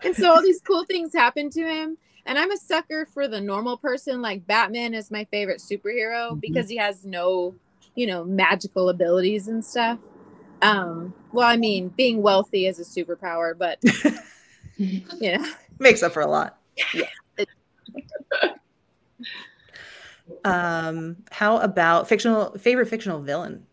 and 0.04 0.14
so 0.14 0.30
all 0.30 0.42
these 0.42 0.60
cool 0.60 0.84
things 0.84 1.12
happen 1.14 1.50
to 1.50 1.62
him. 1.62 1.96
And 2.26 2.38
I'm 2.38 2.50
a 2.50 2.56
sucker 2.56 3.06
for 3.12 3.28
the 3.28 3.40
normal 3.40 3.76
person. 3.76 4.22
Like 4.22 4.46
Batman 4.46 4.94
is 4.94 5.10
my 5.10 5.24
favorite 5.26 5.60
superhero 5.60 6.32
Mhm. 6.32 6.40
because 6.40 6.68
he 6.68 6.76
has 6.76 7.04
no, 7.04 7.54
you 7.94 8.06
know, 8.06 8.24
magical 8.24 8.88
abilities 8.88 9.48
and 9.48 9.64
stuff. 9.64 9.98
Um, 10.62 11.12
well, 11.32 11.46
I 11.46 11.56
mean, 11.56 11.88
being 11.88 12.22
wealthy 12.22 12.66
is 12.66 12.78
a 12.78 12.84
superpower, 12.84 13.56
but 13.56 13.78
you 14.78 15.02
know, 15.20 15.44
Makes 15.78 16.02
up 16.02 16.12
for 16.12 16.22
a 16.22 16.26
lot. 16.26 16.58
Yeah. 16.94 17.08
um, 20.44 21.16
how 21.30 21.58
about 21.58 22.08
fictional 22.08 22.56
favorite 22.58 22.86
fictional 22.86 23.20
villain? 23.20 23.66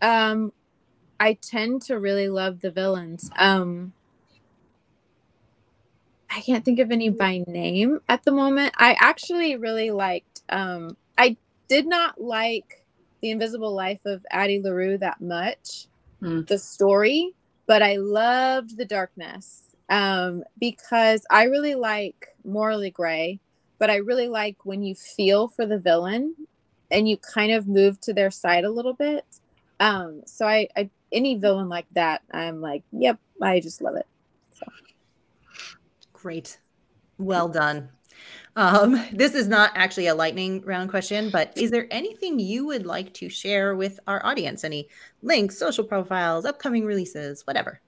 Um, 0.00 0.52
I 1.20 1.34
tend 1.34 1.82
to 1.82 1.98
really 1.98 2.28
love 2.28 2.60
the 2.60 2.70
villains. 2.70 3.30
Um, 3.36 3.92
I 6.34 6.40
can't 6.40 6.64
think 6.64 6.78
of 6.78 6.90
any 6.90 7.10
by 7.10 7.44
name 7.46 8.00
at 8.08 8.24
the 8.24 8.32
moment. 8.32 8.74
I 8.78 8.96
actually 8.98 9.56
really 9.56 9.90
liked. 9.90 10.42
Um, 10.48 10.96
I 11.18 11.36
did 11.68 11.86
not 11.86 12.20
like 12.20 12.86
the 13.20 13.30
Invisible 13.30 13.74
Life 13.74 14.00
of 14.06 14.24
Addie 14.30 14.60
Larue 14.60 14.98
that 14.98 15.20
much, 15.20 15.86
Hmm. 16.20 16.42
the 16.42 16.58
story, 16.58 17.34
but 17.66 17.82
I 17.82 17.96
loved 17.96 18.76
the 18.76 18.84
Darkness 18.84 19.74
um, 19.88 20.44
because 20.58 21.24
I 21.30 21.44
really 21.44 21.74
like 21.74 22.28
Morally 22.44 22.90
Gray, 22.90 23.40
but 23.78 23.90
I 23.90 23.96
really 23.96 24.28
like 24.28 24.64
when 24.64 24.82
you 24.82 24.94
feel 24.94 25.48
for 25.48 25.66
the 25.66 25.78
villain 25.78 26.34
and 26.90 27.08
you 27.08 27.16
kind 27.16 27.52
of 27.52 27.66
move 27.66 28.00
to 28.02 28.12
their 28.12 28.30
side 28.30 28.64
a 28.64 28.70
little 28.70 28.94
bit. 28.94 29.24
Um, 29.80 30.22
so 30.26 30.46
I, 30.46 30.68
I 30.76 30.90
any 31.12 31.36
villain 31.36 31.68
like 31.68 31.86
that, 31.92 32.22
I'm 32.32 32.60
like, 32.60 32.84
yep, 32.92 33.18
I 33.40 33.60
just 33.60 33.82
love 33.82 33.96
it. 33.96 34.06
Great. 36.22 36.58
Well 37.18 37.48
done. 37.48 37.88
Um, 38.54 39.04
this 39.12 39.34
is 39.34 39.48
not 39.48 39.72
actually 39.74 40.06
a 40.06 40.14
lightning 40.14 40.62
round 40.64 40.88
question, 40.88 41.30
but 41.30 41.52
is 41.56 41.72
there 41.72 41.88
anything 41.90 42.38
you 42.38 42.64
would 42.66 42.86
like 42.86 43.12
to 43.14 43.28
share 43.28 43.74
with 43.74 43.98
our 44.06 44.24
audience? 44.24 44.62
Any 44.62 44.88
links, 45.20 45.58
social 45.58 45.82
profiles, 45.82 46.44
upcoming 46.44 46.84
releases, 46.84 47.44
whatever? 47.44 47.80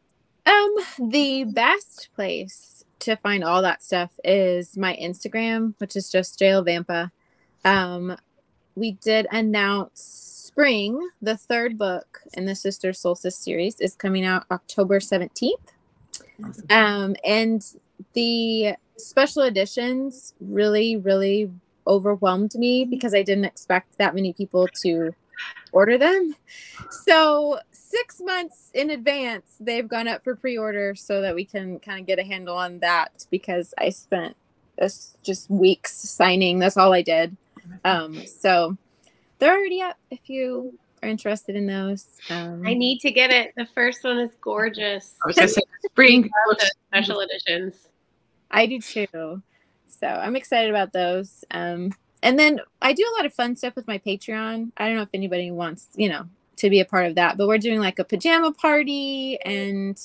Um, 0.47 0.75
the 0.99 1.45
best 1.45 2.09
place 2.17 2.85
to 3.01 3.15
find 3.17 3.45
all 3.45 3.63
that 3.63 3.85
stuff 3.85 4.11
is 4.25 4.77
my 4.77 4.99
Instagram, 5.01 5.75
which 5.79 5.95
is 5.95 6.11
just 6.11 6.41
JL 6.41 6.65
Vampa. 6.65 7.13
Um, 7.65 8.17
we 8.75 8.93
did 8.95 9.29
announce 9.31 10.01
spring, 10.03 11.09
the 11.23 11.37
third 11.37 11.79
book 11.79 12.23
in 12.33 12.47
the 12.47 12.57
Sister 12.57 12.93
Solstice 12.93 13.37
series 13.37 13.79
is 13.79 13.95
coming 13.95 14.25
out 14.25 14.47
October 14.51 14.99
17th. 14.99 15.74
Um, 16.71 17.17
and 17.25 17.65
the 18.13 18.75
special 18.97 19.43
editions 19.43 20.35
really, 20.41 20.97
really 20.97 21.51
overwhelmed 21.87 22.55
me 22.55 22.85
because 22.85 23.15
I 23.15 23.23
didn't 23.23 23.45
expect 23.45 23.99
that 23.99 24.15
many 24.15 24.33
people 24.33 24.69
to 24.83 25.15
order 25.73 25.99
them. 25.99 26.35
So 26.91 27.59
six 27.73 28.21
months 28.21 28.71
in 28.75 28.91
advance, 28.91 29.57
they've 29.61 29.87
gone 29.87 30.09
up 30.09 30.25
for 30.25 30.35
pre-order 30.35 30.95
so 30.95 31.21
that 31.21 31.35
we 31.35 31.45
can 31.45 31.79
kind 31.81 32.01
of 32.01 32.07
get 32.07 32.19
a 32.19 32.25
handle 32.25 32.57
on 32.57 32.79
that 32.81 33.27
because 33.31 33.75
I 33.79 33.91
spent 33.91 34.37
this 34.79 35.17
just 35.23 35.51
weeks 35.51 35.93
signing. 35.95 36.59
That's 36.59 36.77
all 36.77 36.93
I 36.93 37.03
did. 37.03 37.37
Um, 37.85 38.27
so 38.27 38.77
they're 39.39 39.57
already 39.57 39.83
up 39.83 39.97
if 40.11 40.29
you 40.29 40.79
are 41.05 41.09
interested 41.09 41.57
in 41.57 41.67
those. 41.67 42.07
Um, 42.31 42.63
I 42.67 42.75
need 42.75 43.01
to 43.01 43.11
get 43.11 43.31
it. 43.31 43.53
The 43.57 43.67
first 43.67 44.05
one 44.05 44.19
is 44.19 44.33
gorgeous. 44.41 45.15
I 45.25 45.29
was 45.29 45.37
gonna 45.37 45.49
say 45.49 45.63
spring 45.85 46.31
special 46.89 47.21
editions. 47.21 47.75
I 48.51 48.67
do 48.67 48.81
too. 48.81 49.43
So 49.87 50.07
I'm 50.07 50.37
excited 50.37 50.71
about 50.71 50.93
those. 50.93 51.45
Um, 51.51 51.93
and 52.23 52.39
then 52.39 52.61
I 52.81 52.93
do 52.93 53.03
a 53.03 53.15
lot 53.17 53.27
of 53.27 53.35
fun 53.35 53.57
stuff 53.57 53.77
with 53.77 53.87
my 53.87 53.99
Patreon. 53.99 54.73
I 54.77 54.87
don't 54.87 54.97
know 54.97 55.03
if 55.03 55.09
anybody 55.13 55.51
wants, 55.51 55.89
you 55.95 56.09
know, 56.09 56.27
to 56.57 56.71
be 56.71 56.81
a 56.81 56.85
part 56.85 57.07
of 57.07 57.17
that, 57.17 57.37
but 57.37 57.49
we're 57.49 57.59
doing 57.59 57.81
like 57.81 57.99
a 57.99 58.05
pajama 58.05 58.53
party 58.53 59.39
and 59.45 60.01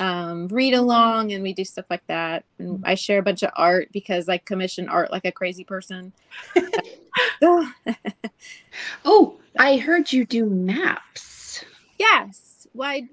um, 0.00 0.48
read 0.48 0.74
along 0.74 1.32
and 1.32 1.42
we 1.42 1.52
do 1.52 1.64
stuff 1.64 1.86
like 1.90 2.06
that. 2.06 2.44
And 2.58 2.82
I 2.86 2.94
share 2.94 3.18
a 3.18 3.22
bunch 3.22 3.42
of 3.42 3.50
art 3.56 3.88
because 3.92 4.28
I 4.28 4.38
commission 4.38 4.88
art 4.88 5.10
like 5.10 5.24
a 5.24 5.32
crazy 5.32 5.64
person. 5.64 6.12
oh, 7.42 9.38
I 9.58 9.76
heard 9.76 10.12
you 10.12 10.24
do 10.24 10.46
maps. 10.46 11.64
Yes. 11.98 12.66
Well, 12.74 12.90
I, 12.90 13.08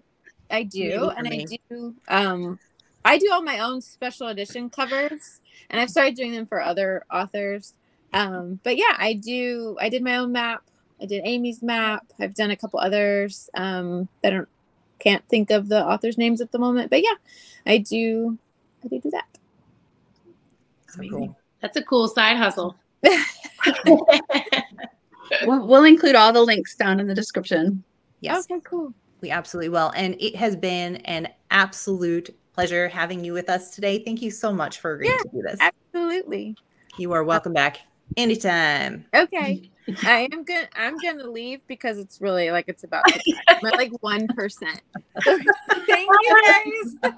I 0.52 0.64
do. 0.64 1.12
And 1.16 1.28
I 1.28 1.46
do 1.46 1.96
um 2.08 2.60
I 3.06 3.18
do 3.18 3.30
all 3.32 3.42
my 3.42 3.60
own 3.60 3.82
special 3.82 4.28
edition 4.28 4.70
covers 4.70 5.42
and 5.70 5.80
I've 5.80 5.90
started 5.90 6.16
doing 6.16 6.32
them 6.32 6.46
for 6.46 6.62
other 6.62 7.04
authors. 7.12 7.74
Um, 8.14 8.60
but 8.64 8.78
yeah, 8.78 8.96
I 8.98 9.14
do 9.14 9.78
I 9.80 9.90
did 9.90 10.04
my 10.04 10.18
own 10.18 10.32
map. 10.32 10.64
I 11.02 11.06
did 11.06 11.22
Amy's 11.26 11.62
map. 11.62 12.06
I've 12.20 12.36
done 12.36 12.52
a 12.52 12.56
couple 12.56 12.80
others. 12.80 13.50
Um, 13.56 14.08
I 14.24 14.30
don't 14.30 14.48
can't 15.04 15.28
think 15.28 15.52
of 15.52 15.68
the 15.68 15.86
authors' 15.86 16.18
names 16.18 16.42
at 16.42 16.52
the 16.52 16.60
moment, 16.60 16.90
but 16.90 17.04
yeah, 17.04 17.16
I 17.66 17.80
do 17.80 18.38
I 18.84 18.88
do 18.88 19.00
do 19.00 19.12
that. 19.12 19.26
So 20.90 21.04
cool. 21.10 21.38
That's 21.62 21.78
a 21.78 21.84
cool 21.84 22.08
side 22.08 22.38
hustle. 22.38 22.76
we'll, 25.46 25.68
we'll 25.68 25.84
include 25.84 26.16
all 26.16 26.32
the 26.32 26.42
links 26.42 26.76
down 26.76 27.00
in 27.00 27.08
the 27.08 27.16
description. 27.16 27.84
Yes. 28.22 28.46
Okay, 28.50 28.62
cool. 28.64 28.94
We 29.22 29.32
absolutely 29.32 29.70
will. 29.70 29.92
And 29.96 30.16
it 30.20 30.36
has 30.36 30.56
been 30.56 30.98
an 30.98 31.30
absolute 31.52 32.36
pleasure 32.54 32.88
having 32.90 33.24
you 33.24 33.34
with 33.34 33.50
us 33.50 33.72
today. 33.72 34.04
Thank 34.04 34.22
you 34.22 34.32
so 34.32 34.54
much 34.54 34.80
for 34.80 34.94
agreeing 34.94 35.14
yeah, 35.14 35.24
to 35.24 35.30
do 35.30 35.42
this. 35.42 35.58
Absolutely. 35.60 36.56
You 36.98 37.12
are 37.14 37.24
welcome 37.24 37.54
back 37.54 37.80
anytime. 38.18 39.06
Okay. 39.14 39.70
I 40.04 40.30
am 40.32 40.44
gonna 40.44 40.68
I'm 40.76 40.98
gonna 40.98 41.30
leave 41.30 41.60
because 41.68 41.98
it's 41.98 42.22
really 42.22 42.52
like 42.52 42.66
it's 42.68 42.84
about 42.84 43.04
I'm 43.48 43.66
at 43.66 43.78
like 43.78 43.92
one 44.02 44.28
percent. 44.28 44.82
Thank 45.24 45.46
you 45.88 46.96
guys. 47.02 47.12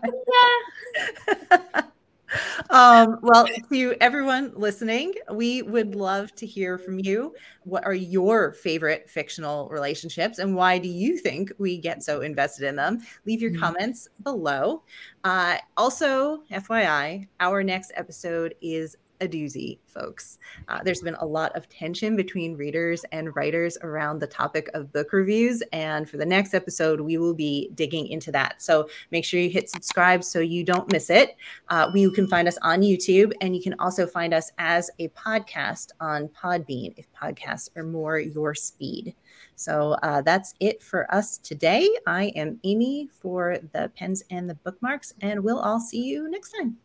um, 2.69 3.19
well, 3.21 3.47
to 3.69 3.95
everyone 4.01 4.51
listening, 4.55 5.13
we 5.31 5.61
would 5.61 5.95
love 5.95 6.33
to 6.35 6.45
hear 6.45 6.77
from 6.77 6.99
you. 6.99 7.35
What 7.63 7.85
are 7.85 7.93
your 7.93 8.53
favorite 8.53 9.09
fictional 9.09 9.69
relationships, 9.69 10.39
and 10.39 10.55
why 10.55 10.77
do 10.77 10.87
you 10.87 11.17
think 11.17 11.51
we 11.57 11.77
get 11.77 12.03
so 12.03 12.21
invested 12.21 12.67
in 12.67 12.75
them? 12.75 13.01
Leave 13.25 13.41
your 13.41 13.51
mm-hmm. 13.51 13.61
comments 13.61 14.07
below. 14.23 14.83
Uh, 15.23 15.57
also, 15.77 16.41
FYI, 16.51 17.27
our 17.39 17.63
next 17.63 17.91
episode 17.95 18.55
is 18.61 18.95
a 19.21 19.27
doozy, 19.27 19.79
folks. 19.87 20.37
Uh, 20.67 20.81
there's 20.83 21.01
been 21.01 21.15
a 21.15 21.25
lot 21.25 21.55
of 21.55 21.67
tension 21.69 22.15
between 22.15 22.55
readers 22.55 23.05
and 23.11 23.35
writers 23.35 23.77
around 23.81 24.19
the 24.19 24.27
topic 24.27 24.69
of 24.73 24.91
book 24.91 25.13
reviews. 25.13 25.61
And 25.71 26.09
for 26.09 26.17
the 26.17 26.25
next 26.25 26.53
episode, 26.53 27.01
we 27.01 27.17
will 27.17 27.33
be 27.33 27.69
digging 27.75 28.07
into 28.07 28.31
that. 28.31 28.61
So 28.61 28.89
make 29.11 29.25
sure 29.25 29.39
you 29.39 29.49
hit 29.49 29.69
subscribe 29.69 30.23
so 30.23 30.39
you 30.39 30.63
don't 30.63 30.91
miss 30.91 31.09
it. 31.09 31.35
Uh, 31.69 31.91
you 31.93 32.11
can 32.11 32.27
find 32.27 32.47
us 32.47 32.57
on 32.61 32.81
YouTube, 32.81 33.33
and 33.41 33.55
you 33.55 33.61
can 33.61 33.75
also 33.79 34.05
find 34.05 34.33
us 34.33 34.51
as 34.57 34.89
a 34.99 35.07
podcast 35.09 35.91
on 35.99 36.27
Podbean 36.29 36.93
if 36.97 37.07
podcasts 37.13 37.69
are 37.75 37.83
more 37.83 38.19
your 38.19 38.53
speed. 38.53 39.15
So 39.55 39.93
uh, 40.03 40.21
that's 40.21 40.53
it 40.59 40.83
for 40.83 41.13
us 41.13 41.37
today. 41.37 41.89
I 42.05 42.25
am 42.35 42.59
Amy 42.63 43.09
for 43.11 43.57
the 43.73 43.91
pens 43.95 44.23
and 44.29 44.49
the 44.49 44.55
bookmarks, 44.55 45.13
and 45.21 45.43
we'll 45.43 45.59
all 45.59 45.79
see 45.79 46.03
you 46.03 46.29
next 46.29 46.51
time. 46.51 46.77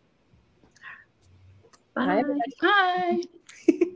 Bye. 1.94 2.22
Bye. 2.60 3.22